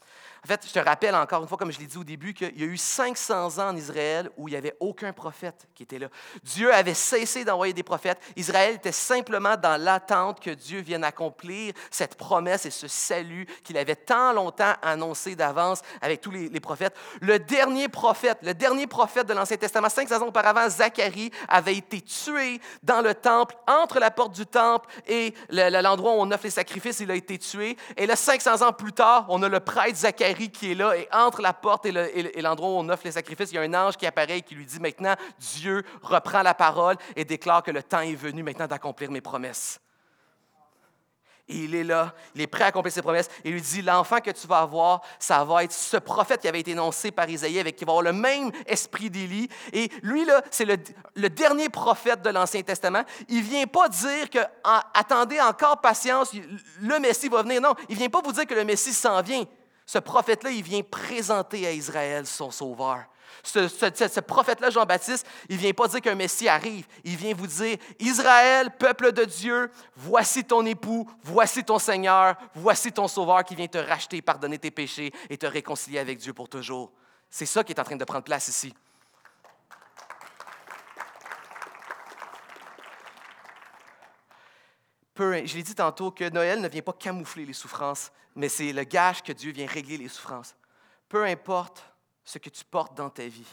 En 0.44 0.48
fait, 0.48 0.66
je 0.66 0.72
te 0.72 0.80
rappelle 0.80 1.16
encore 1.16 1.42
une 1.42 1.48
fois, 1.48 1.58
comme 1.58 1.72
je 1.72 1.80
l'ai 1.80 1.86
dit 1.86 1.98
au 1.98 2.04
début, 2.04 2.34
qu'il 2.34 2.58
y 2.58 2.64
a 2.64 2.68
eu 2.68 2.78
500 2.78 3.60
ans 3.60 3.70
en 3.70 3.76
Israël 3.76 4.30
où 4.38 4.48
il 4.48 4.52
n'y 4.52 4.58
avait 4.58 4.76
aucun 4.80 5.12
prophète 5.12 5.68
qui 5.76 5.84
était 5.84 6.00
là. 6.00 6.08
Dieu 6.44 6.74
avait 6.74 6.94
cessé 6.94 7.44
d'envoyer 7.44 7.74
des 7.74 7.84
prophètes. 7.84 8.20
Israël 8.38 8.76
était 8.76 8.94
simplement 8.94 9.58
dans 9.58 9.82
l'attente 9.82 10.40
que 10.40 10.52
Dieu 10.52 10.80
vienne 10.80 11.04
accomplir 11.04 11.74
cette 11.92 12.16
promesse 12.16 12.66
et 12.66 12.72
ce 12.72 12.88
salut 12.88 13.46
qu'il 13.64 13.78
avait 13.78 13.96
tant 13.96 14.32
longtemps 14.32 14.74
annoncé 14.82 15.36
d'avance 15.36 15.82
avec 16.02 16.22
tous 16.22 16.32
les, 16.32 16.60
prophètes. 16.60 16.96
Le 17.22 17.40
dernier 17.40 17.90
prophète, 17.90 18.40
le 18.42 18.54
dernier 18.54 18.88
prophète 18.88 19.28
de 19.28 19.34
l'Ancien 19.34 19.58
Testament, 19.58 19.90
500 19.90 20.22
ans 20.22 20.28
auparavant, 20.28 20.70
Zacharie, 20.70 21.32
avait 21.48 21.76
été 21.76 22.02
tué 22.02 22.62
dans 22.84 23.02
le 23.02 23.14
temple, 23.14 23.56
entre 23.68 24.00
la 24.00 24.12
porte 24.12 24.34
du 24.34 24.46
temple 24.46 24.90
et 25.08 25.34
l'endroit 25.50 26.14
où 26.14 26.20
on 26.20 26.32
offre 26.32 26.46
les 26.46 26.50
sacrifices, 26.50 27.00
il 27.02 27.12
a 27.12 27.16
été 27.16 27.38
tué. 27.38 27.78
Et 27.98 28.06
là, 28.06 28.16
500 28.16 28.62
ans 28.68 28.74
plus 28.74 28.94
tard, 28.94 29.26
on 29.30 29.42
a 29.44 29.50
le 29.50 29.60
prêtre 29.60 29.98
Zacharie 29.98 30.29
qui 30.34 30.72
est 30.72 30.76
là, 30.76 30.96
et 30.96 31.08
entre 31.12 31.42
la 31.42 31.54
porte 31.54 31.86
et 31.86 32.42
l'endroit 32.42 32.70
où 32.70 32.74
on 32.74 32.90
offre 32.90 33.06
les 33.06 33.12
sacrifices, 33.12 33.52
il 33.52 33.56
y 33.56 33.58
a 33.58 33.62
un 33.62 33.74
ange 33.74 33.98
qui 33.98 34.06
apparaît 34.06 34.40
et 34.40 34.42
qui 34.42 34.56
lui 34.56 34.66
dit 34.66 34.80
maintenant, 34.80 35.16
Dieu 35.40 35.84
reprend 36.02 36.42
la 36.42 36.54
parole 36.54 36.96
et 37.16 37.26
déclare 37.26 37.64
que 37.64 37.72
le 37.72 37.84
temps 37.84 38.02
est 38.02 38.16
venu 38.16 38.44
maintenant 38.44 38.68
d'accomplir 38.68 39.12
mes 39.12 39.22
promesses. 39.22 39.80
Et 41.50 41.64
il 41.64 41.74
est 41.74 41.84
là, 41.84 42.14
il 42.36 42.42
est 42.42 42.48
prêt 42.48 42.64
à 42.64 42.68
accomplir 42.68 42.94
ses 42.94 43.02
promesses. 43.02 43.28
Il 43.44 43.54
lui 43.54 43.62
dit, 43.62 43.82
l'enfant 43.82 44.20
que 44.20 44.30
tu 44.30 44.46
vas 44.46 44.60
avoir, 44.60 45.02
ça 45.18 45.44
va 45.44 45.64
être 45.64 45.72
ce 45.72 45.98
prophète 45.98 46.42
qui 46.42 46.48
avait 46.48 46.60
été 46.60 46.72
énoncé 46.72 47.10
par 47.10 47.28
Isaïe, 47.28 47.60
avec 47.60 47.76
qui 47.76 47.86
va 47.86 47.94
avoir 47.94 48.04
le 48.04 48.14
même 48.14 48.52
esprit 48.68 49.10
d'Élie. 49.10 49.50
Et 49.74 49.90
lui, 50.04 50.26
là, 50.26 50.44
c'est 50.52 50.66
le, 50.66 50.78
le, 51.16 51.28
dernier 51.28 51.70
prophète 51.70 52.22
de 52.22 52.30
l'Ancien 52.30 52.62
Testament. 52.62 53.04
Il 53.30 53.42
vient 53.42 53.66
pas 53.66 53.90
dire 53.90 54.30
que, 54.30 54.38
attendez 54.94 55.42
encore 55.42 55.82
patience, 55.82 56.32
le 56.80 57.00
Messie 57.00 57.30
va 57.30 57.42
venir. 57.42 57.62
Non, 57.62 57.74
il 57.90 57.96
vient 57.96 58.10
pas 58.10 58.22
vous 58.22 58.32
dire 58.32 58.46
que 58.46 58.54
le 58.54 58.64
Messie 58.64 58.94
s'en 58.94 59.20
vient 59.24 59.44
ce 59.90 59.98
prophète-là, 59.98 60.52
il 60.52 60.62
vient 60.62 60.84
présenter 60.84 61.66
à 61.66 61.72
Israël 61.72 62.28
son 62.28 62.52
sauveur. 62.52 63.06
Ce, 63.42 64.20
prophète-là, 64.20 64.70
Jean-Baptiste, 64.70 65.26
il 65.50 65.56
ne 65.56 65.62
vient 65.62 65.74
pas 65.74 65.88
dire 65.88 66.00
qu'un 66.00 66.14
Messie 66.14 66.48
arrive. 66.48 66.86
Il 67.04 67.16
vient 67.16 67.34
vous 67.34 67.48
dire, 67.48 67.76
Israël, 67.98 68.70
peuple 68.78 69.12
de 69.12 69.26
Dieu, 69.26 69.72
voici 69.96 70.44
ton 70.44 70.64
époux, 70.68 71.10
voici 71.24 71.64
ton 71.64 71.80
Seigneur, 71.80 72.36
voici 72.54 72.92
ton 72.92 73.08
sauveur 73.08 73.44
qui 73.44 73.56
vient 73.56 73.66
te 73.66 73.80
racheter, 73.80 74.22
pardonner 74.22 74.60
tes 74.60 74.70
péchés 74.70 75.12
et 75.28 75.40
te 75.40 75.48
réconcilier 75.48 75.98
avec 75.98 76.20
Dieu 76.20 76.34
pour 76.34 76.50
toujours. 76.50 76.92
C'est 77.28 77.48
ça 77.48 77.64
qui 77.64 77.74
est 77.74 77.80
en 77.80 77.84
train 77.84 77.96
de 77.96 78.06
prendre 78.06 78.24
place 78.24 78.48
ici. 78.48 78.72
je 85.18 85.56
l'ai 85.56 85.64
dit 85.64 85.76
tantôt 85.76 86.12
que 86.12 86.30
Noël 86.30 86.62
ne 86.62 86.68
vient 86.68 86.84
pas 86.84 86.94
camoufler 86.94 87.44
les 87.44 87.54
souffrances, 87.54 88.12
mais 88.36 88.50
c'est 88.50 88.74
le 88.74 88.84
gage 88.84 89.24
que 89.24 89.32
Dieu 89.32 89.52
vient 89.52 89.68
régler 89.68 89.98
les 89.98 90.08
souffrances. 90.08 90.56
Peu 91.08 91.26
importe 91.26 91.84
ce 92.24 92.38
que 92.38 92.50
tu 92.50 92.64
portes 92.64 92.96
dans 92.96 93.10
ta 93.10 93.28
vie, 93.28 93.48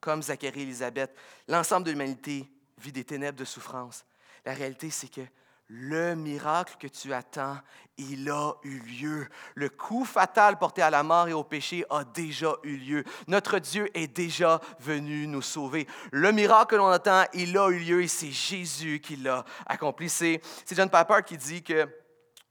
comme 0.00 0.22
Zacharie 0.22 0.60
et 0.60 0.62
Élisabeth, 0.62 1.14
l'ensemble 1.48 1.86
de 1.86 1.90
l'humanité 1.90 2.50
vit 2.78 2.92
des 2.92 3.04
ténèbres 3.04 3.38
de 3.38 3.44
souffrance. 3.44 4.04
La 4.44 4.54
réalité, 4.54 4.90
c'est 4.90 5.08
que 5.08 5.22
le 5.68 6.14
miracle 6.14 6.76
que 6.78 6.86
tu 6.86 7.12
attends, 7.12 7.58
il 7.98 8.30
a 8.30 8.54
eu 8.62 8.78
lieu. 8.78 9.28
Le 9.56 9.68
coup 9.68 10.04
fatal 10.04 10.58
porté 10.58 10.80
à 10.80 10.90
la 10.90 11.02
mort 11.02 11.26
et 11.26 11.32
au 11.32 11.42
péché 11.42 11.84
a 11.90 12.04
déjà 12.04 12.54
eu 12.62 12.76
lieu. 12.76 13.04
Notre 13.26 13.58
Dieu 13.58 13.90
est 13.92 14.06
déjà 14.06 14.60
venu 14.78 15.26
nous 15.26 15.42
sauver. 15.42 15.88
Le 16.12 16.30
miracle 16.30 16.70
que 16.70 16.76
l'on 16.76 16.86
attend, 16.86 17.24
il 17.32 17.58
a 17.58 17.68
eu 17.68 17.78
lieu 17.78 18.02
et 18.02 18.08
c'est 18.08 18.30
Jésus 18.30 19.00
qui 19.00 19.16
l'a 19.16 19.44
accompli. 19.66 20.08
C'est 20.08 20.40
John 20.70 20.88
Piper 20.88 21.18
qui 21.26 21.36
dit 21.36 21.62
que 21.64 21.88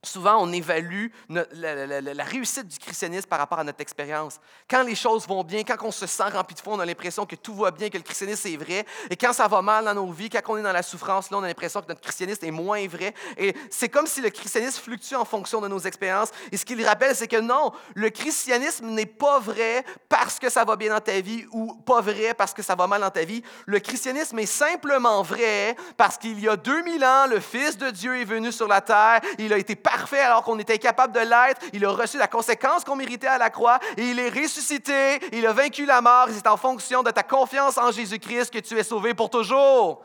Souvent, 0.06 0.38
on 0.41 0.52
évalue 0.52 1.08
la, 1.30 2.24
réussite 2.24 2.68
du 2.68 2.80
christianisme 2.80 3.28
par 3.28 3.39
rapport 3.39 3.60
à 3.60 3.63
notre 3.63 3.82
expérience. 3.82 4.39
Quand 4.70 4.84
les 4.84 4.96
choses 4.96 5.28
vont 5.28 5.44
bien, 5.44 5.63
quand 5.63 5.78
on 5.82 5.91
se 5.91 6.08
sent 6.08 6.24
rempli 6.24 6.56
de 6.56 6.62
foi, 6.62 6.74
on 6.74 6.80
a 6.80 6.86
l'impression 6.86 7.26
que 7.26 7.36
tout 7.36 7.56
va 7.56 7.72
bien, 7.72 7.89
que 7.89 7.98
le 7.98 8.04
christianisme 8.04 8.48
est 8.48 8.58
vrai. 8.58 8.86
Et 9.10 9.15
quand 9.15 9.34
ça 9.34 9.48
va 9.48 9.62
mal 9.62 9.86
dans 9.86 9.94
nos 9.94 10.12
vies, 10.12 10.30
quand 10.30 10.41
on 10.48 10.58
est 10.58 10.63
dans 10.63 10.72
la 10.72 10.84
souffrance, 10.84 11.32
là, 11.32 11.38
on 11.38 11.44
a 11.44 11.48
l'impression 11.48 11.82
que 11.82 11.88
notre 11.88 12.02
christianisme 12.02 12.46
est 12.46 12.52
moins 12.52 12.88
vrai. 12.88 13.13
Et 13.38 13.56
c'est 13.70 13.89
comme 13.89 14.08
si 14.08 14.22
le 14.22 14.30
christianisme 14.30 14.82
fluctue 14.82 15.15
en 15.15 15.26
fonction 15.26 15.62
de 15.62 15.68
nos 15.68 15.80
expériences. 15.80 16.30
Et 16.52 16.58
ce 16.58 16.65
qu'il 16.65 16.86
rappelle, 16.86 17.15
c'est 17.15 17.28
que 17.28 17.39
non, 17.39 17.72
le 17.96 18.10
christianisme 18.10 18.88
n'est 18.88 19.06
pas 19.06 19.39
vrai 19.39 19.84
parce 20.10 20.39
que 20.39 20.50
ça 20.50 20.63
va 20.63 20.76
bien 20.76 20.94
dans 20.94 21.02
ta 21.02 21.20
vie 21.20 21.46
ou 21.52 21.74
pas 21.74 22.02
vrai 22.02 22.34
parce 22.34 22.54
que 22.54 22.62
ça 22.62 22.76
va 22.76 22.88
mal 22.88 23.02
dans 23.02 23.10
ta 23.10 23.24
vie. 23.24 23.44
Le 23.65 23.80
christianisme 23.80 24.39
est 24.39 24.46
simplement 24.46 25.22
vrai 25.24 25.76
parce 25.98 26.18
qu'il 26.18 26.39
y 26.39 26.48
a 26.48 26.56
2000 26.56 27.04
ans, 27.04 27.28
le 27.28 27.39
Fils 27.39 27.78
de 27.78 27.89
Dieu 27.89 28.20
est 28.20 28.26
venu 28.26 28.52
sur 28.52 28.68
la 28.68 28.82
terre. 28.82 29.22
Il 29.38 29.54
a 29.54 29.58
été 29.58 29.76
alors 30.14 30.44
qu'on 30.44 30.60
était 30.60 30.76
incapable 30.76 31.14
de 31.14 31.20
l'être. 31.20 31.62
Il 31.74 31.86
a 31.86 31.90
reçu 31.90 32.18
la 32.18 32.28
conséquence 32.28 32.84
qu'on 32.84 32.96
méritait 32.96 33.28
à 33.28 33.38
la 33.38 33.50
croix 33.50 33.80
et 33.98 34.04
il 34.04 34.20
est 34.20 34.30
ressuscité. 34.30 35.20
Il 35.32 35.46
a 35.46 35.54
vaincu 35.54 35.86
la 35.86 36.02
mort. 36.02 36.28
C'est 36.32 36.48
en 36.48 36.58
fonction 36.58 37.04
de 37.04 37.12
ta 37.12 37.24
confiance 37.24 37.78
en 37.78 37.92
Jésus-Christ 37.92 38.52
que 38.52 38.60
tu 38.60 38.78
es 38.78 38.84
sauvé 38.84 39.14
pour 39.14 39.30
toujours. 39.30 40.04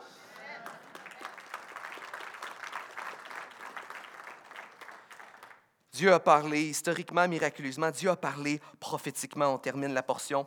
Dieu 5.93 6.13
a 6.15 6.21
parlé 6.21 6.63
historiquement, 6.63 7.29
miraculeusement. 7.29 7.91
Dieu 7.91 8.09
a 8.09 8.17
parlé 8.17 8.61
prophétiquement. 8.79 9.53
On 9.53 9.59
termine 9.59 9.93
la 9.93 10.03
portion. 10.03 10.47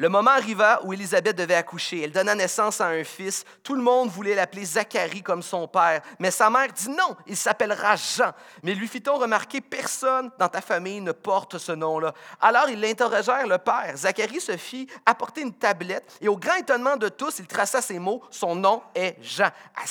Le 0.00 0.08
moment 0.08 0.30
arriva 0.30 0.80
où 0.84 0.92
Élisabeth 0.92 1.36
devait 1.36 1.56
accoucher. 1.56 2.02
Elle 2.04 2.12
donna 2.12 2.32
naissance 2.32 2.80
à 2.80 2.86
un 2.86 3.02
fils. 3.02 3.44
Tout 3.64 3.74
le 3.74 3.82
monde 3.82 4.08
voulait 4.10 4.36
l'appeler 4.36 4.64
Zacharie 4.64 5.24
comme 5.24 5.42
son 5.42 5.66
père. 5.66 6.02
Mais 6.20 6.30
sa 6.30 6.48
mère 6.48 6.72
dit 6.72 6.88
non, 6.88 7.16
il 7.26 7.36
s'appellera 7.36 7.96
Jean. 7.96 8.30
Mais 8.62 8.74
lui 8.74 8.86
fit-on 8.86 9.16
remarquer, 9.16 9.60
personne 9.60 10.30
dans 10.38 10.46
ta 10.46 10.60
famille 10.60 11.00
ne 11.00 11.10
porte 11.10 11.58
ce 11.58 11.72
nom-là. 11.72 12.14
Alors 12.40 12.68
ils 12.68 12.80
l'interrogèrent 12.80 13.48
le 13.48 13.58
père. 13.58 13.92
Zacharie 13.96 14.40
se 14.40 14.56
fit 14.56 14.86
apporter 15.04 15.40
une 15.40 15.52
tablette 15.52 16.16
et 16.20 16.28
au 16.28 16.36
grand 16.36 16.54
étonnement 16.54 16.96
de 16.96 17.08
tous, 17.08 17.40
il 17.40 17.48
traça 17.48 17.82
ces 17.82 17.98
mots. 17.98 18.22
Son 18.30 18.54
nom 18.54 18.84
est 18.94 19.16
Jean. 19.20 19.50
À, 19.74 19.84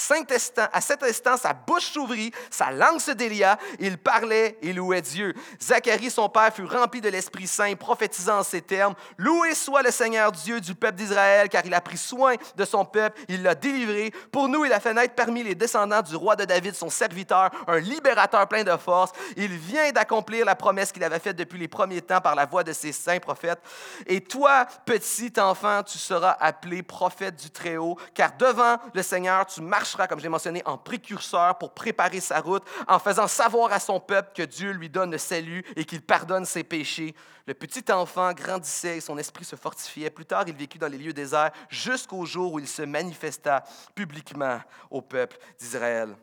cet 0.80 1.04
instant, 1.04 1.36
sa 1.36 1.52
bouche 1.52 1.92
s'ouvrit, 1.92 2.32
sa 2.50 2.72
langue 2.72 3.02
se 3.02 3.12
délia. 3.12 3.58
Il 3.78 3.98
parlait 3.98 4.58
et 4.62 4.72
louait 4.72 5.02
Dieu. 5.02 5.34
Zacharie, 5.62 6.10
son 6.10 6.30
père, 6.30 6.54
fut 6.54 6.64
rempli 6.64 7.02
de 7.02 7.10
l'Esprit 7.10 7.48
Saint, 7.48 7.76
prophétisant 7.76 8.40
en 8.40 8.44
ces 8.44 8.62
termes. 8.62 8.96
Loué 9.18 9.54
soit 9.54 9.82
le 9.82 9.97
Seigneur 9.98 10.32
Dieu 10.32 10.62
du 10.62 10.76
peuple 10.76 10.96
d'Israël, 10.98 11.50
car 11.50 11.66
il 11.66 11.74
a 11.74 11.82
pris 11.82 11.98
soin 11.98 12.36
de 12.56 12.66
son 12.66 12.86
peuple, 12.86 13.20
il 13.28 13.42
l'a 13.42 13.56
délivré. 13.56 14.12
Pour 14.32 14.48
nous, 14.48 14.64
il 14.64 14.72
a 14.72 14.80
fait 14.80 14.94
naître 14.94 15.16
parmi 15.16 15.44
les 15.44 15.56
descendants 15.56 16.04
du 16.04 16.16
roi 16.16 16.36
de 16.36 16.46
David, 16.46 16.76
son 16.76 16.90
serviteur, 16.90 17.50
un 17.68 17.80
libérateur 17.80 18.48
plein 18.48 18.64
de 18.64 18.78
force. 18.78 19.12
Il 19.36 19.58
vient 19.58 19.92
d'accomplir 19.92 20.46
la 20.46 20.56
promesse 20.56 20.92
qu'il 20.92 21.04
avait 21.04 21.18
faite 21.18 21.36
depuis 21.36 21.58
les 21.58 21.68
premiers 21.68 22.02
temps 22.02 22.22
par 22.22 22.36
la 22.36 22.46
voix 22.46 22.64
de 22.64 22.74
ses 22.74 22.92
saints 22.92 23.20
prophètes. 23.20 23.60
Et 24.06 24.22
toi, 24.22 24.68
petit 24.86 25.34
enfant, 25.40 25.82
tu 25.82 25.98
seras 25.98 26.38
appelé 26.40 26.84
prophète 26.84 27.36
du 27.36 27.50
Très-Haut, 27.50 27.98
car 28.14 28.38
devant 28.38 28.78
le 28.94 29.02
Seigneur, 29.02 29.48
tu 29.48 29.62
marcheras, 29.62 30.06
comme 30.06 30.20
j'ai 30.20 30.30
mentionné, 30.30 30.62
en 30.66 30.78
précurseur 30.78 31.58
pour 31.58 31.72
préparer 31.72 32.20
sa 32.20 32.40
route, 32.40 32.64
en 32.88 33.00
faisant 33.00 33.28
savoir 33.28 33.74
à 33.74 33.80
son 33.80 34.00
peuple 34.00 34.30
que 34.36 34.44
Dieu 34.44 34.72
lui 34.72 34.90
donne 34.90 35.10
le 35.10 35.18
salut 35.18 35.64
et 35.76 35.86
qu'il 35.86 36.04
pardonne 36.04 36.46
ses 36.46 36.64
péchés. 36.64 37.16
Le 37.48 37.54
petit 37.54 37.90
enfant 37.92 38.34
grandissait 38.34 38.98
et 38.98 39.02
son 39.02 39.18
esprit 39.18 39.46
se 39.46 39.56
fortifiait. 39.56 39.87
Plus 40.14 40.26
tard, 40.26 40.44
il 40.48 40.56
vécut 40.56 40.78
dans 40.78 40.88
les 40.88 40.98
lieux 40.98 41.14
déserts 41.14 41.52
jusqu'au 41.70 42.26
jour 42.26 42.54
où 42.54 42.60
il 42.60 42.68
se 42.68 42.84
manifesta 42.84 43.64
publiquement 43.96 44.60
au 44.90 45.02
peuple 45.02 45.38
d'Israël. 45.60 46.16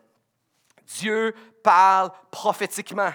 Dieu 0.85 1.33
parle 1.63 2.11
prophétiquement. 2.31 3.11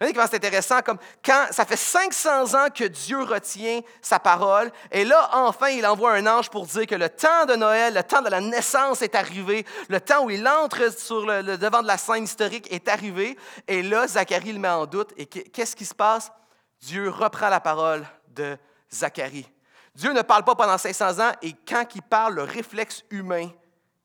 Vous 0.00 0.12
voyez 0.12 0.28
c'est 0.28 0.36
intéressant, 0.36 0.82
comme 0.82 0.98
quand 1.24 1.46
ça 1.50 1.64
fait 1.64 1.76
500 1.76 2.54
ans 2.54 2.68
que 2.68 2.84
Dieu 2.84 3.22
retient 3.22 3.80
sa 4.02 4.18
parole, 4.18 4.70
et 4.90 5.04
là, 5.04 5.30
enfin, 5.32 5.68
il 5.68 5.86
envoie 5.86 6.12
un 6.12 6.26
ange 6.26 6.50
pour 6.50 6.66
dire 6.66 6.86
que 6.86 6.96
le 6.96 7.08
temps 7.08 7.46
de 7.46 7.54
Noël, 7.54 7.94
le 7.94 8.02
temps 8.02 8.20
de 8.20 8.28
la 8.28 8.40
naissance 8.40 9.02
est 9.02 9.14
arrivé, 9.14 9.64
le 9.88 10.00
temps 10.00 10.24
où 10.24 10.30
il 10.30 10.46
entre 10.46 10.92
sur 10.92 11.24
le, 11.24 11.56
devant 11.56 11.80
de 11.80 11.86
la 11.86 11.96
scène 11.96 12.24
historique 12.24 12.70
est 12.72 12.88
arrivé, 12.88 13.38
et 13.68 13.82
là, 13.82 14.06
Zacharie 14.08 14.52
le 14.52 14.58
met 14.58 14.68
en 14.68 14.84
doute, 14.84 15.12
et 15.16 15.26
qu'est-ce 15.26 15.76
qui 15.76 15.84
se 15.84 15.94
passe? 15.94 16.32
Dieu 16.80 17.08
reprend 17.08 17.48
la 17.48 17.60
parole 17.60 18.04
de 18.28 18.58
Zacharie. 18.92 19.46
Dieu 19.94 20.12
ne 20.12 20.22
parle 20.22 20.44
pas 20.44 20.56
pendant 20.56 20.76
500 20.76 21.20
ans, 21.20 21.32
et 21.40 21.52
quand 21.66 21.84
il 21.94 22.02
parle, 22.02 22.34
le 22.34 22.42
réflexe 22.42 23.04
humain 23.10 23.48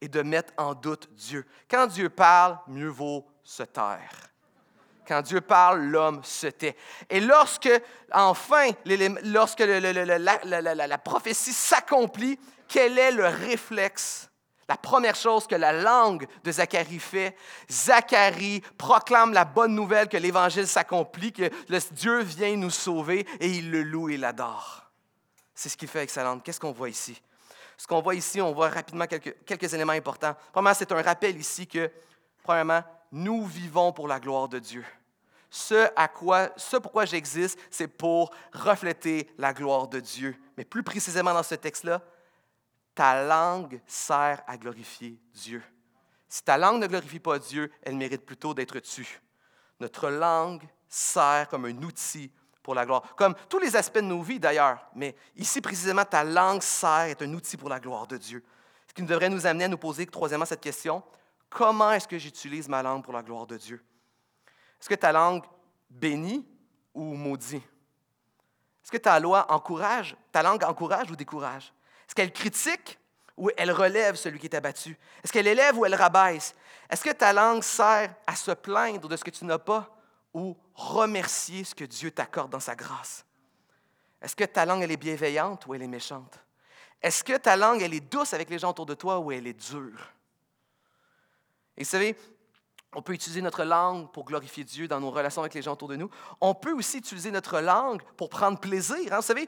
est 0.01 0.07
de 0.07 0.21
mettre 0.21 0.53
en 0.57 0.73
doute 0.75 1.09
Dieu. 1.13 1.45
Quand 1.69 1.87
Dieu 1.87 2.09
parle, 2.09 2.59
mieux 2.67 2.89
vaut 2.89 3.25
se 3.43 3.63
taire. 3.63 4.29
Quand 5.07 5.23
Dieu 5.23 5.41
parle, 5.41 5.81
l'homme 5.81 6.23
se 6.23 6.45
tait. 6.47 6.75
Et 7.09 7.19
lorsque, 7.19 7.71
enfin, 8.13 8.69
lorsque 9.23 9.61
la, 9.61 10.97
prophétie 10.99 11.53
s'accomplit, 11.53 12.39
quel 12.67 12.99
est 12.99 13.11
le 13.11 13.25
réflexe? 13.25 14.29
La 14.67 14.77
première 14.77 15.15
chose 15.15 15.47
que 15.47 15.55
la 15.55 15.73
langue 15.73 16.27
de 16.43 16.51
Zacharie 16.51 16.99
fait, 16.99 17.35
Zacharie 17.71 18.61
proclame 18.77 19.33
la 19.33 19.45
bonne 19.45 19.73
nouvelle 19.73 20.07
que 20.07 20.17
l'Évangile 20.17 20.67
s'accomplit, 20.67 21.33
que 21.33 21.49
Dieu 21.93 22.19
vient 22.21 22.55
nous 22.55 22.69
sauver 22.69 23.25
et 23.39 23.47
il 23.47 23.71
le 23.71 23.81
loue 23.81 24.09
et 24.09 24.17
l'adore. 24.17 24.88
C'est 25.59 25.67
ce 25.67 25.75
qu'il 25.75 25.89
fait 25.89 25.97
avec 25.97 26.09
sa 26.09 26.23
langue. 26.23 26.41
Qu'est-ce 26.41 26.59
qu'on 26.59 26.71
voit 26.71 26.87
ici? 26.87 27.21
Ce 27.77 27.85
qu'on 27.85 28.01
voit 28.01 28.15
ici, 28.15 28.39
on 28.39 28.53
voit 28.53 28.69
rapidement 28.69 29.05
quelques, 29.07 29.73
éléments 29.73 29.91
importants. 29.91 30.33
Premièrement, 30.53 30.73
c'est 30.73 30.89
un 30.89 31.01
rappel 31.01 31.37
ici 31.37 31.67
que, 31.67 31.91
premièrement, 32.41 32.81
nous 33.11 33.45
vivons 33.45 33.91
pour 33.91 34.07
la 34.07 34.21
gloire 34.21 34.47
de 34.47 34.57
Dieu 34.57 34.85
ce 35.49 35.89
à 35.95 36.07
quoi, 36.07 36.51
ce 36.55 36.77
pourquoi 36.77 37.05
j'existe, 37.05 37.59
c'est 37.71 37.87
pour 37.87 38.31
refléter 38.53 39.27
la 39.37 39.51
gloire 39.51 39.87
de 39.87 39.99
Dieu. 39.99 40.37
Mais 40.55 40.63
plus 40.63 40.83
précisément 40.83 41.33
dans 41.33 41.43
ce 41.43 41.55
texte-là, 41.55 42.03
ta 42.93 43.25
langue 43.25 43.81
sert 43.87 44.43
à 44.45 44.57
glorifier 44.57 45.19
Dieu. 45.33 45.63
Si 46.29 46.43
ta 46.43 46.55
langue 46.55 46.79
ne 46.79 46.85
glorifie 46.85 47.19
pas 47.19 47.39
Dieu, 47.39 47.71
elle 47.81 47.95
mérite 47.95 48.25
plutôt 48.25 48.53
d'être 48.53 48.79
tue. 48.79 49.19
Notre 49.79 50.09
langue 50.09 50.63
sert 50.87 51.47
comme 51.49 51.65
un 51.65 51.81
outil 51.81 52.31
comme 53.15 53.35
tous 53.47 53.59
les 53.59 53.75
aspects 53.75 53.97
de 53.97 54.01
nos 54.01 54.21
vies 54.21 54.39
d'ailleurs, 54.39 54.79
mais 54.95 55.15
ici 55.35 55.61
précisément, 55.61 56.05
ta 56.05 56.23
langue 56.23 56.61
sert, 56.61 57.05
est 57.05 57.21
un 57.21 57.33
outil 57.33 57.57
pour 57.57 57.69
la 57.69 57.79
gloire 57.79 58.07
de 58.07 58.17
Dieu. 58.17 58.43
Ce 58.87 58.93
qui 58.93 59.03
devrait 59.03 59.29
nous 59.29 59.45
amener 59.45 59.65
à 59.65 59.67
nous 59.67 59.77
poser 59.77 60.05
troisièmement 60.05 60.45
cette 60.45 60.61
question, 60.61 61.03
comment 61.49 61.91
est-ce 61.91 62.07
que 62.07 62.17
j'utilise 62.17 62.67
ma 62.67 62.81
langue 62.81 63.03
pour 63.03 63.13
la 63.13 63.21
gloire 63.21 63.45
de 63.45 63.57
Dieu? 63.57 63.83
Est-ce 64.79 64.89
que 64.89 64.95
ta 64.95 65.11
langue 65.11 65.43
bénit 65.89 66.45
ou 66.93 67.03
maudit? 67.15 67.57
Est-ce 67.57 68.91
que 68.91 68.97
ta 68.97 69.19
loi 69.19 69.45
encourage, 69.51 70.15
ta 70.31 70.41
langue 70.41 70.63
encourage 70.63 71.11
ou 71.11 71.15
décourage? 71.15 71.73
Est-ce 72.07 72.15
qu'elle 72.15 72.33
critique 72.33 72.97
ou 73.37 73.51
elle 73.55 73.71
relève 73.71 74.15
celui 74.15 74.39
qui 74.39 74.47
est 74.47 74.55
abattu? 74.55 74.97
Est-ce 75.23 75.31
qu'elle 75.31 75.47
élève 75.47 75.77
ou 75.77 75.85
elle 75.85 75.95
rabaisse? 75.95 76.55
Est-ce 76.89 77.03
que 77.03 77.11
ta 77.11 77.31
langue 77.31 77.61
sert 77.61 78.13
à 78.25 78.35
se 78.35 78.51
plaindre 78.51 79.07
de 79.07 79.15
ce 79.15 79.23
que 79.23 79.29
tu 79.29 79.45
n'as 79.45 79.59
pas? 79.59 79.98
Ou 80.33 80.55
remercier 80.73 81.63
ce 81.63 81.75
que 81.75 81.83
Dieu 81.83 82.11
t'accorde 82.11 82.51
dans 82.51 82.59
sa 82.59 82.75
grâce? 82.75 83.25
Est-ce 84.21 84.35
que 84.35 84.43
ta 84.43 84.65
langue, 84.65 84.83
elle 84.83 84.91
est 84.91 84.97
bienveillante 84.97 85.65
ou 85.67 85.73
elle 85.73 85.81
est 85.81 85.87
méchante? 85.87 86.39
Est-ce 87.01 87.23
que 87.23 87.37
ta 87.37 87.55
langue, 87.55 87.81
elle 87.81 87.93
est 87.93 88.11
douce 88.11 88.33
avec 88.33 88.49
les 88.49 88.59
gens 88.59 88.71
autour 88.71 88.85
de 88.85 88.93
toi 88.93 89.19
ou 89.19 89.31
elle 89.31 89.47
est 89.47 89.53
dure? 89.53 90.11
Et 91.77 91.83
vous 91.83 91.89
savez, 91.89 92.17
on 92.93 93.01
peut 93.01 93.13
utiliser 93.13 93.41
notre 93.41 93.63
langue 93.63 94.11
pour 94.11 94.25
glorifier 94.25 94.63
Dieu 94.63 94.87
dans 94.87 94.99
nos 94.99 95.11
relations 95.11 95.41
avec 95.41 95.53
les 95.53 95.61
gens 95.61 95.73
autour 95.73 95.87
de 95.87 95.95
nous. 95.95 96.09
On 96.41 96.53
peut 96.53 96.73
aussi 96.73 96.97
utiliser 96.97 97.31
notre 97.31 97.61
langue 97.61 98.01
pour 98.17 98.29
prendre 98.29 98.59
plaisir. 98.59 99.13
Hein? 99.13 99.17
Vous 99.17 99.25
savez, 99.25 99.47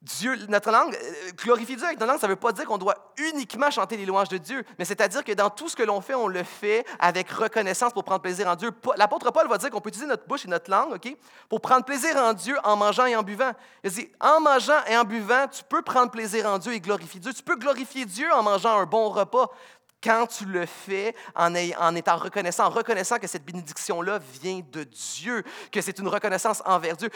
Dieu, 0.00 0.36
notre 0.48 0.70
langue, 0.70 0.94
euh, 0.94 1.30
glorifier 1.36 1.74
Dieu 1.74 1.84
avec 1.84 1.98
notre 1.98 2.12
langue, 2.12 2.20
ça 2.20 2.28
ne 2.28 2.32
veut 2.32 2.38
pas 2.38 2.52
dire 2.52 2.66
qu'on 2.66 2.78
doit 2.78 3.12
uniquement 3.16 3.68
chanter 3.68 3.96
les 3.96 4.06
louanges 4.06 4.28
de 4.28 4.38
Dieu, 4.38 4.64
mais 4.78 4.84
c'est-à-dire 4.84 5.24
que 5.24 5.32
dans 5.32 5.50
tout 5.50 5.68
ce 5.68 5.74
que 5.74 5.82
l'on 5.82 6.00
fait, 6.00 6.14
on 6.14 6.28
le 6.28 6.44
fait 6.44 6.86
avec 7.00 7.28
reconnaissance 7.30 7.92
pour 7.92 8.04
prendre 8.04 8.20
plaisir 8.20 8.46
en 8.46 8.54
Dieu. 8.54 8.70
L'apôtre 8.96 9.32
Paul 9.32 9.48
va 9.48 9.58
dire 9.58 9.70
qu'on 9.70 9.80
peut 9.80 9.88
utiliser 9.88 10.08
notre 10.08 10.24
bouche 10.28 10.44
et 10.44 10.48
notre 10.48 10.70
langue 10.70 10.92
ok, 10.92 11.16
pour 11.48 11.60
prendre 11.60 11.84
plaisir 11.84 12.16
en 12.16 12.32
Dieu 12.32 12.56
en 12.62 12.76
mangeant 12.76 13.06
et 13.06 13.16
en 13.16 13.24
buvant. 13.24 13.50
Il 13.82 13.90
dit, 13.90 14.08
en 14.20 14.40
mangeant 14.40 14.84
et 14.88 14.96
en 14.96 15.02
buvant, 15.02 15.48
tu 15.48 15.64
peux 15.64 15.82
prendre 15.82 16.12
plaisir 16.12 16.46
en 16.46 16.58
Dieu 16.58 16.74
et 16.74 16.80
glorifier 16.80 17.18
Dieu. 17.18 17.32
Tu 17.32 17.42
peux 17.42 17.56
glorifier 17.56 18.04
Dieu 18.04 18.32
en 18.32 18.44
mangeant 18.44 18.78
un 18.78 18.86
bon 18.86 19.08
repas 19.08 19.50
quand 20.02 20.26
tu 20.26 20.44
le 20.44 20.66
fais 20.66 21.14
en, 21.34 21.54
étant 21.54 22.16
reconnaissant, 22.16 22.66
en 22.66 22.70
reconnaissant 22.70 23.18
que 23.18 23.26
cette 23.26 23.44
bénédiction-là 23.44 24.20
vient 24.40 24.60
de 24.70 24.84
Dieu, 24.84 25.42
que 25.72 25.80
c'est 25.80 25.98
une 25.98 26.08
reconnaissance 26.08 26.62
envers 26.64 26.96
Dieu. 26.96 27.10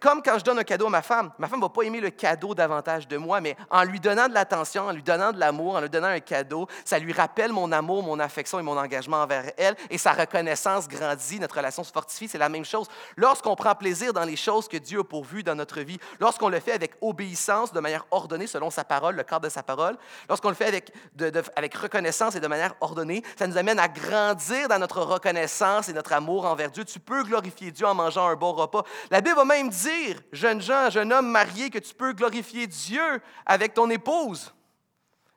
comme 0.00 0.22
quand 0.22 0.38
je 0.38 0.44
donne 0.44 0.58
un 0.58 0.64
cadeau 0.64 0.86
à 0.86 0.90
ma 0.90 1.02
femme, 1.02 1.30
ma 1.38 1.48
femme 1.48 1.58
ne 1.58 1.64
va 1.64 1.70
pas 1.70 1.82
aimer 1.82 2.00
le 2.00 2.10
cadeau 2.10 2.54
davantage 2.54 3.08
de 3.08 3.16
moi, 3.16 3.40
mais 3.40 3.56
en 3.70 3.82
lui 3.84 3.98
donnant 3.98 4.28
de 4.28 4.34
l'attention, 4.34 4.86
en 4.86 4.92
lui 4.92 5.02
donnant 5.02 5.32
de 5.32 5.38
l'amour, 5.38 5.76
en 5.76 5.80
lui 5.80 5.88
donnant 5.88 6.08
un 6.08 6.20
cadeau, 6.20 6.66
ça 6.84 6.98
lui 6.98 7.12
rappelle 7.12 7.52
mon 7.52 7.72
amour, 7.72 8.02
mon 8.02 8.18
affection 8.18 8.60
et 8.60 8.62
mon 8.62 8.76
engagement 8.76 9.22
envers 9.22 9.52
elle, 9.56 9.76
et 9.88 9.96
sa 9.96 10.12
reconnaissance 10.12 10.86
grandit, 10.86 11.40
notre 11.40 11.56
relation 11.56 11.82
se 11.82 11.92
fortifie. 11.92 12.28
C'est 12.28 12.38
la 12.38 12.48
même 12.48 12.64
chose. 12.64 12.88
Lorsqu'on 13.16 13.56
prend 13.56 13.74
plaisir 13.74 14.12
dans 14.12 14.24
les 14.24 14.36
choses 14.36 14.68
que 14.68 14.76
Dieu 14.76 15.00
a 15.00 15.04
pourvues 15.04 15.42
dans 15.42 15.54
notre 15.54 15.80
vie, 15.80 15.98
lorsqu'on 16.20 16.48
le 16.48 16.60
fait 16.60 16.72
avec 16.72 16.92
obéissance, 17.00 17.72
de 17.72 17.80
manière 17.80 18.04
ordonnée, 18.10 18.46
selon 18.46 18.70
sa 18.70 18.84
parole, 18.84 19.16
le 19.16 19.22
cadre 19.22 19.46
de 19.46 19.48
sa 19.48 19.62
parole, 19.62 19.96
lorsqu'on 20.28 20.50
le 20.50 20.54
fait 20.54 20.66
avec, 20.66 20.92
avec 21.56 21.74
reconnaissance, 21.74 22.17
et 22.36 22.40
de 22.40 22.46
manière 22.46 22.74
ordonnée. 22.80 23.22
Ça 23.38 23.46
nous 23.46 23.56
amène 23.56 23.78
à 23.78 23.88
grandir 23.88 24.68
dans 24.68 24.78
notre 24.78 25.02
reconnaissance 25.02 25.88
et 25.88 25.92
notre 25.92 26.12
amour 26.12 26.44
envers 26.46 26.70
Dieu. 26.70 26.84
Tu 26.84 27.00
peux 27.00 27.22
glorifier 27.22 27.70
Dieu 27.70 27.86
en 27.86 27.94
mangeant 27.94 28.28
un 28.28 28.36
bon 28.36 28.52
repas. 28.52 28.84
La 29.10 29.20
Bible 29.20 29.36
va 29.36 29.44
même 29.44 29.68
dire, 29.68 30.20
jeune 30.32 30.60
gens, 30.60 30.90
jeune 30.90 31.12
homme 31.12 31.28
marié, 31.28 31.70
que 31.70 31.78
tu 31.78 31.94
peux 31.94 32.12
glorifier 32.12 32.66
Dieu 32.66 33.20
avec 33.46 33.74
ton 33.74 33.88
épouse. 33.90 34.52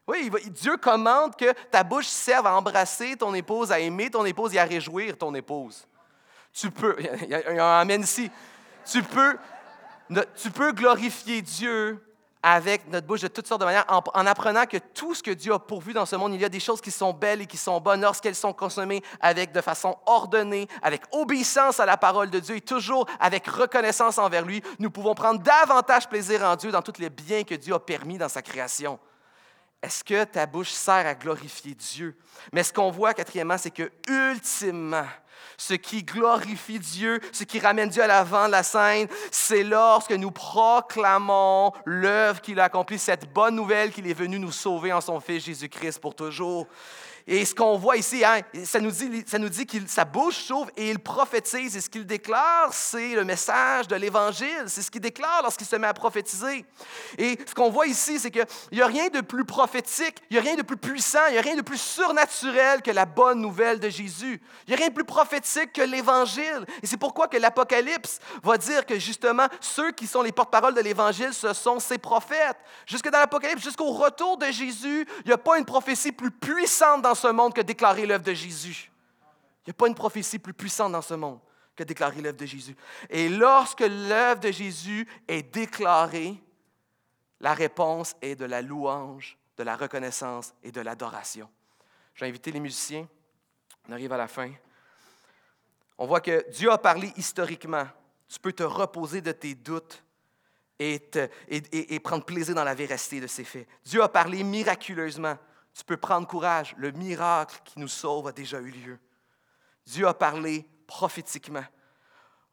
Oui, 0.07 0.31
Dieu 0.49 0.77
commande 0.77 1.35
que 1.35 1.53
ta 1.69 1.83
bouche 1.83 2.07
serve 2.07 2.47
à 2.47 2.55
embrasser 2.55 3.15
ton 3.15 3.33
épouse, 3.33 3.71
à 3.71 3.79
aimer 3.79 4.09
ton 4.09 4.25
épouse 4.25 4.53
et 4.53 4.59
à 4.59 4.65
réjouir 4.65 5.17
ton 5.17 5.33
épouse. 5.35 5.87
Tu 6.51 6.69
peux, 6.71 6.95
il 7.23 7.29
y 7.29 7.35
a 7.35 7.77
un 7.77 7.81
amen 7.81 8.01
ici. 8.01 8.29
Tu 8.85 9.03
peux 9.03 10.71
glorifier 10.73 11.41
Dieu 11.41 12.03
avec 12.43 12.87
notre 12.89 13.07
bouche 13.07 13.21
de 13.21 13.27
toutes 13.27 13.47
sortes 13.47 13.61
de 13.61 13.65
manières, 13.65 13.85
en, 13.87 14.25
apprenant 14.25 14.65
que 14.65 14.77
tout 14.77 15.13
ce 15.13 15.21
que 15.21 15.31
Dieu 15.31 15.53
a 15.53 15.59
pourvu 15.59 15.93
dans 15.93 16.05
ce 16.05 16.15
monde, 16.15 16.33
il 16.33 16.41
y 16.41 16.45
a 16.45 16.49
des 16.49 16.59
choses 16.59 16.81
qui 16.81 16.91
sont 16.91 17.13
belles 17.13 17.41
et 17.41 17.45
qui 17.45 17.57
sont 17.57 17.79
bonnes 17.79 18.01
lorsqu'elles 18.01 18.35
sont 18.35 18.53
consommées 18.53 19.03
avec 19.19 19.51
de 19.51 19.61
façon 19.61 19.97
ordonnée, 20.05 20.67
avec 20.81 21.01
obéissance 21.11 21.79
à 21.79 21.85
la 21.85 21.97
parole 21.97 22.29
de 22.29 22.39
Dieu 22.39 22.55
et 22.55 22.61
toujours 22.61 23.05
avec 23.19 23.47
reconnaissance 23.47 24.17
envers 24.17 24.45
lui. 24.45 24.63
Nous 24.79 24.89
pouvons 24.89 25.13
prendre 25.13 25.41
davantage 25.41 26.09
plaisir 26.09 26.43
en 26.43 26.55
Dieu 26.55 26.71
dans 26.71 26.81
tous 26.81 26.99
les 26.99 27.09
biens 27.09 27.43
que 27.43 27.55
Dieu 27.55 27.73
a 27.73 27.79
permis 27.79 28.17
dans 28.17 28.29
sa 28.29 28.41
création. 28.41 28.99
Est-ce 29.81 30.03
que 30.03 30.23
ta 30.25 30.45
bouche 30.45 30.69
sert 30.69 31.07
à 31.07 31.15
glorifier 31.15 31.73
Dieu? 31.73 32.15
Mais 32.53 32.63
ce 32.63 32.71
qu'on 32.71 32.91
voit, 32.91 33.13
quatrièmement, 33.13 33.57
c'est 33.57 33.71
que 33.71 33.91
ultimement, 34.07 35.07
ce 35.57 35.73
qui 35.73 36.03
glorifie 36.03 36.79
Dieu, 36.79 37.19
ce 37.31 37.43
qui 37.43 37.59
ramène 37.59 37.89
Dieu 37.89 38.03
à 38.03 38.07
l'avant 38.07 38.45
de 38.45 38.51
la 38.51 38.63
scène, 38.63 39.07
c'est 39.31 39.63
lorsque 39.63 40.11
nous 40.11 40.31
proclamons 40.31 41.71
l'œuvre 41.85 42.41
qu'il 42.41 42.59
a 42.59 42.65
accomplie, 42.65 42.99
cette 42.99 43.31
bonne 43.33 43.55
nouvelle 43.55 43.91
qu'il 43.91 44.07
est 44.07 44.13
venu 44.13 44.37
nous 44.37 44.51
sauver 44.51 44.93
en 44.93 45.01
son 45.01 45.19
Fils 45.19 45.45
Jésus-Christ 45.45 45.99
pour 45.99 46.13
toujours. 46.13 46.67
Et 47.27 47.45
ce 47.45 47.53
qu'on 47.53 47.77
voit 47.77 47.97
ici, 47.97 48.23
hein, 48.25 48.39
ça 48.65 48.79
nous 48.79 48.91
dit, 48.91 49.23
ça 49.27 49.37
nous 49.37 49.49
dit 49.49 49.65
que 49.65 49.77
sa 49.87 50.05
bouche 50.05 50.37
s'ouvre 50.37 50.69
et 50.75 50.89
il 50.89 50.99
prophétise. 50.99 51.75
Et 51.77 51.81
ce 51.81 51.89
qu'il 51.89 52.05
déclare, 52.05 52.73
c'est 52.73 53.15
le 53.15 53.23
message 53.23 53.87
de 53.87 53.95
l'Évangile. 53.95 54.65
C'est 54.67 54.81
ce 54.81 54.91
qu'il 54.91 55.01
déclare 55.01 55.41
lorsqu'il 55.43 55.67
se 55.67 55.75
met 55.75 55.87
à 55.87 55.93
prophétiser. 55.93 56.65
Et 57.17 57.37
ce 57.45 57.53
qu'on 57.53 57.69
voit 57.69 57.87
ici, 57.87 58.19
c'est 58.19 58.31
qu'il 58.31 58.45
n'y 58.71 58.81
a 58.81 58.87
rien 58.87 59.09
de 59.09 59.21
plus 59.21 59.45
prophétique, 59.45 60.17
il 60.29 60.33
n'y 60.33 60.39
a 60.39 60.41
rien 60.41 60.55
de 60.55 60.61
plus 60.61 60.77
puissant, 60.77 61.19
il 61.29 61.33
n'y 61.33 61.37
a 61.37 61.41
rien 61.41 61.55
de 61.55 61.61
plus 61.61 61.79
surnaturel 61.79 62.81
que 62.81 62.91
la 62.91 63.05
bonne 63.05 63.39
nouvelle 63.39 63.79
de 63.79 63.89
Jésus. 63.89 64.41
Il 64.67 64.69
n'y 64.69 64.73
a 64.73 64.77
rien 64.77 64.89
de 64.89 64.93
plus 64.93 65.05
prophétique 65.05 65.73
que 65.73 65.81
l'Évangile. 65.81 66.65
Et 66.81 66.87
c'est 66.87 66.97
pourquoi 66.97 67.27
que 67.27 67.37
l'Apocalypse 67.37 68.19
va 68.43 68.57
dire 68.57 68.85
que 68.85 68.97
justement, 68.99 69.47
ceux 69.59 69.91
qui 69.91 70.07
sont 70.07 70.21
les 70.21 70.31
porte-parole 70.31 70.73
de 70.73 70.81
l'Évangile, 70.81 71.33
ce 71.33 71.53
sont 71.53 71.79
ces 71.79 71.97
prophètes. 71.97 72.57
Jusque 72.85 73.09
dans 73.09 73.19
l'Apocalypse, 73.19 73.63
jusqu'au 73.63 73.91
retour 73.91 74.37
de 74.37 74.47
Jésus, 74.47 75.07
il 75.25 75.27
n'y 75.27 75.33
a 75.33 75.37
pas 75.37 75.57
une 75.57 75.65
prophétie 75.65 76.11
plus 76.11 76.31
puissante 76.31 77.01
dans 77.01 77.10
ce 77.15 77.27
monde 77.27 77.53
que 77.53 77.61
déclarer 77.61 78.05
l'œuvre 78.05 78.23
de 78.23 78.33
Jésus. 78.33 78.91
Il 79.61 79.69
n'y 79.69 79.71
a 79.71 79.73
pas 79.73 79.87
une 79.87 79.95
prophétie 79.95 80.39
plus 80.39 80.53
puissante 80.53 80.91
dans 80.91 81.01
ce 81.01 81.13
monde 81.13 81.39
que 81.75 81.83
déclarer 81.83 82.21
l'œuvre 82.21 82.37
de 82.37 82.45
Jésus. 82.45 82.75
Et 83.09 83.29
lorsque 83.29 83.81
l'œuvre 83.81 84.39
de 84.41 84.51
Jésus 84.51 85.07
est 85.27 85.43
déclarée, 85.43 86.41
la 87.39 87.53
réponse 87.53 88.15
est 88.21 88.35
de 88.35 88.45
la 88.45 88.61
louange, 88.61 89.37
de 89.57 89.63
la 89.63 89.75
reconnaissance 89.75 90.53
et 90.63 90.71
de 90.71 90.81
l'adoration. 90.81 91.49
Je 92.13 92.21
vais 92.25 92.29
inviter 92.29 92.51
les 92.51 92.59
musiciens. 92.59 93.07
On 93.87 93.91
arrive 93.91 94.13
à 94.13 94.17
la 94.17 94.27
fin. 94.27 94.51
On 95.97 96.05
voit 96.05 96.21
que 96.21 96.49
Dieu 96.51 96.71
a 96.71 96.77
parlé 96.77 97.11
historiquement. 97.17 97.87
Tu 98.27 98.39
peux 98.39 98.53
te 98.53 98.63
reposer 98.63 99.21
de 99.21 99.31
tes 99.31 99.55
doutes 99.55 100.03
et, 100.79 100.99
et, 101.49 101.99
prendre 101.99 102.25
plaisir 102.25 102.55
dans 102.55 102.63
la 102.63 102.73
véracité 102.73 103.19
de 103.19 103.27
ses 103.27 103.43
faits. 103.43 103.67
Dieu 103.85 104.01
a 104.01 104.09
parlé 104.09 104.43
miraculeusement. 104.43 105.37
Tu 105.73 105.83
peux 105.83 105.97
prendre 105.97 106.27
courage. 106.27 106.75
Le 106.77 106.91
miracle 106.91 107.59
qui 107.65 107.79
nous 107.79 107.87
sauve 107.87 108.27
a 108.27 108.31
déjà 108.31 108.59
eu 108.59 108.71
lieu. 108.71 108.99
Dieu 109.85 110.07
a 110.07 110.13
parlé 110.13 110.67
prophétiquement. 110.87 111.63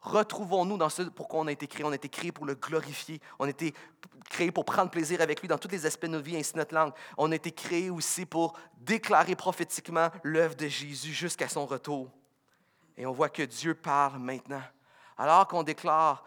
Retrouvons-nous 0.01 0.77
dans 0.77 0.89
ce 0.89 1.03
pourquoi 1.03 1.41
on 1.41 1.47
a 1.47 1.51
été 1.51 1.67
créé. 1.67 1.85
On 1.85 1.91
a 1.91 1.95
été 1.95 2.09
créé 2.09 2.31
pour 2.31 2.45
le 2.45 2.55
glorifier. 2.55 3.19
On 3.37 3.45
a 3.45 3.49
été 3.49 3.73
créé 4.29 4.51
pour 4.51 4.63
prendre 4.63 4.89
plaisir 4.89 5.21
avec 5.21 5.41
lui 5.41 5.47
dans 5.47 5.57
tous 5.57 5.67
les 5.67 5.85
aspects 5.85 6.05
de 6.05 6.11
notre 6.11 6.25
vie, 6.25 6.37
ainsi 6.37 6.55
notre 6.55 6.73
langue. 6.73 6.93
On 7.17 7.31
a 7.31 7.35
été 7.35 7.51
créé 7.51 7.89
aussi 7.89 8.25
pour 8.25 8.57
déclarer 8.77 9.35
prophétiquement 9.35 10.09
l'œuvre 10.23 10.55
de 10.55 10.67
Jésus 10.67 11.13
jusqu'à 11.13 11.49
son 11.49 11.65
retour. 11.65 12.09
Et 12.95 13.05
on 13.05 13.11
voit 13.11 13.29
que 13.29 13.43
Dieu 13.43 13.75
parle 13.75 14.19
maintenant. 14.19 14.61
Alors 15.17 15.47
qu'on 15.47 15.63
déclare 15.63 16.23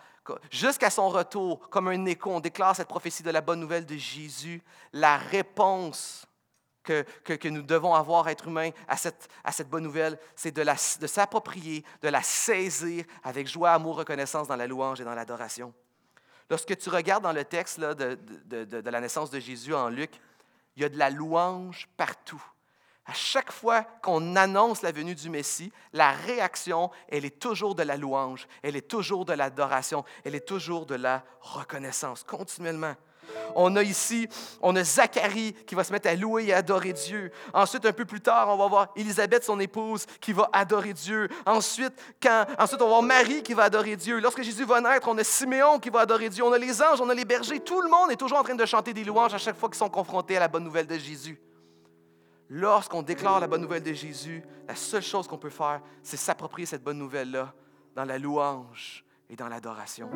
jusqu'à 0.50 0.90
son 0.90 1.08
retour, 1.08 1.68
comme 1.70 1.88
un 1.88 2.04
écho, 2.06 2.30
on 2.30 2.40
déclare 2.40 2.76
cette 2.76 2.88
prophétie 2.88 3.22
de 3.22 3.30
la 3.30 3.40
bonne 3.40 3.60
nouvelle 3.60 3.86
de 3.86 3.96
Jésus, 3.96 4.62
la 4.92 5.16
réponse 5.16 6.26
que, 6.82 7.48
nous 7.48 7.62
devons 7.62 7.94
avoir, 7.94 8.28
être 8.28 8.48
humains, 8.48 8.70
à 8.88 8.96
cette, 8.96 9.68
bonne 9.68 9.84
nouvelle, 9.84 10.18
c'est 10.36 10.50
de, 10.50 10.64
s'approprier, 11.06 11.84
de 12.02 12.08
la 12.08 12.22
saisir 12.22 13.04
avec 13.22 13.46
joie, 13.46 13.72
amour, 13.72 13.96
reconnaissance 13.96 14.48
dans 14.48 14.56
la 14.56 14.66
louange 14.66 15.00
et 15.00 15.04
dans 15.04 15.14
l'adoration. 15.14 15.72
Lorsque 16.50 16.76
tu 16.76 16.90
regardes 16.90 17.22
dans 17.22 17.32
le 17.32 17.44
texte 17.44 17.80
de, 17.80 18.18
de, 18.64 18.90
la 18.90 19.00
naissance 19.00 19.30
de 19.30 19.40
Jésus 19.40 19.74
en 19.74 19.88
Luc, 19.88 20.10
il 20.76 20.82
y 20.82 20.84
a 20.84 20.88
de 20.88 20.98
la 20.98 21.10
louange 21.10 21.88
partout. 21.96 22.42
À 23.04 23.14
chaque 23.14 23.50
fois 23.50 23.82
qu'on 24.02 24.36
annonce 24.36 24.82
la 24.82 24.92
venue 24.92 25.14
du 25.14 25.28
Messie, 25.28 25.72
la 25.92 26.12
réaction, 26.12 26.90
elle 27.08 27.24
est 27.24 27.40
toujours 27.40 27.74
de 27.74 27.82
la 27.82 27.96
louange, 27.96 28.46
elle 28.62 28.76
est 28.76 28.88
toujours 28.88 29.24
de 29.24 29.32
l'adoration, 29.32 30.04
elle 30.24 30.36
est 30.36 30.46
toujours 30.46 30.86
de 30.86 30.94
la 30.94 31.24
reconnaissance, 31.40 32.22
continuellement. 32.22 32.94
On 33.54 33.76
a 33.76 33.82
ici, 33.82 34.28
on 34.60 34.74
a 34.76 34.84
Zacharie 34.84 35.54
qui 35.66 35.74
va 35.74 35.84
se 35.84 35.92
mettre 35.92 36.08
à 36.08 36.14
louer 36.14 36.46
et 36.46 36.52
adorer 36.52 36.92
Dieu. 36.92 37.30
Ensuite, 37.52 37.84
un 37.86 37.92
peu 37.92 38.04
plus 38.04 38.20
tard, 38.20 38.48
on 38.48 38.56
va 38.56 38.66
voir 38.66 38.88
Élisabeth, 38.96 39.44
son 39.44 39.58
épouse, 39.60 40.06
qui 40.20 40.32
va 40.32 40.48
adorer 40.52 40.92
Dieu. 40.92 41.28
Ensuite, 41.46 41.92
ensuite, 42.58 42.80
on 42.80 42.84
va 42.84 42.90
voir 42.90 43.02
Marie 43.02 43.42
qui 43.42 43.54
va 43.54 43.64
adorer 43.64 43.96
Dieu. 43.96 44.20
Lorsque 44.20 44.42
Jésus 44.42 44.64
va 44.64 44.80
naître, 44.80 45.08
on 45.08 45.18
a 45.18 45.24
Siméon 45.24 45.78
qui 45.78 45.90
va 45.90 46.00
adorer 46.00 46.28
Dieu. 46.28 46.44
On 46.44 46.52
a 46.52 46.58
les 46.58 46.82
anges, 46.82 47.00
on 47.00 47.08
a 47.08 47.14
les 47.14 47.24
bergers. 47.24 47.60
Tout 47.60 47.80
le 47.80 47.88
monde 47.88 48.10
est 48.10 48.16
toujours 48.16 48.38
en 48.38 48.42
train 48.42 48.54
de 48.54 48.66
chanter 48.66 48.92
des 48.92 49.04
louanges 49.04 49.34
à 49.34 49.38
chaque 49.38 49.56
fois 49.56 49.68
qu'ils 49.68 49.78
sont 49.78 49.90
confrontés 49.90 50.36
à 50.36 50.40
la 50.40 50.48
bonne 50.48 50.64
nouvelle 50.64 50.86
de 50.86 50.98
Jésus. 50.98 51.40
Lorsqu'on 52.48 53.02
déclare 53.02 53.40
la 53.40 53.46
bonne 53.46 53.62
nouvelle 53.62 53.82
de 53.82 53.94
Jésus, 53.94 54.42
la 54.68 54.76
seule 54.76 55.02
chose 55.02 55.26
qu'on 55.26 55.38
peut 55.38 55.48
faire, 55.48 55.80
c'est 56.02 56.18
s'approprier 56.18 56.66
cette 56.66 56.82
bonne 56.82 56.98
nouvelle-là 56.98 57.54
dans 57.94 58.04
la 58.04 58.18
louange 58.18 59.04
et 59.30 59.36
dans 59.36 59.48
l'adoration. 59.48 60.10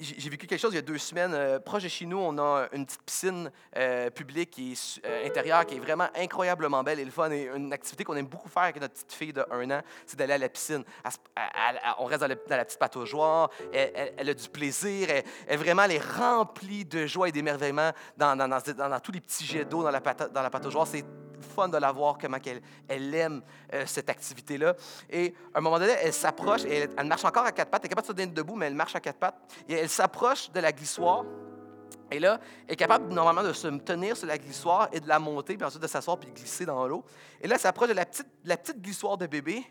J'ai 0.00 0.30
vécu 0.30 0.46
quelque 0.46 0.60
chose 0.60 0.72
il 0.72 0.76
y 0.76 0.78
a 0.78 0.82
deux 0.82 0.98
semaines. 0.98 1.32
Euh, 1.34 1.58
proche 1.58 1.82
de 1.82 1.88
chez 1.88 2.06
nous, 2.06 2.18
on 2.18 2.36
a 2.38 2.68
une 2.72 2.86
petite 2.86 3.02
piscine 3.02 3.50
euh, 3.76 4.10
publique 4.10 4.58
est, 4.58 5.00
euh, 5.04 5.26
intérieure 5.26 5.64
qui 5.66 5.76
est 5.76 5.80
vraiment 5.80 6.08
incroyablement 6.16 6.82
belle 6.82 7.00
et 7.00 7.04
le 7.04 7.10
fun. 7.10 7.30
Et 7.30 7.48
une 7.54 7.72
activité 7.72 8.04
qu'on 8.04 8.16
aime 8.16 8.26
beaucoup 8.26 8.48
faire 8.48 8.64
avec 8.64 8.80
notre 8.80 8.94
petite 8.94 9.12
fille 9.12 9.32
de 9.32 9.44
un 9.50 9.70
an, 9.70 9.80
c'est 10.06 10.18
d'aller 10.18 10.34
à 10.34 10.38
la 10.38 10.48
piscine. 10.48 10.84
on 11.98 12.04
reste 12.04 12.20
dans, 12.20 12.28
la 12.28 12.64
petite 12.64 12.78
pataugeoire. 12.78 13.50
Elle, 13.72 14.28
a 14.28 14.34
du 14.34 14.48
plaisir. 14.48 15.08
Elle, 15.46 15.58
vraiment, 15.58 15.82
elle 15.82 15.92
est 15.92 16.04
remplie 16.04 16.84
de 16.84 17.06
joie 17.06 17.28
et 17.28 17.32
d'émerveillement 17.32 17.92
dans, 18.16 18.36
dans, 18.36 18.48
dans, 18.48 19.00
tous 19.00 19.12
les 19.12 19.20
petits 19.20 19.44
jets 19.44 19.64
d'eau 19.64 19.82
dans 19.82 19.90
la, 19.90 20.00
dans 20.00 20.42
la 20.42 20.50
pataugeoire. 20.50 20.86
C'est 20.86 21.04
fun 21.46 21.68
de 21.68 21.78
la 21.78 21.92
voir, 21.92 22.18
comment 22.18 22.38
elle, 22.44 22.60
elle 22.88 23.14
aime 23.14 23.42
cette 23.86 24.10
activité-là. 24.10 24.74
Et 25.10 25.34
à 25.54 25.58
un 25.58 25.60
moment 25.60 25.78
donné, 25.78 25.94
elle 26.02 26.12
s'approche 26.12 26.64
elle, 26.64 27.06
marche 27.06 27.24
encore 27.24 27.44
à 27.44 27.52
quatre 27.52 27.70
pattes. 27.70 27.82
Elle 27.84 27.86
est 27.86 27.90
capable 27.90 28.08
de 28.08 28.12
se 28.12 28.16
tenir 28.16 28.34
debout, 28.34 28.54
mais 28.54 28.66
elle 28.66 28.74
marche 28.74 28.94
à 28.94 29.00
quatre 29.00 29.18
pattes. 29.18 29.38
Et 29.68 29.74
elle 29.74 29.88
s'approche 29.88 30.50
de 30.50 30.60
la 30.60 30.72
glissoire. 30.72 31.24
Et 32.10 32.18
là, 32.18 32.40
elle 32.66 32.74
est 32.74 32.76
capable 32.76 33.12
normalement 33.12 33.42
de 33.42 33.52
se 33.52 33.68
tenir 33.78 34.16
sur 34.16 34.26
la 34.26 34.38
glissoire 34.38 34.88
et 34.92 35.00
de 35.00 35.08
la 35.08 35.18
monter, 35.18 35.56
puis 35.56 35.66
ensuite 35.66 35.82
de 35.82 35.88
s'asseoir 35.88 36.18
puis 36.18 36.30
de 36.30 36.34
glisser 36.34 36.64
dans 36.64 36.86
l'eau. 36.86 37.04
Et 37.40 37.48
là, 37.48 37.56
elle 37.56 37.60
s'approche 37.60 37.88
de 37.88 37.94
la 37.94 38.06
petite, 38.06 38.28
la 38.44 38.56
petite 38.56 38.80
glissoire 38.80 39.16
de 39.16 39.26
bébé 39.26 39.64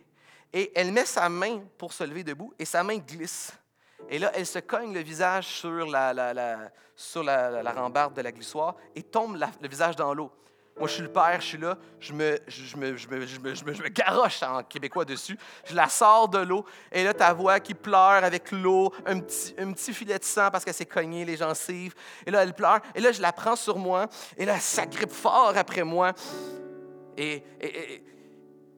et 0.54 0.72
elle 0.76 0.92
met 0.92 1.06
sa 1.06 1.30
main 1.30 1.62
pour 1.78 1.94
se 1.94 2.04
lever 2.04 2.24
debout 2.24 2.54
et 2.60 2.66
sa 2.66 2.84
main 2.84 2.98
glisse. 2.98 3.54
Et 4.10 4.20
là, 4.20 4.32
elle 4.36 4.46
se 4.46 4.60
cogne 4.60 4.94
le 4.94 5.00
visage 5.00 5.48
sur 5.48 5.86
la, 5.86 6.72
sur 6.96 7.24
la, 7.24 7.72
rambarde 7.72 8.14
de 8.14 8.22
la 8.22 8.32
glissoire 8.32 8.76
et 8.96 9.04
tombe 9.04 9.38
le 9.62 9.68
visage 9.68 9.96
dans 9.96 10.14
l'eau. 10.14 10.32
Moi, 10.78 10.90
je 10.90 10.94
suis 10.94 11.04
le 11.04 11.12
père, 11.12 11.40
je 11.40 11.46
suis 11.46 11.58
là, 11.58 11.78
je 12.02 12.12
me, 12.12 12.38
je 12.48 12.76
me, 12.76 12.98
je 12.98 13.08
me, 13.08 13.26
je 13.26 13.40
me, 13.40 13.56
je 13.56 13.82
me, 13.82 13.88
garoche 13.88 14.44
en 14.44 14.62
québécois 14.62 15.06
dessus, 15.06 15.38
je 15.64 15.74
la 15.74 15.88
sors 15.88 16.28
de 16.28 16.40
l'eau, 16.40 16.66
et 16.92 17.06
là, 17.06 17.14
ta 17.14 17.32
voix 17.32 17.62
qui 17.62 17.74
pleure 17.74 18.26
avec 18.26 18.52
l'eau, 18.52 18.92
un 19.06 19.22
petit, 19.22 19.56
un 19.58 19.72
petit 19.72 19.94
filet 19.94 20.20
de 20.20 20.24
sang 20.26 20.50
parce 20.52 20.66
qu'elle 20.66 20.74
s'est 20.74 20.86
cognée 20.86 21.24
les 21.24 21.38
gencives, 21.38 21.96
et 22.26 22.32
là, 22.32 22.44
elle 22.44 22.54
pleure, 22.54 22.82
et 22.94 23.00
là, 23.00 23.14
je 23.14 23.22
la 23.22 23.32
prends 23.32 23.56
sur 23.56 23.78
moi, 23.78 24.08
et 24.36 24.44
là, 24.44 24.60
ça 24.60 24.86
grippe 24.86 25.14
fort 25.14 25.54
après 25.56 25.84
moi, 25.84 26.12
et, 27.16 27.42
et, 27.62 28.04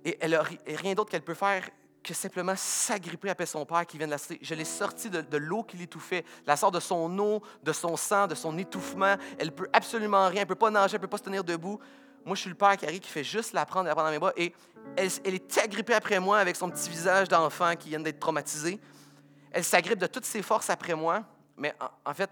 et, 0.06 0.18
elle 0.22 0.32
n'a 0.32 0.44
rien 0.68 0.94
d'autre 0.94 1.10
qu'elle 1.10 1.24
peut 1.24 1.34
faire 1.34 1.68
que 2.08 2.14
simplement 2.14 2.56
s'agripper 2.56 3.30
après 3.30 3.46
son 3.46 3.66
père 3.66 3.86
qui 3.86 3.98
vient 3.98 4.08
de 4.08 4.12
la 4.12 4.18
cité. 4.18 4.40
Je 4.42 4.56
l'ai 4.56 4.64
sortie 4.64 5.10
de, 5.10 5.38
l'eau 5.38 5.64
qui 5.64 5.76
l'étouffait, 5.76 6.24
la 6.46 6.56
sort 6.56 6.72
de 6.72 6.80
son 6.80 7.20
eau, 7.20 7.44
de 7.64 7.74
son 7.74 7.98
sang, 7.98 8.28
de 8.28 8.36
son 8.36 8.58
étouffement. 8.58 9.18
Elle 9.38 9.52
peut 9.52 9.68
absolument 9.74 10.28
rien, 10.30 10.42
elle 10.42 10.48
peut 10.48 10.56
pas 10.56 10.72
nager, 10.72 10.96
elle 10.96 11.02
peut 11.02 11.08
pas 11.08 11.18
se 11.18 11.24
tenir 11.24 11.44
debout. 11.44 11.80
Moi, 12.26 12.36
je 12.36 12.42
suis 12.42 12.50
le 12.50 12.56
père 12.56 12.78
qui 12.78 12.86
arrive, 12.86 13.02
qui 13.02 13.10
fait 13.10 13.26
juste 13.26 13.52
la 13.52 13.66
prendre, 13.66 13.88
la 13.88 13.94
prendre 13.94 14.08
dans 14.08 14.14
mes 14.14 14.20
bras. 14.20 14.32
Et 14.38 14.54
elle, 14.96 15.36
est 15.36 15.58
agrippée 15.58 15.94
après 15.94 16.20
moi 16.20 16.40
avec 16.40 16.56
son 16.56 16.70
petit 16.70 16.90
visage 16.90 17.28
d'enfant 17.28 17.76
qui 17.76 17.90
vient 17.90 18.00
d'être 18.00 18.20
traumatisé. 18.20 18.80
Elle 19.52 19.66
s'agrippe 19.66 20.00
de 20.00 20.08
toutes 20.08 20.26
ses 20.26 20.42
forces 20.42 20.70
après 20.70 20.96
moi, 20.96 21.24
mais 21.58 21.74
en, 21.82 22.12
en 22.12 22.14
fait, 22.14 22.30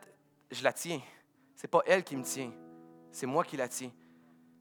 je 0.52 0.64
la 0.64 0.72
tiens. 0.72 1.02
C'est 1.56 1.68
pas 1.68 1.82
elle 1.86 2.04
qui 2.04 2.16
me 2.16 2.24
tient, 2.24 2.52
c'est 3.12 3.26
moi 3.26 3.44
qui 3.44 3.58
la 3.58 3.68
tiens. 3.68 3.92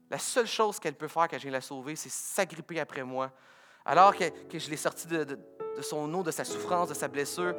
La 0.09 0.19
seule 0.19 0.47
chose 0.47 0.79
qu'elle 0.79 0.95
peut 0.95 1.07
faire 1.07 1.27
quand 1.29 1.37
je 1.37 1.43
viens 1.43 1.51
la 1.51 1.61
sauver, 1.61 1.95
c'est 1.95 2.11
s'agripper 2.11 2.79
après 2.79 3.03
moi, 3.03 3.31
alors 3.85 4.15
que, 4.15 4.25
je 4.51 4.69
l'ai 4.69 4.77
sortie 4.77 5.07
de, 5.07 5.37
son 5.81 6.11
eau, 6.13 6.23
de 6.23 6.31
sa 6.31 6.43
souffrance, 6.43 6.89
de 6.89 6.93
sa 6.95 7.07
blessure, 7.07 7.55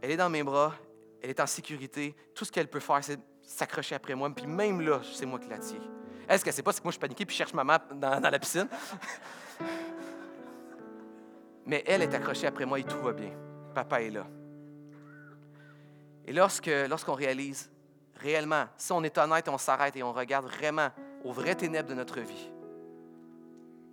elle 0.00 0.10
est 0.10 0.16
dans 0.16 0.30
mes 0.30 0.42
bras, 0.42 0.74
elle 1.22 1.30
est 1.30 1.40
en 1.40 1.46
sécurité. 1.46 2.16
Tout 2.34 2.46
ce 2.46 2.52
qu'elle 2.52 2.68
peut 2.68 2.80
faire, 2.80 3.04
c'est 3.04 3.18
s'accrocher 3.42 3.94
après 3.94 4.14
moi. 4.14 4.30
Puis 4.34 4.46
même 4.46 4.80
là, 4.80 5.00
c'est 5.12 5.26
moi 5.26 5.38
qui 5.38 5.50
la 5.50 5.58
tiens. 5.58 5.80
Est-ce 6.28 6.44
qu'elle 6.44 6.54
sait 6.54 6.62
pas, 6.62 6.72
c'est 6.72 6.80
que 6.80 6.84
moi 6.84 6.92
je 6.92 6.94
suis 6.94 7.00
paniqué 7.00 7.26
puis 7.26 7.34
je 7.34 7.38
cherche 7.38 7.52
maman 7.52 7.76
dans, 7.94 8.20
dans 8.20 8.30
la 8.30 8.38
piscine? 8.38 8.68
Mais 11.66 11.84
elle 11.86 12.02
est 12.02 12.14
accrochée 12.14 12.46
après 12.46 12.64
moi 12.64 12.78
et 12.78 12.84
tout 12.84 12.98
va 12.98 13.12
bien. 13.12 13.32
Papa 13.74 14.00
est 14.00 14.10
là. 14.10 14.26
Et 16.24 16.32
lorsque, 16.32 16.70
lorsqu'on 16.88 17.14
réalise 17.14 17.70
réellement, 18.16 18.66
si 18.76 18.92
on 18.92 19.02
est 19.02 19.18
honnête, 19.18 19.48
on 19.48 19.58
s'arrête 19.58 19.96
et 19.96 20.02
on 20.02 20.12
regarde 20.12 20.46
vraiment 20.46 20.90
aux 21.24 21.32
vraies 21.32 21.54
ténèbres 21.54 21.88
de 21.88 21.94
notre 21.94 22.20
vie, 22.20 22.50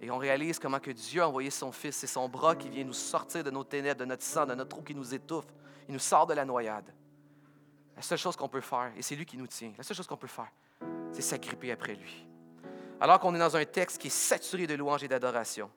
et 0.01 0.11
on 0.11 0.17
réalise 0.17 0.59
comment 0.59 0.79
que 0.79 0.91
Dieu 0.91 1.21
a 1.21 1.27
envoyé 1.27 1.49
son 1.49 1.71
Fils. 1.71 1.95
C'est 1.95 2.07
son 2.07 2.29
bras 2.29 2.55
qui 2.55 2.69
vient 2.69 2.83
nous 2.83 2.93
sortir 2.93 3.43
de 3.43 3.49
nos 3.49 3.63
ténèbres, 3.63 3.99
de 3.99 4.05
notre 4.05 4.23
sang, 4.23 4.45
de 4.45 4.53
notre 4.53 4.69
trou 4.69 4.83
qui 4.83 4.93
nous 4.93 5.13
étouffe. 5.13 5.47
Il 5.87 5.93
nous 5.93 5.99
sort 5.99 6.27
de 6.27 6.33
la 6.33 6.45
noyade. 6.45 6.93
La 7.95 8.01
seule 8.03 8.19
chose 8.19 8.35
qu'on 8.35 8.49
peut 8.49 8.61
faire, 8.61 8.91
et 8.95 9.01
c'est 9.01 9.15
lui 9.15 9.25
qui 9.25 9.37
nous 9.37 9.47
tient, 9.47 9.73
la 9.75 9.83
seule 9.83 9.97
chose 9.97 10.05
qu'on 10.05 10.17
peut 10.17 10.27
faire, 10.27 10.51
c'est 11.11 11.23
s'agripper 11.23 11.71
après 11.71 11.95
lui. 11.95 12.27
Alors 12.99 13.19
qu'on 13.19 13.33
est 13.33 13.39
dans 13.39 13.55
un 13.55 13.65
texte 13.65 13.99
qui 13.99 14.07
est 14.07 14.11
saturé 14.11 14.67
de 14.67 14.75
louanges 14.75 15.03
et 15.03 15.07
d'adoration, 15.07 15.71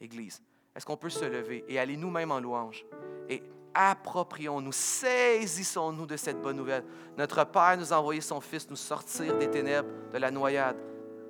Église, 0.00 0.42
est-ce 0.74 0.84
qu'on 0.84 0.96
peut 0.96 1.10
se 1.10 1.24
lever 1.24 1.64
et 1.68 1.78
aller 1.78 1.96
nous-mêmes 1.96 2.32
en 2.32 2.40
louange? 2.40 2.84
Et 3.28 3.42
approprions-nous, 3.72 4.72
saisissons-nous 4.72 6.06
de 6.06 6.16
cette 6.16 6.40
bonne 6.40 6.56
nouvelle. 6.56 6.84
Notre 7.16 7.44
Père 7.44 7.76
nous 7.76 7.92
a 7.92 7.98
envoyé 7.98 8.20
son 8.20 8.40
Fils 8.40 8.68
nous 8.68 8.76
sortir 8.76 9.36
des 9.38 9.48
ténèbres, 9.48 9.88
de 10.12 10.18
la 10.18 10.32
noyade, 10.32 10.76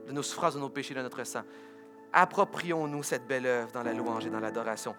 de 0.07 0.13
nos 0.13 0.23
souffrances, 0.23 0.55
de 0.55 0.61
nos 0.61 0.71
péchés, 0.71 0.95
de 0.95 1.03
notre 1.03 1.23
sang. 1.25 1.43
Approprions-nous 2.13 3.03
cette 3.03 3.27
belle 3.27 3.47
œuvre 3.47 3.73
dans 3.73 3.83
la 3.83 3.93
louange 3.93 4.27
et 4.27 4.31
dans 4.31 4.41
l'adoration. 4.41 4.95